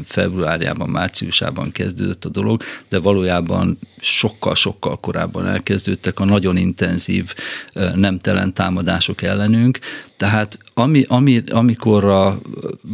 februárjában, 0.04 0.88
márciusában 0.88 1.72
kezdődött 1.72 2.24
a 2.24 2.28
dolog, 2.28 2.62
de 2.88 2.98
valójában 2.98 3.78
sokkal-sokkal 4.00 5.00
korábban 5.00 5.46
elkezdődtek 5.46 6.20
a 6.20 6.24
nagyon 6.24 6.56
intenzív 6.56 7.34
nemtelen 7.94 8.54
támadások 8.54 9.22
ellenünk, 9.22 9.78
tehát 10.18 10.58
ami, 10.74 11.04
ami, 11.08 11.42
amikor 11.50 12.04
a 12.04 12.38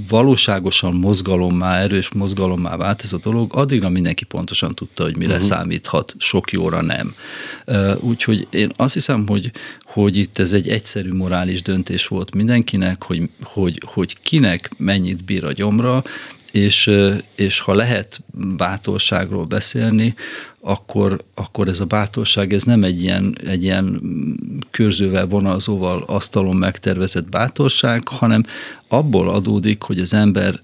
valóságosan 0.08 0.94
mozgalommá, 0.94 1.78
erős 1.78 2.12
mozgalommá 2.12 2.76
vált 2.76 3.02
ez 3.02 3.12
a 3.12 3.18
dolog, 3.22 3.50
addigra 3.54 3.88
mindenki 3.88 4.24
pontosan 4.24 4.74
tudta, 4.74 5.02
hogy 5.02 5.16
mire 5.16 5.32
uh-huh. 5.32 5.48
számíthat, 5.48 6.14
sok 6.18 6.52
jóra 6.52 6.82
nem. 6.82 7.14
Úgyhogy 8.00 8.46
én 8.50 8.72
azt 8.76 8.94
hiszem, 8.94 9.26
hogy, 9.26 9.50
hogy 9.84 10.16
itt 10.16 10.38
ez 10.38 10.52
egy 10.52 10.68
egyszerű 10.68 11.12
morális 11.12 11.62
döntés 11.62 12.06
volt 12.06 12.34
mindenkinek, 12.34 13.02
hogy, 13.02 13.28
hogy, 13.42 13.82
hogy 13.86 14.16
kinek 14.22 14.70
mennyit 14.76 15.24
bír 15.24 15.44
a 15.44 15.52
gyomra, 15.52 16.02
és, 16.52 16.90
és 17.34 17.60
ha 17.60 17.74
lehet 17.74 18.20
bátorságról 18.56 19.44
beszélni, 19.44 20.14
akkor, 20.60 21.24
akkor 21.34 21.68
ez 21.68 21.80
a 21.80 21.84
bátorság, 21.84 22.52
ez 22.52 22.62
nem 22.62 22.84
egy 22.84 23.02
ilyen, 23.02 23.38
egy 23.46 23.62
ilyen 23.62 24.00
körzővel, 24.70 25.26
vonalzóval, 25.26 26.02
asztalon 26.06 26.56
megtervezett 26.56 27.28
bátorság, 27.28 28.08
hanem 28.08 28.42
abból 28.88 29.28
adódik, 29.28 29.82
hogy 29.82 29.98
az 29.98 30.14
ember 30.14 30.60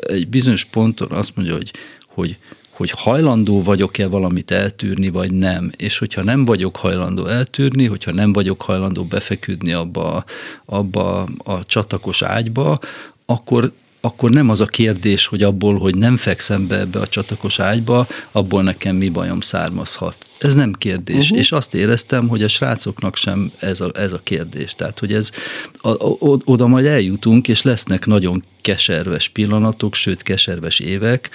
egy 0.00 0.28
bizonyos 0.28 0.64
ponton 0.64 1.10
azt 1.10 1.36
mondja, 1.36 1.54
hogy, 1.54 1.70
hogy 2.06 2.38
hogy 2.78 2.90
hajlandó 2.90 3.62
vagyok-e 3.62 4.06
valamit 4.06 4.50
eltűrni, 4.50 5.08
vagy 5.08 5.32
nem. 5.32 5.70
És 5.76 5.98
hogyha 5.98 6.22
nem 6.22 6.44
vagyok 6.44 6.76
hajlandó 6.76 7.26
eltűrni, 7.26 7.86
hogyha 7.86 8.12
nem 8.12 8.32
vagyok 8.32 8.62
hajlandó 8.62 9.04
befeküdni 9.04 9.72
abba, 9.72 10.24
abba 10.64 11.28
a 11.44 11.66
csatakos 11.66 12.22
ágyba, 12.22 12.78
akkor 13.26 13.72
akkor 14.00 14.30
nem 14.30 14.48
az 14.48 14.60
a 14.60 14.66
kérdés, 14.66 15.26
hogy 15.26 15.42
abból, 15.42 15.78
hogy 15.78 15.96
nem 15.96 16.16
fekszem 16.16 16.66
be 16.66 16.78
ebbe 16.78 17.00
a 17.00 17.06
csatakos 17.06 17.58
ágyba, 17.58 18.06
abból 18.32 18.62
nekem 18.62 18.96
mi 18.96 19.08
bajom 19.08 19.40
származhat. 19.40 20.16
Ez 20.38 20.54
nem 20.54 20.72
kérdés. 20.72 21.24
Uh-huh. 21.24 21.38
És 21.38 21.52
azt 21.52 21.74
éreztem, 21.74 22.28
hogy 22.28 22.42
a 22.42 22.48
srácoknak 22.48 23.16
sem 23.16 23.52
ez 23.58 23.80
a, 23.80 23.90
ez 23.94 24.12
a 24.12 24.20
kérdés. 24.22 24.74
Tehát, 24.74 24.98
hogy 24.98 25.12
ez 25.12 25.30
a, 25.76 25.88
a, 25.88 26.16
oda 26.44 26.66
majd 26.66 26.86
eljutunk, 26.86 27.48
és 27.48 27.62
lesznek 27.62 28.06
nagyon 28.06 28.44
keserves 28.60 29.28
pillanatok, 29.28 29.94
sőt 29.94 30.22
keserves 30.22 30.78
évek, 30.78 31.30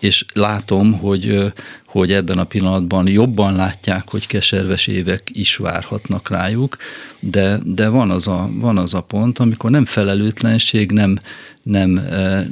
és 0.00 0.24
látom, 0.32 0.92
hogy, 0.92 1.52
hogy 1.86 2.12
ebben 2.12 2.38
a 2.38 2.44
pillanatban 2.44 3.08
jobban 3.08 3.54
látják, 3.54 4.10
hogy 4.10 4.26
keserves 4.26 4.86
évek 4.86 5.22
is 5.32 5.56
várhatnak 5.56 6.28
rájuk, 6.30 6.76
de, 7.20 7.58
de 7.64 7.88
van, 7.88 8.10
az 8.10 8.28
a, 8.28 8.50
van 8.52 8.78
az 8.78 8.94
a 8.94 9.00
pont, 9.00 9.38
amikor 9.38 9.70
nem 9.70 9.84
felelőtlenség, 9.84 10.90
nem, 10.90 11.18
nem, 11.62 11.90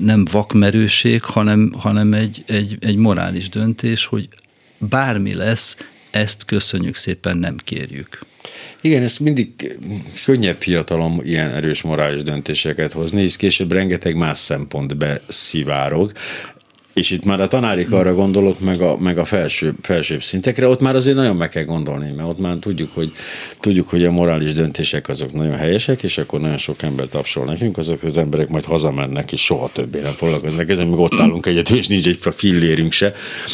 nem 0.00 0.24
vakmerőség, 0.30 1.22
hanem, 1.22 1.72
hanem 1.78 2.12
egy, 2.12 2.44
egy, 2.46 2.76
egy 2.80 2.96
morális 2.96 3.48
döntés, 3.48 4.04
hogy 4.04 4.28
bármi 4.78 5.34
lesz, 5.34 5.76
ezt 6.14 6.44
köszönjük 6.44 6.94
szépen, 6.94 7.36
nem 7.36 7.56
kérjük. 7.64 8.18
Igen, 8.80 9.02
ez 9.02 9.18
mindig 9.18 9.48
könnyebb 10.24 10.62
hiatalom 10.62 11.20
ilyen 11.22 11.50
erős 11.50 11.82
morális 11.82 12.22
döntéseket 12.22 12.92
hozni, 12.92 13.20
hisz 13.20 13.36
később 13.36 13.72
rengeteg 13.72 14.16
más 14.16 14.38
szempont 14.38 14.96
beszivárog. 14.96 16.12
És 16.94 17.10
itt 17.10 17.24
már 17.24 17.40
a 17.40 17.48
tanárik 17.48 17.92
arra 17.92 18.14
gondolok, 18.14 18.60
meg 18.60 18.80
a, 18.80 18.98
meg 18.98 19.18
a 19.18 19.24
felsőbb, 19.24 19.74
felsőbb 19.82 20.22
szintekre, 20.22 20.68
ott 20.68 20.80
már 20.80 20.94
azért 20.94 21.16
nagyon 21.16 21.36
meg 21.36 21.48
kell 21.48 21.64
gondolni, 21.64 22.12
mert 22.16 22.28
ott 22.28 22.38
már 22.38 22.56
tudjuk, 22.56 22.90
hogy, 22.94 23.12
tudjuk, 23.60 23.88
hogy 23.88 24.04
a 24.04 24.10
morális 24.10 24.52
döntések 24.52 25.08
azok 25.08 25.32
nagyon 25.32 25.54
helyesek, 25.54 26.02
és 26.02 26.18
akkor 26.18 26.40
nagyon 26.40 26.58
sok 26.58 26.82
ember 26.82 27.08
tapsol 27.08 27.44
nekünk, 27.44 27.78
azok 27.78 28.02
az 28.02 28.16
emberek 28.16 28.48
majd 28.48 28.64
hazamennek, 28.64 29.32
és 29.32 29.44
soha 29.44 29.70
többé 29.72 30.00
nem 30.00 30.12
foglalkoznak 30.12 30.68
ezen, 30.68 30.86
még 30.86 30.98
ott 30.98 31.20
állunk 31.20 31.46
egyetül, 31.46 31.78
és 31.78 31.86
nincs 31.86 32.06
egy 32.06 32.18
fillérünk 32.30 32.92
se. 32.92 33.12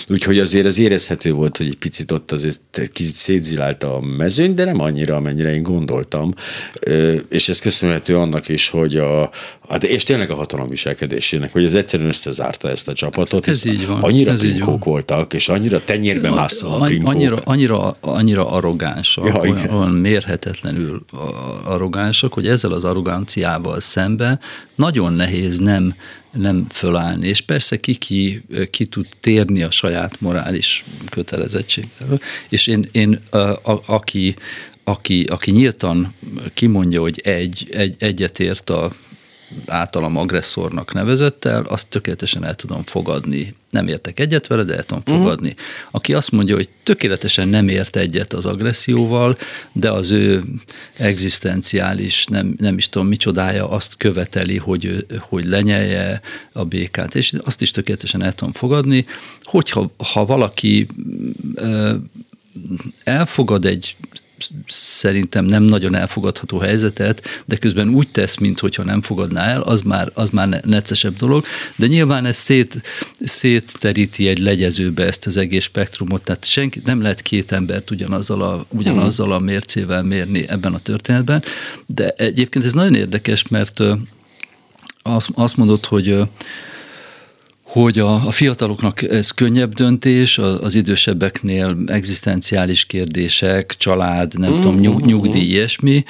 Úgyhogy 0.09 0.39
azért 0.39 0.67
az 0.67 0.79
érezhető 0.79 1.33
volt, 1.33 1.57
hogy 1.57 1.67
egy 1.67 1.77
picit 1.77 2.11
ott 2.11 2.33
azért 2.33 2.61
kicsit 2.93 3.15
szétzilálta 3.15 3.97
a 3.97 4.01
mezőny, 4.01 4.55
de 4.55 4.65
nem 4.65 4.81
annyira, 4.81 5.17
amennyire 5.17 5.55
én 5.55 5.63
gondoltam. 5.63 6.35
És 7.29 7.49
ez 7.49 7.59
köszönhető 7.59 8.17
annak 8.17 8.49
is, 8.49 8.69
hogy 8.69 8.97
a, 8.97 9.31
hát 9.69 9.85
és 9.85 10.03
tényleg 10.03 10.31
a 10.31 10.35
hatalom 10.35 10.69
viselkedésének, 10.69 11.53
hogy 11.53 11.65
ez 11.65 11.75
egyszerűen 11.75 12.09
összezárta 12.09 12.71
ezt 12.71 12.89
a 12.89 12.93
csapatot. 13.31 13.55
Ez, 13.55 13.65
így 13.65 13.87
van. 13.87 14.03
Annyira 14.03 14.31
ez 14.33 14.43
így 14.43 14.65
van. 14.65 14.79
voltak, 14.79 15.33
és 15.33 15.49
annyira 15.49 15.85
tenyérbe 15.85 16.31
mászva 16.31 16.77
a 16.77 16.89
annyira, 17.05 17.37
annyira, 17.37 17.97
annyira 18.01 18.51
arrogánsak, 18.51 19.27
ja, 19.27 19.39
olyan, 19.39 19.71
olyan 19.71 19.91
mérhetetlenül 19.91 21.05
arrogánsak, 21.65 22.33
hogy 22.33 22.47
ezzel 22.47 22.73
az 22.73 22.85
arroganciával 22.85 23.81
szembe 23.81 24.39
nagyon 24.75 25.13
nehéz 25.13 25.59
nem, 25.59 25.95
nem 26.33 26.67
fölállni. 26.71 27.29
És 27.29 27.41
persze 27.41 27.81
ki, 27.81 27.95
ki, 27.95 28.43
ki 28.71 28.85
tud 28.85 29.07
térni 29.21 29.63
a 29.63 29.71
saját 29.71 30.21
morális 30.21 30.85
kötelezettségével. 31.11 32.19
És 32.49 32.67
én, 32.67 32.89
én 32.93 33.21
a, 33.31 33.39
a, 33.39 33.81
aki, 33.87 34.35
aki, 34.85 35.25
aki 35.25 35.51
nyíltan 35.51 36.15
kimondja, 36.55 37.01
hogy 37.01 37.21
egy, 37.25 37.69
egy 37.71 37.95
egyetért 37.99 38.71
a 38.71 38.91
általam 39.67 40.17
agresszornak 40.17 40.93
nevezett 40.93 41.45
el, 41.45 41.63
azt 41.63 41.89
tökéletesen 41.89 42.45
el 42.45 42.55
tudom 42.55 42.83
fogadni. 42.85 43.55
Nem 43.71 43.89
értek 43.89 44.21
egyet 44.21 44.47
vele, 44.47 44.63
de 44.63 44.77
el 44.77 44.85
tudom 44.85 45.03
uh-huh. 45.07 45.19
fogadni. 45.19 45.55
Aki 45.91 46.15
azt 46.15 46.31
mondja, 46.31 46.55
hogy 46.55 46.69
tökéletesen 46.83 47.49
nem 47.49 47.69
ért 47.69 47.97
egyet 47.97 48.33
az 48.33 48.47
agresszióval, 48.47 49.39
de 49.73 49.91
az 49.91 50.11
ő 50.11 50.45
egzisztenciális, 50.97 52.27
nem, 52.27 52.55
nem 52.59 52.77
is 52.77 52.89
tudom 52.89 53.09
micsodája 53.09 53.71
azt 53.71 53.97
követeli, 53.97 54.57
hogy, 54.57 55.07
hogy 55.19 55.45
lenyelje 55.45 56.21
a 56.53 56.65
békát, 56.65 57.15
és 57.15 57.35
azt 57.45 57.63
is 57.63 57.71
tökéletesen 57.71 58.23
el 58.23 58.35
tudom 58.35 58.53
fogadni, 58.53 59.07
hogyha 59.43 59.91
ha 60.13 60.25
valaki 60.27 60.87
elfogad 63.05 63.65
egy 63.65 63.97
szerintem 64.67 65.45
nem 65.45 65.63
nagyon 65.63 65.95
elfogadható 65.95 66.59
helyzetet, 66.59 67.43
de 67.45 67.57
közben 67.57 67.89
úgy 67.89 68.09
tesz, 68.09 68.37
mintha 68.37 68.85
nem 68.85 69.03
fogadná 69.03 69.45
el, 69.45 69.61
az 69.61 69.81
már, 69.81 70.11
az 70.15 70.31
már 70.31 70.49
neccesebb 70.65 71.17
dolog, 71.17 71.45
de 71.77 71.87
nyilván 71.87 72.25
ez 72.25 72.37
szét, 72.37 72.83
szétteríti 73.21 74.29
egy 74.29 74.39
legyezőbe 74.39 75.05
ezt 75.05 75.27
az 75.27 75.37
egész 75.37 75.65
spektrumot, 75.65 76.25
tehát 76.25 76.45
senki, 76.45 76.81
nem 76.85 77.03
lehet 77.03 77.23
két 77.23 77.53
embert 77.53 77.91
ugyanazzal 77.91 78.43
a, 78.43 78.67
ugyanazzal 78.69 79.33
a 79.33 79.39
mércével 79.39 80.03
mérni 80.03 80.49
ebben 80.49 80.75
a 80.75 80.79
történetben, 80.79 81.43
de 81.87 82.11
egyébként 82.11 82.65
ez 82.65 82.73
nagyon 82.73 82.95
érdekes, 82.95 83.49
mert 83.49 83.81
azt, 85.03 85.31
azt 85.35 85.57
mondod, 85.57 85.85
hogy 85.87 86.29
hogy 87.73 87.99
a, 87.99 88.27
a 88.27 88.31
fiataloknak 88.31 89.03
ez 89.03 89.31
könnyebb 89.31 89.73
döntés, 89.73 90.39
az, 90.39 90.75
idősebbeknél 90.75 91.77
egzisztenciális 91.87 92.85
kérdések, 92.85 93.75
család, 93.79 94.39
nem 94.39 94.53
mm, 94.53 94.55
tudom, 94.55 94.79
nyug, 94.79 95.03
mm, 95.03 95.07
nyugdíj, 95.07 95.43
mm. 95.43 95.49
ilyesmi, 95.49 96.05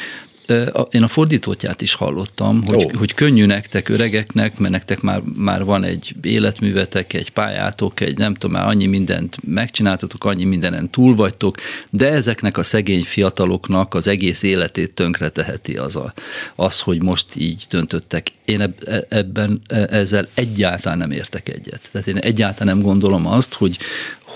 én 0.90 1.02
a 1.02 1.08
fordítótját 1.08 1.82
is 1.82 1.94
hallottam, 1.94 2.64
hogy, 2.64 2.84
oh. 2.84 2.92
hogy 2.92 3.14
könnyű 3.14 3.46
nektek 3.46 3.88
öregeknek, 3.88 4.58
mert 4.58 4.72
nektek 4.72 5.00
már, 5.00 5.22
már 5.36 5.64
van 5.64 5.84
egy 5.84 6.14
életművetek, 6.22 7.12
egy 7.12 7.30
pályátok, 7.30 8.00
egy 8.00 8.18
nem 8.18 8.34
tudom, 8.34 8.56
már 8.56 8.68
annyi 8.68 8.86
mindent 8.86 9.36
megcsináltatok, 9.46 10.24
annyi 10.24 10.44
mindenen 10.44 10.90
túl 10.90 11.14
vagytok, 11.14 11.56
de 11.90 12.10
ezeknek 12.10 12.58
a 12.58 12.62
szegény 12.62 13.02
fiataloknak 13.02 13.94
az 13.94 14.06
egész 14.06 14.42
életét 14.42 14.94
tönkre 14.94 15.28
teheti 15.28 15.76
az, 15.76 15.96
a, 15.96 16.12
az 16.54 16.80
hogy 16.80 17.02
most 17.02 17.36
így 17.36 17.64
döntöttek. 17.70 18.32
Én 18.44 18.60
e, 18.60 19.04
ebben 19.08 19.60
e, 19.66 19.76
ezzel 19.90 20.28
egyáltalán 20.34 20.98
nem 20.98 21.10
értek 21.10 21.48
egyet. 21.48 21.88
Tehát 21.92 22.06
én 22.06 22.16
egyáltalán 22.16 22.76
nem 22.76 22.84
gondolom 22.84 23.26
azt, 23.26 23.54
hogy, 23.54 23.78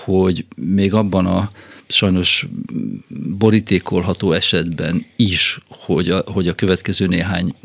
hogy 0.05 0.45
még 0.55 0.93
abban 0.93 1.25
a 1.25 1.51
sajnos 1.87 2.47
borítékolható 3.37 4.31
esetben 4.31 5.05
is, 5.15 5.59
hogy 5.67 6.09
a, 6.09 6.23
hogy 6.25 6.47
a 6.47 6.55
következő 6.55 7.07
néhány 7.07 7.55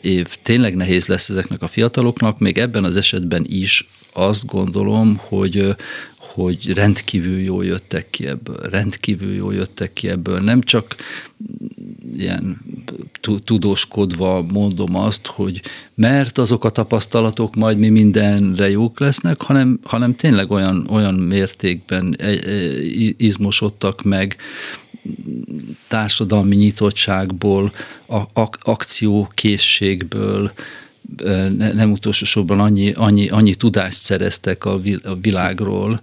év 0.00 0.36
tényleg 0.42 0.76
nehéz 0.76 1.06
lesz 1.06 1.28
ezeknek 1.28 1.62
a 1.62 1.68
fiataloknak, 1.68 2.38
még 2.38 2.58
ebben 2.58 2.84
az 2.84 2.96
esetben 2.96 3.44
is 3.48 3.86
azt 4.12 4.46
gondolom, 4.46 5.16
hogy, 5.16 5.74
hogy 6.34 6.72
rendkívül 6.72 7.40
jól 7.40 7.64
jöttek 7.64 8.10
ki 8.10 8.26
ebből, 8.26 8.56
rendkívül 8.56 9.34
jól 9.34 9.54
jöttek 9.54 9.92
ki 9.92 10.08
ebből. 10.08 10.40
Nem 10.40 10.60
csak 10.60 10.94
ilyen 12.16 12.60
tudóskodva 13.44 14.42
mondom 14.42 14.96
azt, 14.96 15.26
hogy 15.26 15.60
mert 15.94 16.38
azok 16.38 16.64
a 16.64 16.70
tapasztalatok 16.70 17.54
majd 17.54 17.78
mi 17.78 17.88
mindenre 17.88 18.70
jók 18.70 19.00
lesznek, 19.00 19.42
hanem, 19.42 19.78
hanem 19.82 20.14
tényleg 20.14 20.50
olyan, 20.50 20.86
olyan 20.90 21.14
mértékben 21.14 22.14
e, 22.18 22.26
e, 22.26 22.38
izmosodtak 23.16 24.02
meg 24.02 24.36
társadalmi 25.88 26.56
nyitottságból, 26.56 27.72
akciókészségből, 28.62 30.46
e, 30.46 30.52
nem 31.74 31.92
utolsó 31.92 32.24
sorban 32.24 32.60
annyi, 32.60 32.92
annyi, 32.92 33.28
annyi 33.28 33.54
tudást 33.54 34.02
szereztek 34.02 34.64
a 34.64 34.80
világról, 35.20 36.00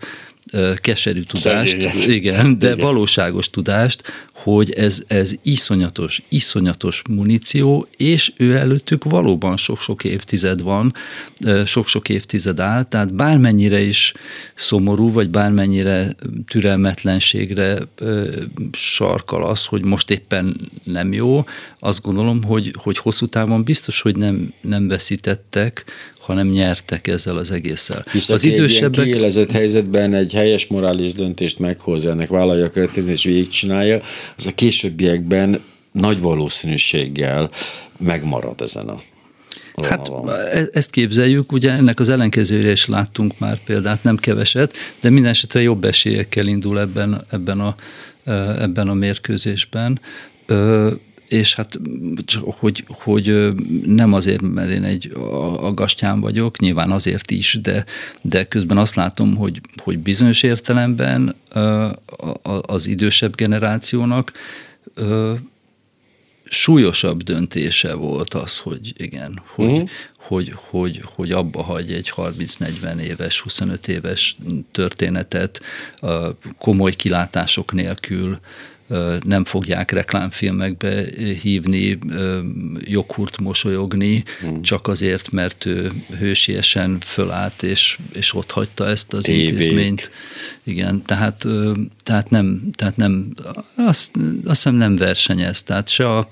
keserű 0.76 1.22
tudást, 1.22 1.82
Szegények. 1.82 2.08
igen, 2.18 2.58
de 2.58 2.66
igen. 2.66 2.80
valóságos 2.80 3.50
tudást, 3.50 4.04
hogy 4.44 4.72
ez, 4.72 5.04
ez 5.08 5.32
iszonyatos, 5.42 6.22
iszonyatos 6.30 7.02
muníció, 7.10 7.88
és 7.98 8.32
ő 8.38 8.56
előttük 8.56 9.04
valóban 9.04 9.58
sok-sok 9.58 10.04
évtized 10.04 10.62
van, 10.62 10.94
sok-sok 11.66 12.10
évtized 12.10 12.60
áll, 12.60 12.84
tehát 12.84 13.14
bármennyire 13.14 13.80
is 13.80 14.14
szomorú, 14.56 15.12
vagy 15.12 15.30
bármennyire 15.30 16.16
türelmetlenségre 16.48 17.78
sarkal 18.72 19.44
az, 19.44 19.66
hogy 19.66 19.84
most 19.84 20.10
éppen 20.10 20.56
nem 20.84 21.14
jó, 21.14 21.46
azt 21.80 22.02
gondolom, 22.02 22.44
hogy, 22.44 22.74
hogy 22.78 22.98
hosszú 22.98 23.26
távon 23.26 23.64
biztos, 23.64 24.02
hogy 24.02 24.16
nem, 24.16 24.54
nem 24.62 24.88
veszítettek, 24.88 25.86
hanem 26.30 26.48
nyertek 26.48 27.08
ezzel 27.08 27.38
az 27.38 27.52
egésszel. 27.52 28.06
Viszont 28.12 28.40
az 28.40 28.46
idősebbek... 28.46 29.00
egy 29.00 29.06
kiélezett 29.06 29.52
helyzetben 29.52 30.14
egy 30.14 30.34
helyes 30.34 30.68
morális 30.68 31.12
döntést 31.12 31.60
meghoz, 31.60 32.06
ennek 32.06 32.28
vállalja 32.28 32.66
a 32.66 32.70
következő 32.70 33.12
és 33.12 33.24
végigcsinálja, 33.24 34.02
az 34.38 34.48
a 34.48 34.52
későbbiekben 34.56 35.62
nagy 35.92 36.22
valószínűséggel 36.22 37.50
megmarad 37.98 38.62
ezen 38.62 38.88
a 38.88 39.00
Hát 39.84 40.12
e- 40.28 40.70
ezt 40.74 40.90
képzeljük, 40.90 41.52
ugye 41.52 41.72
ennek 41.72 42.00
az 42.00 42.10
ellenkezőre 42.10 42.72
is 42.72 42.86
láttunk 42.86 43.40
már 43.40 43.60
példát, 43.64 44.04
nem 44.04 44.18
keveset, 44.18 44.74
de 45.02 45.10
minden 45.10 45.32
esetre 45.32 45.62
jobb 45.62 45.84
esélyekkel 45.84 46.48
indul 46.48 46.80
ebben, 46.80 47.26
ebben, 47.32 47.60
a, 47.60 47.76
e- 48.24 48.62
ebben 48.62 48.88
a 48.88 48.94
mérkőzésben 48.94 50.00
és 51.30 51.56
hát 51.56 51.80
hogy, 52.44 52.84
hogy 52.88 53.54
nem 53.86 54.14
azért, 54.14 54.42
mert 54.42 54.70
én 54.70 54.84
egy 54.84 55.12
aggastyán 55.60 56.20
vagyok, 56.20 56.60
nyilván 56.60 56.92
azért 56.92 57.32
is, 57.32 57.60
de, 57.62 57.86
de 58.22 58.48
közben 58.48 58.78
azt 58.78 58.96
látom, 58.96 59.36
hogy, 59.36 59.62
hogy 59.84 60.00
bizonyos 60.00 60.44
értelemben 60.44 61.36
az 62.62 62.88
idősebb 62.88 63.36
generációnak 63.36 64.32
súlyosabb 66.44 67.24
döntése 67.24 67.94
volt 67.94 68.34
az, 68.34 68.58
hogy 68.58 68.94
igen, 68.98 69.42
hogy, 69.46 69.66
uh-huh. 69.66 69.90
hogy, 70.18 70.54
hogy, 70.56 71.02
hogy 71.04 71.32
abba 71.32 71.64
hagy 71.64 71.92
egy 71.92 72.12
30-40 72.16 73.00
éves, 73.00 73.40
25 73.40 73.88
éves 73.88 74.38
történetet 74.72 75.62
komoly 76.58 76.92
kilátások 76.92 77.72
nélkül, 77.72 78.40
nem 79.24 79.46
fogják 79.46 79.92
reklámfilmekbe 79.92 81.04
hívni, 81.42 82.00
joghurt 82.80 83.40
mosolyogni, 83.40 84.24
hmm. 84.40 84.62
csak 84.62 84.88
azért, 84.88 85.32
mert 85.32 85.66
ő 85.66 85.92
hősiesen 86.18 86.98
fölállt, 87.00 87.64
és, 87.64 87.98
és 88.14 88.34
ott 88.34 88.52
hagyta 88.52 88.88
ezt 88.88 89.14
az 89.14 89.24
Tévék. 89.24 89.50
intézményt. 89.50 90.12
Igen, 90.64 91.02
tehát, 91.04 91.46
tehát 92.04 92.30
nem, 92.30 92.62
tehát 92.76 92.96
nem 92.96 93.34
azt, 93.76 94.12
azt 94.46 94.64
hiszem 94.64 94.76
nem 94.76 94.96
versenyez, 94.96 95.64
tehát 95.64 95.90
se 95.90 96.18
a, 96.18 96.30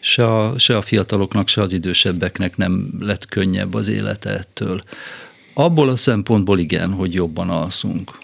se, 0.00 0.34
a, 0.34 0.58
se 0.58 0.76
a 0.76 0.82
fiataloknak, 0.82 1.48
se 1.48 1.62
az 1.62 1.72
idősebbeknek 1.72 2.56
nem 2.56 2.90
lett 3.00 3.26
könnyebb 3.28 3.74
az 3.74 3.88
élete 3.88 4.30
ettől. 4.30 4.82
Abból 5.54 5.88
a 5.88 5.96
szempontból 5.96 6.58
igen, 6.58 6.92
hogy 6.92 7.14
jobban 7.14 7.50
alszunk. 7.50 8.18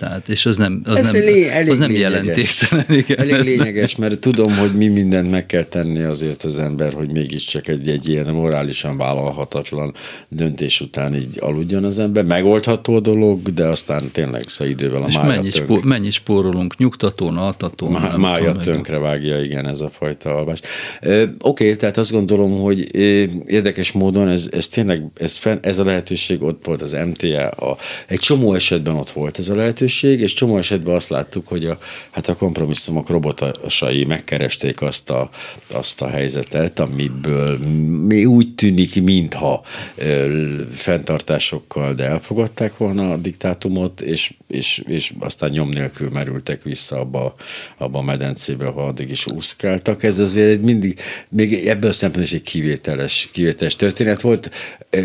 Tehát, 0.00 0.28
és 0.28 0.46
az 0.46 0.56
nem, 0.56 0.82
az 0.84 0.96
Ez 0.96 1.12
nem, 1.12 1.22
elég, 1.22 1.44
elég 1.44 1.70
az 1.70 1.78
nem 1.78 1.90
lényeges. 1.90 2.12
jelentéktelen. 2.12 2.84
Igen, 2.88 3.18
elég 3.18 3.44
lényeges, 3.44 3.96
mert 3.96 4.18
tudom, 4.18 4.56
hogy 4.56 4.74
mi 4.74 4.86
mindent 4.86 5.30
meg 5.30 5.46
kell 5.46 5.62
tenni 5.62 6.02
azért 6.02 6.42
az 6.44 6.58
ember, 6.58 6.92
hogy 6.92 7.12
mégiscsak 7.12 7.68
egy, 7.68 7.88
egy 7.88 8.08
ilyen 8.08 8.34
morálisan 8.34 8.96
vállalhatatlan 8.96 9.94
döntés 10.28 10.80
után 10.80 11.14
így 11.14 11.36
aludjon 11.40 11.84
az 11.84 11.98
ember. 11.98 12.24
Megoldható 12.24 12.94
a 12.94 13.00
dolog, 13.00 13.42
de 13.42 13.66
aztán 13.66 14.02
tényleg 14.12 14.42
szóval 14.48 14.72
idővel 14.72 15.02
a 15.02 15.06
és 15.08 15.14
mája 15.14 15.28
mennyi, 15.28 15.48
tönk. 15.48 15.64
spó, 15.64 15.88
mennyi 15.88 16.10
spórolunk 16.10 16.76
nyugtatón, 16.76 17.36
altatón. 17.36 17.90
Má, 17.90 18.16
mája 18.16 18.52
tönkre 18.52 18.98
vágja, 18.98 19.42
igen, 19.42 19.66
ez 19.66 19.80
a 19.80 19.88
fajta 19.88 20.34
alvás. 20.36 20.60
Ö, 21.00 21.24
Oké, 21.38 21.74
tehát 21.74 21.96
azt 21.96 22.12
gondolom, 22.12 22.60
hogy 22.60 22.94
érdekes 23.46 23.92
módon 23.92 24.28
ez, 24.28 24.48
ez 24.52 24.68
tényleg, 24.68 25.02
ez, 25.16 25.36
fenn, 25.36 25.58
ez 25.62 25.78
a 25.78 25.84
lehetőség 25.84 26.42
ott 26.42 26.64
volt 26.66 26.82
az 26.82 26.96
MTA, 27.06 27.48
a, 27.48 27.76
egy 28.06 28.18
csomó 28.18 28.54
esetben 28.54 28.94
ott 28.96 29.10
volt 29.10 29.38
ez 29.38 29.48
a 29.48 29.54
lehetőség, 29.54 29.88
és 30.02 30.32
csomó 30.32 30.58
esetben 30.58 30.94
azt 30.94 31.08
láttuk, 31.08 31.46
hogy 31.46 31.64
a, 31.64 31.78
hát 32.10 32.28
a 32.28 32.34
kompromisszumok 32.34 33.08
robotosai 33.08 34.04
megkeresték 34.04 34.82
azt 34.82 35.10
a, 35.10 35.30
azt 35.72 36.02
a 36.02 36.08
helyzetet, 36.08 36.78
amiből 36.78 37.58
mi 38.06 38.24
úgy 38.24 38.54
tűnik, 38.54 39.02
mintha 39.02 39.62
ö, 39.94 40.54
fenntartásokkal, 40.72 41.94
de 41.94 42.04
elfogadták 42.04 42.76
volna 42.76 43.12
a 43.12 43.16
diktátumot, 43.16 44.00
és, 44.00 44.32
és, 44.48 44.82
és 44.86 45.12
aztán 45.18 45.50
nyom 45.50 45.68
nélkül 45.68 46.10
merültek 46.10 46.62
vissza 46.62 46.98
abba, 46.98 47.34
abba 47.78 47.98
a 47.98 48.02
medencébe, 48.02 48.66
ahol 48.66 48.84
addig 48.84 49.10
is 49.10 49.26
úszkáltak. 49.26 50.02
Ez 50.02 50.18
azért 50.18 50.50
egy 50.50 50.60
mindig, 50.60 51.00
még 51.28 51.52
ebből 51.66 51.90
a 51.90 51.92
szempontból 51.92 52.24
is 52.24 52.32
egy 52.32 52.52
kivételes, 52.52 53.28
kivételes 53.32 53.76
történet 53.76 54.20
volt, 54.20 54.50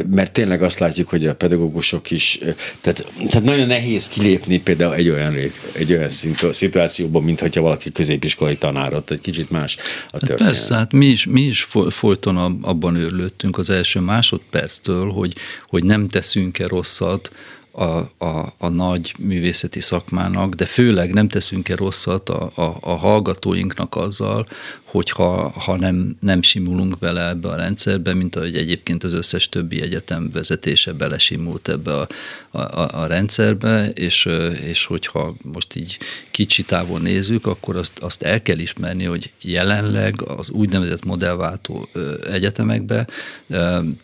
mert 0.09 0.31
tényleg 0.31 0.61
azt 0.63 0.79
látjuk, 0.79 1.09
hogy 1.09 1.25
a 1.27 1.35
pedagógusok 1.35 2.11
is, 2.11 2.39
eh, 2.41 2.55
tehát, 2.81 3.05
tehát 3.29 3.43
nagyon 3.43 3.67
nehéz 3.67 4.07
kilépni 4.07 4.59
például 4.59 4.74
egy 4.79 5.09
olyan, 5.09 5.35
egy 5.71 5.91
olyan 5.93 6.09
szituációban, 6.49 7.23
mint 7.23 7.39
hogyha 7.39 7.61
valaki 7.61 7.91
középiskolai 7.91 8.55
tanárot, 8.55 9.11
egy 9.11 9.21
kicsit 9.21 9.49
más 9.49 9.77
a 10.09 10.17
történet. 10.17 10.53
Persze, 10.53 10.75
hát 10.75 10.91
mi 10.91 11.05
is, 11.05 11.25
mi 11.25 11.41
is 11.41 11.63
fo- 11.63 11.93
folyton 11.93 12.37
ab- 12.37 12.65
abban 12.65 12.95
őrlődtünk 12.95 13.57
az 13.57 13.69
első 13.69 13.99
másodperctől, 13.99 15.09
hogy, 15.11 15.35
hogy 15.67 15.83
nem 15.83 16.07
teszünk-e 16.07 16.67
rosszat 16.67 17.31
a, 17.71 17.83
a, 18.25 18.53
a 18.57 18.69
nagy 18.69 19.13
művészeti 19.19 19.79
szakmának, 19.79 20.53
de 20.53 20.65
főleg 20.65 21.13
nem 21.13 21.27
teszünk-e 21.27 21.75
rosszat 21.75 22.29
a, 22.29 22.51
a, 22.55 22.77
a 22.81 22.93
hallgatóinknak 22.95 23.95
azzal, 23.95 24.47
hogyha 24.85 25.49
ha 25.49 25.77
nem, 25.77 26.15
nem 26.19 26.41
simulunk 26.41 26.99
bele 26.99 27.27
ebbe 27.27 27.47
a 27.49 27.55
rendszerbe, 27.55 28.13
mint 28.13 28.35
ahogy 28.35 28.55
egyébként 28.55 29.03
az 29.03 29.13
összes 29.13 29.49
többi 29.49 29.81
egyetem 29.81 30.29
vezetése 30.33 30.93
belesimult 30.93 31.69
ebbe 31.69 31.93
a, 31.93 32.07
a, 32.51 33.01
a, 33.01 33.05
rendszerbe, 33.05 33.89
és, 33.89 34.29
és 34.61 34.85
hogyha 34.85 35.35
most 35.41 35.75
így 35.75 35.97
kicsi 36.31 36.63
távon 36.63 37.01
nézzük, 37.01 37.45
akkor 37.45 37.75
azt, 37.75 37.99
azt 37.99 38.21
el 38.21 38.41
kell 38.41 38.59
ismerni, 38.59 39.03
hogy 39.03 39.31
jelenleg 39.41 40.21
az 40.21 40.49
úgynevezett 40.49 41.05
modellváltó 41.05 41.87
egyetemekbe 42.31 43.07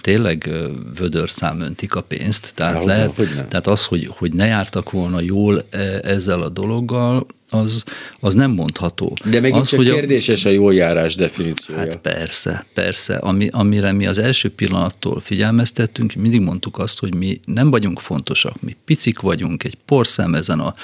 tényleg 0.01 0.49
vödörszám 0.95 1.61
öntik 1.61 1.95
a 1.95 2.01
pénzt. 2.01 2.51
Tehát, 2.55 2.73
Dehogy 2.73 2.87
lehet, 2.87 3.17
nem. 3.17 3.47
tehát 3.47 3.67
az, 3.67 3.85
hogy, 3.85 4.07
hogy 4.11 4.33
ne 4.33 4.45
jártak 4.45 4.91
volna 4.91 5.19
jól 5.19 5.65
e, 5.69 5.77
ezzel 6.03 6.41
a 6.41 6.49
dologgal, 6.49 7.25
az, 7.53 7.83
az 8.19 8.33
nem 8.33 8.51
mondható. 8.51 9.17
De 9.25 9.39
megint 9.39 9.61
az, 9.61 9.69
csak 9.69 9.79
hogy 9.79 9.89
a- 9.89 9.93
kérdéses 9.93 10.45
a 10.45 10.49
jó 10.49 10.71
járás 10.71 11.15
definíciója. 11.15 11.79
Hát 11.79 11.95
persze, 11.97 12.65
persze. 12.73 13.15
Ami, 13.15 13.47
amire 13.51 13.91
mi 13.91 14.07
az 14.07 14.17
első 14.17 14.49
pillanattól 14.49 15.19
figyelmeztettünk, 15.19 16.13
mindig 16.13 16.41
mondtuk 16.41 16.77
azt, 16.77 16.99
hogy 16.99 17.15
mi 17.15 17.39
nem 17.45 17.69
vagyunk 17.69 17.99
fontosak, 17.99 18.61
mi 18.61 18.75
picik 18.85 19.19
vagyunk, 19.19 19.63
egy 19.63 19.77
porszem 19.85 20.35
ezen 20.35 20.59
a, 20.59 20.75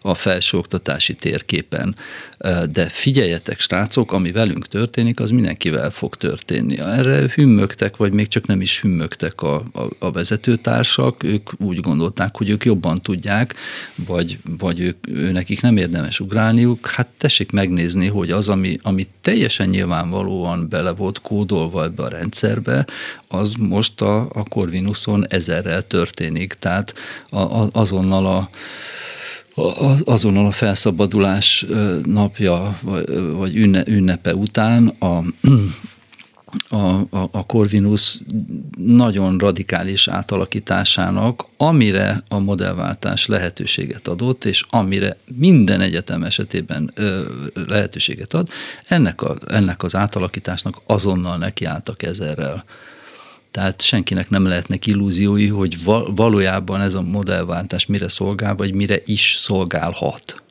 a 0.00 0.14
felsőoktatási 0.14 1.14
térképen, 1.14 1.96
de 2.70 2.88
figyeljetek, 2.88 3.60
srácok, 3.60 4.12
ami 4.12 4.32
velünk 4.32 4.68
történik, 4.68 5.20
az 5.20 5.30
mindenkivel 5.30 5.90
fog 5.90 6.14
történni. 6.14 6.78
Erre 6.78 7.30
hümmögtek, 7.34 7.96
vagy 7.96 8.12
még 8.12 8.28
csak 8.28 8.46
nem 8.46 8.60
is 8.60 8.80
hümmögtek 8.80 9.42
a, 9.42 9.54
a, 9.54 9.88
a 9.98 10.10
vezetőtársak, 10.10 11.22
ők 11.22 11.50
úgy 11.60 11.80
gondolták, 11.80 12.36
hogy 12.36 12.48
ők 12.48 12.64
jobban 12.64 13.00
tudják, 13.02 13.54
vagy, 14.06 14.38
vagy 14.58 14.80
ők, 14.80 14.96
ő 15.08 15.30
nekik 15.32 15.60
nem 15.60 15.76
érdemes 15.76 16.15
ugrálniuk. 16.20 16.86
Hát 16.90 17.08
tessék 17.18 17.52
megnézni, 17.52 18.06
hogy 18.06 18.30
az, 18.30 18.48
ami, 18.48 18.78
ami 18.82 19.06
teljesen 19.20 19.68
nyilvánvalóan 19.68 20.68
bele 20.68 20.90
volt 20.90 21.20
kódolva 21.20 21.84
ebbe 21.84 22.02
a 22.02 22.08
rendszerbe, 22.08 22.86
az 23.28 23.54
most 23.54 24.00
a, 24.00 24.20
a 24.20 24.42
Corvinuson 24.48 25.26
ezerrel 25.28 25.86
történik. 25.86 26.52
Tehát 26.52 26.94
a, 27.30 27.38
a, 27.38 27.68
azonnal 27.72 28.26
a 28.26 28.48
azonnal 30.04 30.46
a 30.46 30.50
felszabadulás 30.50 31.66
napja 32.04 32.78
vagy- 32.82 33.30
vagy 33.32 33.56
ünne, 33.56 33.82
ünnepe 33.86 34.34
után 34.34 34.86
a, 34.86 35.22
a, 36.68 36.76
a, 36.76 37.28
a 37.30 37.46
Corvinus 37.46 38.20
nagyon 38.76 39.38
radikális 39.38 40.08
átalakításának, 40.08 41.44
amire 41.56 42.22
a 42.28 42.38
modellváltás 42.38 43.26
lehetőséget 43.26 44.08
adott, 44.08 44.44
és 44.44 44.64
amire 44.70 45.16
minden 45.34 45.80
egyetem 45.80 46.22
esetében 46.22 46.90
ö, 46.94 47.22
lehetőséget 47.54 48.34
ad, 48.34 48.48
ennek, 48.88 49.22
a, 49.22 49.36
ennek 49.48 49.82
az 49.82 49.94
átalakításnak 49.94 50.80
azonnal 50.86 51.36
nekiálltak 51.36 52.02
ezerrel. 52.02 52.64
Tehát 53.50 53.82
senkinek 53.82 54.30
nem 54.30 54.46
lehetnek 54.46 54.86
illúziói, 54.86 55.46
hogy 55.46 55.84
val- 55.84 56.16
valójában 56.16 56.80
ez 56.80 56.94
a 56.94 57.02
modellváltás 57.02 57.86
mire 57.86 58.08
szolgál, 58.08 58.54
vagy 58.54 58.74
mire 58.74 59.00
is 59.04 59.34
szolgálhat. 59.38 60.42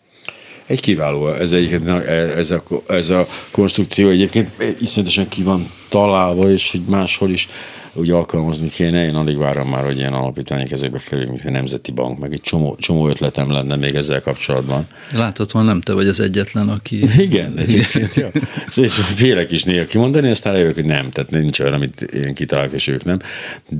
Egy 0.65 0.79
kiváló, 0.79 1.29
ez, 1.29 1.51
egyébként, 1.51 1.87
ez, 2.07 2.51
a, 2.51 2.63
ez 2.87 3.09
a 3.09 3.27
konstrukció 3.51 4.09
egyébként 4.09 4.51
iszonyatosan 4.79 5.27
ki 5.27 5.43
van 5.43 5.65
találva, 5.95 6.51
és 6.51 6.71
hogy 6.71 6.81
máshol 6.87 7.29
is 7.29 7.47
úgy 7.95 8.09
alkalmazni 8.09 8.69
kéne. 8.69 9.05
Én 9.05 9.15
alig 9.15 9.37
várom 9.37 9.69
már, 9.69 9.85
hogy 9.85 9.97
ilyen 9.97 10.13
alapítványok 10.13 10.71
ezekbe 10.71 10.99
kerüljünk, 11.05 11.31
mint 11.31 11.45
a 11.45 11.51
Nemzeti 11.51 11.91
Bank, 11.91 12.19
meg 12.19 12.33
egy 12.33 12.41
csomó, 12.41 12.75
csomó 12.79 13.07
ötletem 13.07 13.51
lenne 13.51 13.75
még 13.75 13.95
ezzel 13.95 14.21
kapcsolatban. 14.21 14.87
Láthatóan 15.13 15.65
nem 15.65 15.81
te 15.81 15.93
vagy 15.93 16.07
az 16.07 16.19
egyetlen, 16.19 16.69
aki... 16.69 17.03
Igen, 17.27 17.57
egyébként, 17.57 18.13
ja. 18.13 18.29
És 18.75 18.93
félek 18.93 19.51
is 19.51 19.63
néha 19.63 19.85
kimondani, 19.85 20.29
aztán 20.29 20.53
rájövök, 20.53 20.75
hogy 20.75 20.85
nem, 20.85 21.09
tehát 21.09 21.29
nincs 21.29 21.59
olyan, 21.59 21.73
amit 21.73 22.01
én 22.01 22.33
kitalálok, 22.33 22.73
és 22.73 22.87
ők 22.87 23.03
nem. 23.03 23.19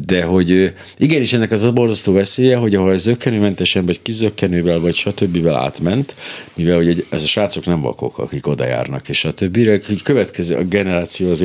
De 0.06 0.24
hogy 0.24 0.52
ö, 0.52 0.68
igenis 0.98 1.34
ennek 1.34 1.52
az 1.52 1.64
a 1.64 1.72
borzasztó 1.72 2.14
veszélye, 2.14 2.56
hogy 2.56 2.76
ahol 2.76 2.92
ez 2.92 3.02
zöggenőmentesen, 3.02 3.86
vagy 3.86 4.02
kizökkenővel, 4.02 4.80
vagy 4.80 4.94
stb. 4.94 5.48
átment, 5.48 6.16
mivel 6.54 6.76
hogy 6.76 7.06
ez 7.10 7.24
a 7.24 7.28
srácok 7.28 7.66
nem 7.66 7.82
vakok, 7.82 8.18
akik 8.18 8.48
oda 8.48 8.66
járnak, 8.66 9.10
és 9.10 9.18
stb. 9.18 9.58
Hogy 9.86 10.02
következő 10.04 10.56
a 10.56 10.64
generáció 10.64 11.30
az 11.30 11.42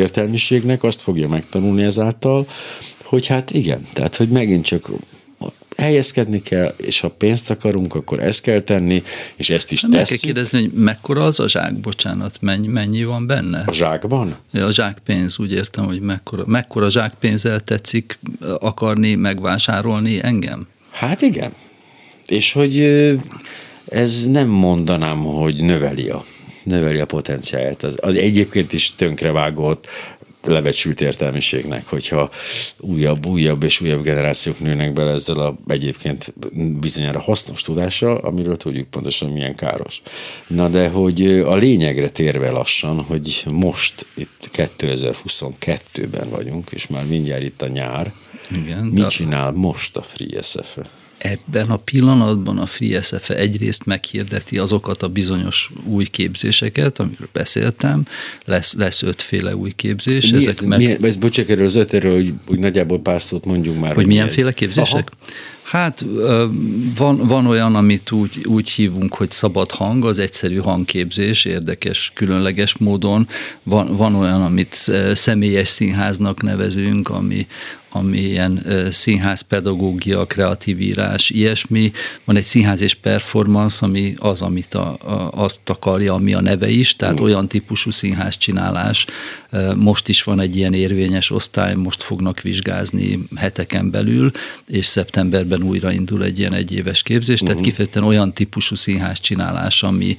értelmiségnek 0.61 0.82
azt 0.82 1.00
fogja 1.00 1.28
megtanulni 1.28 1.82
ezáltal, 1.82 2.46
hogy 3.02 3.26
hát 3.26 3.50
igen, 3.50 3.86
tehát 3.92 4.16
hogy 4.16 4.28
megint 4.28 4.64
csak 4.64 4.88
helyezkedni 5.76 6.42
kell, 6.42 6.74
és 6.76 7.00
ha 7.00 7.08
pénzt 7.08 7.50
akarunk, 7.50 7.94
akkor 7.94 8.20
ezt 8.20 8.40
kell 8.40 8.61
tenni, 8.61 9.02
és 9.36 9.50
ezt 9.50 9.72
is 9.72 9.82
Meg 9.82 9.90
kell 9.90 10.00
tesszük. 10.00 10.20
kérdezni, 10.20 10.61
hogy 10.61 10.72
mekkora 10.72 11.24
az 11.24 11.40
a 11.40 11.48
zsák, 11.48 11.74
bocsánat, 11.74 12.36
mennyi, 12.40 12.66
mennyi 12.66 13.04
van 13.04 13.26
benne? 13.26 13.62
A 13.66 13.72
zsákban? 13.72 14.36
A 14.52 14.70
zsákpénz, 14.70 15.38
úgy 15.38 15.52
értem, 15.52 15.84
hogy 15.84 16.00
mekkora, 16.00 16.44
mekkora 16.46 16.90
zsákpénzzel 16.90 17.61
tetszik 17.61 18.18
akarni, 18.58 19.14
megvásárolni 19.14 20.18
engem? 20.22 20.68
Hát 20.90 21.22
igen. 21.22 21.52
És 22.26 22.52
hogy 22.52 22.80
ez 23.86 24.26
nem 24.26 24.48
mondanám, 24.48 25.18
hogy 25.18 25.62
növeli 25.62 26.08
a, 26.08 26.24
növeli 26.64 26.98
a 26.98 27.06
potenciáját. 27.06 27.82
Az, 27.82 27.96
az 28.00 28.14
egyébként 28.14 28.72
is 28.72 28.94
tönkrevágott 28.94 29.86
lebecsült 30.47 31.01
értelmiségnek, 31.01 31.86
hogyha 31.86 32.30
újabb, 32.78 33.26
újabb 33.26 33.62
és 33.62 33.80
újabb 33.80 34.03
generációk 34.03 34.61
nőnek 34.61 34.93
bele 34.93 35.12
ezzel 35.12 35.38
a 35.38 35.57
egyébként 35.66 36.34
bizonyára 36.80 37.20
hasznos 37.20 37.62
tudással, 37.62 38.16
amiről 38.16 38.57
tudjuk 38.57 38.88
pontosan 38.88 39.30
milyen 39.30 39.55
káros. 39.55 40.03
Na 40.47 40.68
de 40.68 40.88
hogy 40.88 41.41
a 41.41 41.55
lényegre 41.55 42.09
térve 42.09 42.51
lassan, 42.51 43.03
hogy 43.03 43.45
most 43.51 44.07
itt 44.14 44.51
2022-ben 44.53 46.30
vagyunk, 46.30 46.70
és 46.70 46.86
már 46.86 47.07
mindjárt 47.07 47.43
itt 47.43 47.62
a 47.62 47.68
nyár, 47.68 48.12
Igen, 48.51 48.84
mit 48.84 49.03
de- 49.03 49.09
csinál 49.09 49.53
most 49.53 49.97
a 49.97 50.03
Free 50.03 50.43
SFE? 50.43 50.99
Ebben 51.21 51.71
a 51.71 51.77
pillanatban 51.77 52.59
a 52.59 52.66
Free 52.66 53.03
SFE 53.03 53.35
egyrészt 53.35 53.85
meghirdeti 53.85 54.59
azokat 54.59 55.03
a 55.03 55.09
bizonyos 55.09 55.71
új 55.85 56.05
képzéseket, 56.05 56.99
amiről 56.99 57.29
beszéltem, 57.33 58.07
lesz, 58.45 58.75
lesz 58.75 59.03
ötféle 59.03 59.57
új 59.57 59.73
képzés. 59.77 60.31
Mi 60.31 60.37
ezek 60.37 60.49
ez, 60.49 60.61
meg, 60.61 60.79
milyen, 60.79 61.05
ez 61.05 61.16
bocsánat, 61.16 61.51
erről 61.51 61.64
az 61.64 61.75
ötről, 61.75 62.14
hogy, 62.14 62.33
hogy 62.47 62.59
nagyjából 62.59 63.01
pár 63.01 63.23
szót 63.23 63.45
mondjunk 63.45 63.81
már. 63.81 63.95
hogy 63.95 64.07
mi 64.07 64.12
milyenféle 64.12 64.53
képzések? 64.53 65.11
Hát 65.62 66.03
ö, 66.16 66.47
van, 66.97 67.27
van 67.27 67.47
olyan, 67.47 67.75
amit 67.75 68.11
úgy, 68.11 68.45
úgy 68.45 68.71
hívunk, 68.71 69.14
hogy 69.14 69.31
szabad 69.31 69.71
hang, 69.71 70.05
az 70.05 70.18
egyszerű 70.18 70.57
hangképzés, 70.57 71.45
érdekes, 71.45 72.12
különleges 72.14 72.77
módon. 72.77 73.29
Van, 73.62 73.97
van 73.97 74.14
olyan, 74.14 74.43
amit 74.43 74.91
személyes 75.12 75.68
színháznak 75.68 76.43
nevezünk, 76.43 77.09
ami, 77.09 77.47
ami 77.93 78.18
ilyen 78.18 78.66
színház 78.91 79.41
pedagógia, 79.41 80.24
kreatív 80.24 80.80
írás, 80.80 81.30
ilyesmi. 81.30 81.93
Van 82.24 82.36
egy 82.36 82.45
színház 82.45 82.80
és 82.80 82.95
performance, 82.95 83.86
ami 83.86 84.14
az, 84.18 84.43
amit 84.43 84.74
a, 84.74 84.88
a, 84.93 85.30
azt 85.34 85.70
akarja, 85.70 86.14
ami 86.14 86.34
a 86.34 86.41
neve 86.41 86.68
is, 86.68 86.97
tehát 86.97 87.20
mm. 87.20 87.24
olyan 87.24 87.49
típusú 87.49 87.91
színház 87.91 88.36
csinálás. 88.36 89.07
Most 89.76 90.09
is 90.09 90.22
van 90.22 90.41
egy 90.41 90.57
ilyen 90.57 90.74
érvényes 90.74 91.30
osztály, 91.30 91.74
most 91.74 92.03
fognak 92.03 92.41
vizsgázni 92.41 93.18
heteken 93.36 93.91
belül, 93.91 94.30
és 94.66 94.86
szeptemberben 94.86 95.62
újraindul 95.62 96.24
egy 96.24 96.38
ilyen 96.38 96.55
egyéves 96.55 97.03
képzés, 97.03 97.41
tehát 97.41 97.59
mm. 97.59 97.62
kifejezetten 97.62 98.05
olyan 98.05 98.32
típusú 98.32 98.74
színház 98.74 99.20
csinálás, 99.20 99.82
ami, 99.82 100.16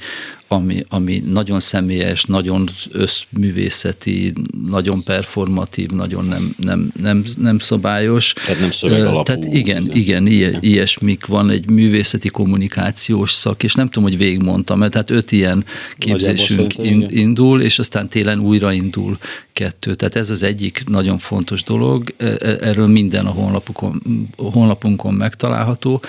ami, 0.52 0.84
ami 0.89 1.24
nagyon 1.32 1.60
személyes, 1.60 2.24
nagyon 2.24 2.70
összművészeti, 2.91 4.34
nagyon 4.70 5.04
performatív, 5.04 5.89
nagyon 5.89 6.26
nem, 6.26 6.56
nem, 6.58 6.91
nem, 7.02 7.24
nem 7.38 7.60
szabályos. 7.60 8.34
Tehát 8.34 8.62
nem 8.62 8.72
szöveg 8.72 9.06
alapú. 9.06 9.24
Tehát 9.24 9.45
igen, 9.45 9.89
igen, 9.93 10.28
ilyen, 10.28 10.58
ilyesmik 10.60 11.26
van, 11.26 11.49
egy 11.49 11.70
művészeti 11.70 12.30
kommunikációs 12.30 13.32
szak, 13.32 13.64
és 13.64 13.74
nem 13.74 13.89
tudom, 13.89 14.10
hogy 14.10 14.18
végigmondtam, 14.18 14.80
mert 14.80 14.91
tehát 14.91 15.10
öt 15.10 15.32
ilyen 15.32 15.66
képzésünk 15.97 16.74
indul, 17.08 17.62
és 17.62 17.80
aztán 17.80 18.10
télen 18.10 18.39
újraindul 18.39 19.18
kettő. 19.54 19.95
Tehát 19.95 20.16
ez 20.16 20.30
az 20.30 20.43
egyik 20.43 20.84
nagyon 20.88 21.18
fontos 21.18 21.64
dolog, 21.64 22.14
e, 22.18 22.26
e, 22.26 22.58
erről 22.62 22.88
minden 22.88 23.26
a 23.26 23.32
honlapunkon, 23.32 24.02
honlapunkon 24.38 25.14
megtalálható, 25.14 26.02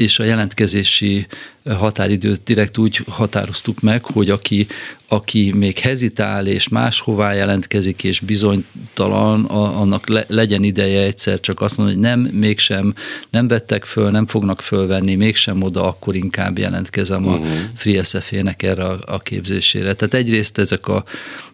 és 0.00 0.18
a 0.18 0.24
jelentkezési 0.24 1.26
határidőt 1.64 2.40
direkt 2.44 2.78
úgy 2.78 3.00
határoztuk 3.08 3.80
meg, 3.80 4.04
hogy 4.04 4.30
aki, 4.30 4.66
aki 5.08 5.52
még 5.56 5.78
hezitál 5.78 6.46
és 6.46 6.68
máshová 6.68 7.32
jelentkezik 7.32 8.04
és 8.04 8.20
bizonytalan, 8.20 9.44
annak 9.44 10.08
le, 10.08 10.24
legyen 10.28 10.62
ideje 10.62 11.02
egyszer 11.02 11.40
csak 11.40 11.60
azt 11.60 11.76
mondani, 11.76 11.98
hogy 11.98 12.06
nem, 12.06 12.20
mégsem 12.20 12.94
nem 13.30 13.48
vettek 13.48 13.84
föl, 13.84 14.10
nem 14.10 14.26
fognak 14.26 14.60
fölvenni, 14.60 15.14
mégsem 15.14 15.62
oda, 15.62 15.86
akkor 15.86 16.14
inkább 16.14 16.58
jelentkezem 16.58 17.28
a 17.28 17.32
uh-huh. 17.32 17.48
Free 17.74 18.02
SFE-nek 18.02 18.62
erre 18.62 18.84
a, 18.84 18.98
a 19.06 19.18
képzésére. 19.18 19.94
Tehát 19.94 20.14
egyrészt 20.14 20.58
ezek 20.58 20.88
a, 20.88 21.04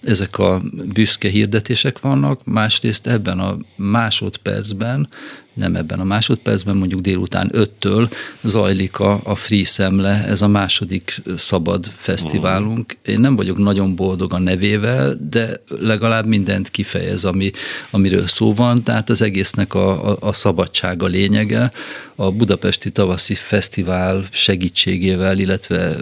ezek 0.02 0.38
a 0.38 0.62
büszke 0.92 1.28
hirdetések 1.28 2.00
vannak, 2.00 2.44
másrészt 2.44 3.06
ebben 3.06 3.38
a 3.38 3.56
másodpercben 3.76 5.08
nem 5.56 5.76
ebben 5.76 6.00
a 6.00 6.04
másodpercben, 6.04 6.76
mondjuk 6.76 7.00
délután 7.00 7.48
öttől 7.52 8.08
zajlik 8.42 8.98
a, 8.98 9.20
a 9.24 9.34
Free 9.34 9.64
Szemle, 9.64 10.24
ez 10.26 10.42
a 10.42 10.48
második 10.48 11.22
szabad 11.36 11.90
fesztiválunk. 11.96 12.96
Én 13.02 13.20
nem 13.20 13.36
vagyok 13.36 13.58
nagyon 13.58 13.94
boldog 13.94 14.32
a 14.32 14.38
nevével, 14.38 15.16
de 15.30 15.60
legalább 15.80 16.26
mindent 16.26 16.68
kifejez, 16.68 17.24
ami, 17.24 17.50
amiről 17.90 18.26
szó 18.26 18.54
van, 18.54 18.82
tehát 18.82 19.10
az 19.10 19.22
egésznek 19.22 19.74
a, 19.74 20.10
a, 20.10 20.16
a 20.20 20.32
szabadsága 20.32 21.06
lényege. 21.06 21.72
A 22.18 22.32
Budapesti 22.32 22.90
Tavaszi 22.90 23.34
Fesztivál 23.34 24.26
segítségével, 24.30 25.38
illetve 25.38 25.96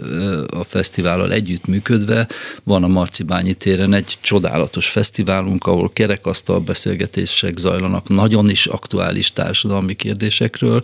a 0.49 0.63
fesztivállal 0.63 1.31
együttműködve 1.31 2.27
van 2.63 2.83
a 2.83 2.87
Marcibányi 2.87 3.53
téren 3.53 3.93
egy 3.93 4.17
csodálatos 4.21 4.87
fesztiválunk, 4.87 5.65
ahol 5.65 5.89
kerekasztal 5.93 6.59
beszélgetések 6.59 7.57
zajlanak, 7.57 8.09
nagyon 8.09 8.49
is 8.49 8.65
aktuális 8.65 9.31
társadalmi 9.45 9.93
kérdésekről. 9.93 10.81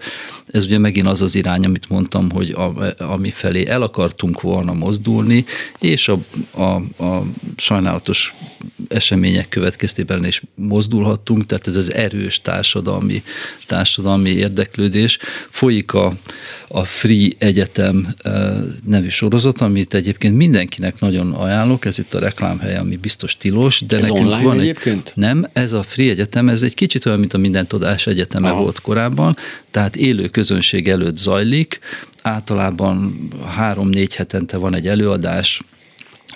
Ez 0.47 0.65
ugye 0.65 0.77
megint 0.77 1.07
az 1.07 1.21
az 1.21 1.35
irány, 1.35 1.65
amit 1.65 1.89
mondtam, 1.89 2.31
hogy 2.31 2.51
a, 2.51 2.93
ami 3.03 3.29
felé 3.29 3.67
el 3.67 3.81
akartunk 3.81 4.41
volna 4.41 4.73
mozdulni, 4.73 5.45
és 5.79 6.07
a, 6.07 6.17
a, 6.51 7.03
a 7.03 7.23
sajnálatos 7.57 8.33
események 8.87 9.49
következtében 9.49 10.25
is 10.25 10.41
mozdulhattunk, 10.55 11.45
tehát 11.45 11.67
ez 11.67 11.75
az 11.75 11.93
erős 11.93 12.41
társadalmi, 12.41 13.23
társadalmi 13.65 14.29
érdeklődés. 14.29 15.17
Folyik 15.49 15.93
a, 15.93 16.13
a 16.67 16.83
Free 16.83 17.29
Egyetem 17.37 18.07
nevű 18.85 19.09
sorozat, 19.09 19.61
amit 19.61 19.93
egyébként 19.93 20.35
mindenkinek 20.35 20.99
nagyon 20.99 21.33
ajánlok, 21.33 21.85
ez 21.85 21.99
itt 21.99 22.13
a 22.13 22.19
reklámhely, 22.19 22.77
ami 22.77 22.95
biztos 22.95 23.37
tilos, 23.37 23.81
de 23.87 23.97
ez 23.97 24.07
nekünk 24.07 24.25
online 24.25 24.43
van 24.43 24.59
egyébként? 24.59 25.07
Egy, 25.07 25.13
nem, 25.15 25.47
ez 25.53 25.73
a 25.73 25.83
Free 25.83 26.09
Egyetem, 26.09 26.49
ez 26.49 26.61
egy 26.61 26.73
kicsit 26.73 27.05
olyan, 27.05 27.19
mint 27.19 27.33
a 27.33 27.37
Minden 27.37 27.67
Tudás 27.67 28.07
Aha. 28.51 28.61
volt 28.61 28.81
korábban, 28.81 29.37
tehát 29.71 29.95
élő 29.95 30.27
közönség 30.27 30.87
előtt 30.87 31.17
zajlik, 31.17 31.79
általában 32.21 33.27
három-négy 33.55 34.15
hetente 34.15 34.57
van 34.57 34.75
egy 34.75 34.87
előadás, 34.87 35.61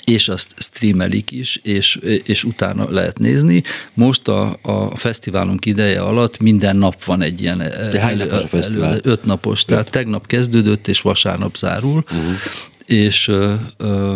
és 0.05 0.27
azt 0.27 0.53
streamelik 0.57 1.31
is, 1.31 1.59
és, 1.63 1.95
és 2.23 2.43
utána 2.43 2.89
lehet 2.89 3.19
nézni. 3.19 3.63
Most 3.93 4.27
a, 4.27 4.57
a 4.61 4.95
fesztiválunk 4.95 5.65
ideje 5.65 6.01
alatt 6.01 6.39
minden 6.39 6.75
nap 6.75 7.03
van 7.03 7.21
egy 7.21 7.41
ilyen 7.41 7.57
De 7.91 7.99
hány 7.99 8.17
napos 8.17 8.43
a 8.43 8.47
fesztivál? 8.47 8.89
Elő, 8.89 8.99
öt 9.03 9.23
napos, 9.23 9.59
öt. 9.59 9.65
tehát 9.65 9.89
tegnap 9.89 10.27
kezdődött, 10.27 10.87
és 10.87 11.01
vasárnap 11.01 11.55
zárul, 11.57 12.03
uh-huh. 12.05 12.33
és 12.85 13.27
ö, 13.27 13.53
ö, 13.77 14.15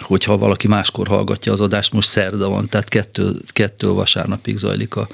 hogyha 0.00 0.38
valaki 0.38 0.68
máskor 0.68 1.06
hallgatja 1.06 1.52
az 1.52 1.60
adást, 1.60 1.92
most 1.92 2.08
szerda 2.08 2.48
van, 2.48 2.68
tehát 2.68 2.88
kettő, 2.88 3.36
kettő 3.46 3.88
vasárnapig 3.88 4.56
zajlik 4.56 4.96
a, 4.96 5.08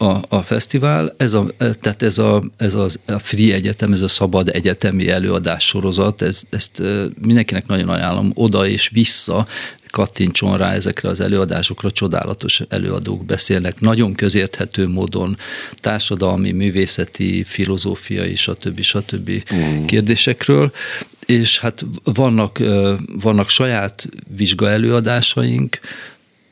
a, 0.00 0.22
a 0.28 0.42
fesztivál. 0.42 1.14
Ez 1.16 1.34
a, 1.34 1.46
tehát 1.56 2.02
ez 2.02 2.18
a, 2.18 2.42
ez 2.56 2.74
a, 2.74 2.86
a 3.06 3.18
Free 3.18 3.54
Egyetem, 3.54 3.92
ez 3.92 4.02
a 4.02 4.08
szabad 4.08 4.48
egyetemi 4.48 5.08
előadás 5.08 5.66
sorozat, 5.66 6.22
ez, 6.22 6.42
ezt 6.50 6.82
mindenkinek 7.22 7.66
nagyon 7.66 7.88
ajánlom 7.88 8.32
oda 8.34 8.68
és 8.68 8.88
vissza, 8.88 9.46
kattintson 9.90 10.56
rá 10.56 10.72
ezekre 10.72 11.08
az 11.08 11.20
előadásokra, 11.20 11.90
csodálatos 11.90 12.62
előadók 12.68 13.24
beszélnek, 13.24 13.80
nagyon 13.80 14.14
közérthető 14.14 14.88
módon 14.88 15.36
társadalmi, 15.74 16.50
művészeti, 16.50 17.44
filozófiai, 17.44 18.34
stb. 18.34 18.80
stb. 18.80 19.30
Mm. 19.54 19.84
kérdésekről, 19.84 20.72
és 21.26 21.58
hát 21.58 21.84
vannak, 22.04 22.58
vannak 23.22 23.48
saját 23.48 24.08
vizsga 24.36 24.70
előadásaink, 24.70 25.78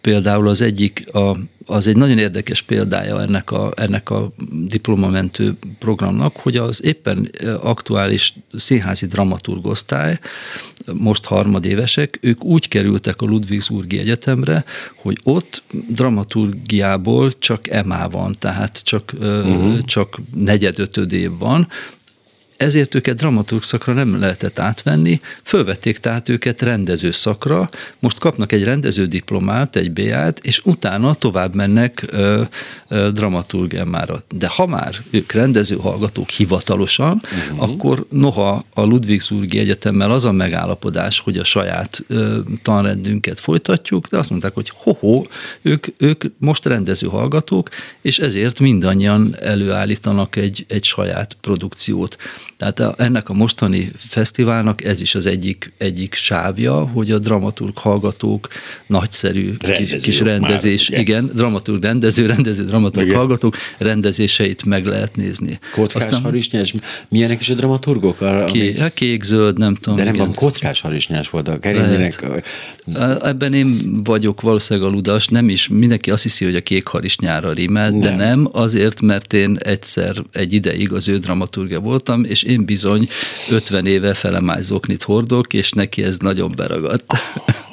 például 0.01 0.49
az 0.49 0.61
egyik, 0.61 1.15
a, 1.15 1.37
az 1.71 1.87
egy 1.87 1.97
nagyon 1.97 2.19
érdekes 2.19 2.63
példája 2.63 3.21
ennek 3.21 3.51
a, 3.51 3.73
ennek 3.77 4.11
a 4.11 4.33
diplomamentő 4.67 5.57
programnak, 5.79 6.37
hogy 6.37 6.57
az 6.57 6.85
éppen 6.85 7.31
aktuális 7.61 8.35
színházi 8.53 9.07
dramaturgosztály, 9.07 10.19
most 10.95 11.25
harmadévesek, 11.25 12.19
ők 12.21 12.45
úgy 12.45 12.69
kerültek 12.69 13.23
a 13.23 13.27
Ludwigsburgi 13.27 13.99
Egyetemre, 13.99 14.65
hogy 14.95 15.19
ott 15.23 15.63
dramaturgiából 15.89 17.33
csak 17.39 17.69
EMA 17.69 18.09
van, 18.09 18.37
tehát 18.39 18.83
csak, 18.83 19.13
uh-huh. 19.19 19.79
csak 19.85 20.21
negyed-ötöd 20.35 21.13
év 21.13 21.31
van, 21.39 21.69
ezért 22.59 22.95
őket 22.95 23.17
dramaturg 23.17 23.63
szakra 23.63 23.93
nem 23.93 24.21
lehetett 24.21 24.59
átvenni, 24.59 25.21
fölvették 25.43 25.99
tehát 25.99 26.29
őket 26.29 26.63
rendező 26.63 27.11
szakra, 27.11 27.71
most 27.99 28.19
kapnak 28.19 28.53
egy 28.53 28.65
rendező 28.65 29.07
diplomát, 29.07 29.77
egy 29.77 29.93
BA-t, 29.93 30.39
és 30.45 30.61
utána 30.65 31.15
tovább 31.15 31.55
mennek 31.55 32.05
ö, 32.07 32.43
ö, 32.89 33.11
dramaturg 33.13 33.75
emára. 33.75 34.23
De 34.35 34.49
ha 34.49 34.67
már 34.67 34.95
ők 35.11 35.33
rendező 35.33 35.77
hallgatók 35.77 36.29
hivatalosan, 36.29 37.23
uh-huh. 37.23 37.63
akkor 37.63 38.07
noha 38.11 38.65
a 38.75 38.83
Ludwigsurgi 38.83 39.59
Egyetemmel 39.59 40.11
az 40.11 40.25
a 40.25 40.33
megállapodás, 40.33 41.21
hogy 41.21 41.39
a 41.39 41.45
saját 41.45 42.05
ö, 42.07 42.39
tanrendünket 42.63 43.41
folytatjuk, 43.41 44.07
de 44.07 44.19
azt 44.19 44.31
mondták, 44.31 44.55
hogy 44.55 44.73
hoho, 44.75 45.23
ők, 45.63 45.87
ők 45.97 46.25
most 46.39 46.67
rendező 46.67 47.07
hallgatók, 47.07 47.69
és 48.01 48.19
ezért 48.19 48.61
mindannyian 48.61 49.37
előállítanak 49.41 50.37
egy, 50.37 50.65
egy 50.69 50.85
saját 50.85 51.37
produkciót. 51.41 52.17
Tehát 52.59 52.81
a, 52.81 52.95
ennek 52.97 53.29
a 53.29 53.33
mostani 53.33 53.91
fesztiválnak 53.97 54.85
ez 54.85 55.01
is 55.01 55.15
az 55.15 55.27
egyik, 55.27 55.73
egyik 55.77 56.15
sávja, 56.15 56.75
hogy 56.75 57.11
a 57.11 57.19
dramaturg 57.19 57.77
hallgatók 57.77 58.49
nagyszerű 58.87 59.55
rendező, 59.59 59.95
kis, 59.95 60.03
kis 60.03 60.21
rendezés, 60.21 60.91
már, 60.91 61.01
igen, 61.01 61.31
dramaturg 61.35 61.83
rendező, 61.83 62.27
rendező, 62.27 62.65
dramaturg 62.65 63.07
igen. 63.07 63.19
hallgatók 63.19 63.57
rendezéseit 63.79 64.65
meg 64.65 64.87
lehet 64.87 65.17
nézni. 65.17 65.59
Kockás 65.73 66.05
Aztán, 66.05 66.23
harisnyás, 66.23 66.75
milyenek 67.09 67.41
is 67.41 67.51
a 67.51 67.55
dramaturgok? 67.55 68.21
Arra, 68.21 68.45
ké, 68.45 68.61
ami... 68.61 68.79
hát 68.79 68.95
kék, 68.95 69.23
zöld, 69.23 69.59
nem 69.59 69.75
tudom. 69.75 69.97
De 69.97 70.05
nem 70.05 70.15
van, 70.15 70.35
kockás 70.35 70.81
harisnyás 70.81 71.31
volt 71.31 71.49
a 71.49 71.59
Kerénének. 71.59 72.25
Ebben 73.23 73.55
én 73.55 74.01
vagyok 74.05 74.41
valószínűleg 74.41 74.89
a 74.89 74.93
ludas, 74.93 75.27
nem 75.27 75.49
is, 75.49 75.69
mindenki 75.69 76.11
azt 76.11 76.23
hiszi, 76.23 76.45
hogy 76.45 76.57
a 76.57 76.61
kék 76.61 76.87
harisnyára 76.87 77.53
rímel, 77.53 77.91
nem. 77.91 78.01
de 78.01 78.15
nem, 78.15 78.49
azért, 78.53 79.01
mert 79.01 79.33
én 79.33 79.57
egyszer 79.59 80.17
egy 80.33 80.53
ideig 80.53 80.93
az 80.93 81.09
ő 81.09 81.19
dramaturgia 81.19 81.81
voltam, 81.81 82.25
és 82.25 82.47
én 82.49 82.65
bizony 82.65 83.07
50 83.51 83.87
éve 83.87 84.15
felemájzóknit 84.15 85.03
hordok, 85.03 85.53
és 85.53 85.73
neki 85.73 86.03
ez 86.03 86.19
nagyon 86.19 86.53
beragadt. 86.57 87.13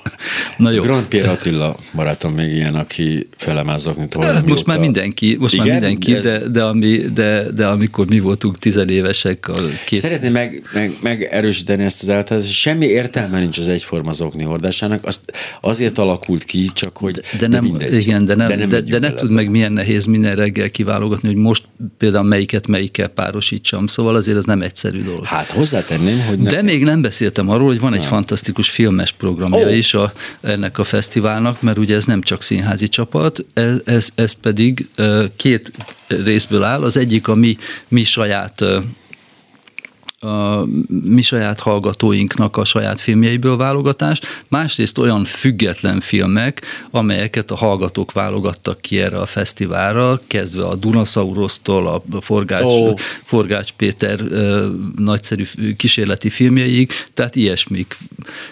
Na 0.58 0.72
jó. 0.72 0.82
Grand 0.82 1.06
Pierre 1.06 1.30
Attila 1.30 1.76
barátom 1.96 2.34
még 2.34 2.52
ilyen, 2.52 2.76
aki 2.76 3.28
felemázok, 3.38 3.98
mint 3.98 4.14
volna. 4.14 4.34
Hát 4.34 4.46
most 4.46 4.66
már 4.66 4.80
mindenki, 4.80 5.36
most 5.40 5.54
Igen? 5.54 5.66
már 5.68 5.76
mindenki, 5.80 6.16
Ez- 6.16 6.24
de, 6.24 6.40
de, 6.48 6.64
ami, 6.64 6.98
de, 7.14 7.52
de 7.56 7.66
amikor 7.68 8.06
mi 8.08 8.20
voltunk 8.20 8.58
tizenévesek, 8.58 9.48
a 9.48 9.54
két 9.86 10.00
Szeretném 10.00 10.32
meg, 10.32 10.64
meg, 10.74 10.94
megerősíteni 11.02 11.84
ezt 11.84 12.02
az 12.02 12.10
általános, 12.10 12.60
semmi 12.60 12.86
értelme 12.86 13.40
nincs 13.40 13.58
az 13.58 13.68
egyforma 13.68 14.14
zokni 14.14 14.44
hordásának, 14.44 15.06
azt 15.06 15.22
azért 15.62 15.98
alakult 15.98 16.44
ki, 16.44 16.66
csak 16.74 16.98
hogy 16.98 17.22
De 17.40 17.48
nem, 17.48 17.64
mindegy. 17.64 17.94
igen, 17.94 18.26
de, 18.26 18.36
nem, 18.36 18.48
de, 18.48 18.56
de, 18.56 18.66
megyünk 18.66 18.90
de 18.90 19.00
ne 19.00 19.08
bele. 19.08 19.20
tud 19.22 19.32
meg 19.32 19.50
milyen 19.50 19.72
nehéz 19.72 20.06
minden 20.06 20.36
reggel 20.36 20.70
kiválogatni, 20.70 21.28
hogy 21.28 21.38
most 21.38 21.64
például 21.98 22.24
melyiket 22.28 22.68
melyikkel 22.68 23.08
párosítsam, 23.08 23.88
szóval 23.88 24.16
azért 24.16 24.38
ez 24.38 24.44
nem 24.46 24.62
egyszerű 24.62 25.04
dolog. 25.04 25.26
Hát 25.26 25.52
hozzátenném, 25.52 26.20
hogy 26.28 26.38
De 26.38 26.44
nekem- 26.44 26.66
még 26.66 26.84
nem 26.84 27.02
beszéltem 27.02 27.50
arról, 27.50 27.68
hogy 27.68 27.80
van 27.80 27.94
egy 27.94 28.06
fantasztikus 28.06 28.70
filmes 28.70 29.12
programja 29.12 29.68
Ó. 29.68 29.70
is 29.70 29.94
a, 29.94 30.14
ennek 30.42 30.78
a 30.78 30.84
fesztiválnak, 30.84 31.62
mert 31.62 31.78
ugye 31.78 31.96
ez 31.96 32.06
nem 32.06 32.22
csak 32.22 32.42
színházi 32.42 32.88
csapat, 32.88 33.46
ez, 33.54 33.78
ez, 33.86 34.10
ez 34.16 34.32
pedig 34.32 34.88
két 35.36 35.72
részből 36.08 36.64
áll. 36.64 36.84
Az 36.84 36.98
egyik 36.98 37.28
a 37.28 37.36
mi, 37.36 37.58
mi 37.88 38.04
saját 38.04 38.64
a 40.26 40.68
mi 41.04 41.22
saját 41.22 41.60
hallgatóinknak 41.60 42.58
a 42.58 42.66
saját 42.66 43.00
filmjeiből 43.00 43.58
válogatás, 43.58 44.20
másrészt 44.48 44.98
olyan 44.98 45.24
független 45.26 46.00
filmek, 46.00 46.62
amelyeket 46.92 47.52
a 47.52 47.56
hallgatók 47.56 48.12
válogattak 48.12 48.82
ki 48.82 49.00
erre 49.00 49.20
a 49.20 49.26
fesztiválra, 49.26 50.20
kezdve 50.28 50.66
a 50.66 50.76
Dunaszaurosztól, 50.76 51.88
a 51.88 52.22
Forgács, 52.22 52.64
oh. 52.64 52.94
Forgács 53.24 53.72
Péter 53.72 54.20
ö, 54.22 54.68
nagyszerű 54.98 55.44
kísérleti 55.78 56.30
filmjeig, 56.30 56.92
tehát 57.14 57.36
ilyesmik, 57.36 57.98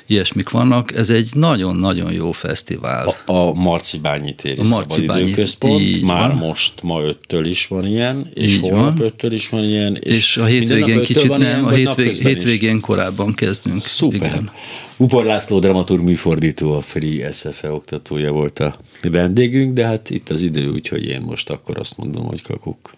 ilyesmik 0.07 0.49
vannak. 0.49 0.95
Ez 0.95 1.09
egy 1.09 1.29
nagyon-nagyon 1.33 2.11
jó 2.11 2.31
fesztivál. 2.31 3.15
A, 3.25 3.31
a 3.31 3.53
Marcibányi 3.53 4.33
téri 4.33 4.61
A 4.61 4.67
Marcibányi, 4.67 5.33
így 5.79 6.03
már 6.03 6.27
van. 6.27 6.37
most, 6.37 6.81
ma 6.81 7.01
öttől 7.03 7.45
is 7.45 7.67
van 7.67 7.85
ilyen, 7.85 8.27
és 8.33 8.53
Így 8.53 8.59
holnap 8.59 8.97
van. 8.97 9.05
öttől 9.07 9.31
is 9.31 9.49
van 9.49 9.63
ilyen. 9.63 9.97
És, 10.01 10.17
és 10.17 10.37
a 10.37 10.45
hétvégén 10.45 11.03
kicsit 11.03 11.27
van 11.27 11.39
nem, 11.39 11.62
a 11.65 11.69
hétvég, 11.69 11.85
napközben 11.85 12.31
is? 12.31 12.37
hétvégén 12.37 12.79
korábban 12.79 13.33
kezdünk. 13.33 13.81
Szuper. 13.81 14.15
Igen. 14.15 14.51
Upor 14.97 15.25
László 15.25 15.59
dramaturg 15.59 16.03
műfordító, 16.03 16.73
a 16.73 16.81
Free 16.81 17.31
SFE 17.31 17.71
oktatója 17.71 18.31
volt 18.31 18.59
a 18.59 18.75
vendégünk, 19.01 19.73
de 19.73 19.85
hát 19.85 20.09
itt 20.09 20.29
az 20.29 20.41
idő, 20.41 20.69
úgyhogy 20.69 21.05
én 21.05 21.21
most 21.21 21.49
akkor 21.49 21.77
azt 21.77 21.97
mondom, 21.97 22.25
hogy 22.25 22.41
kakuk. 22.41 22.91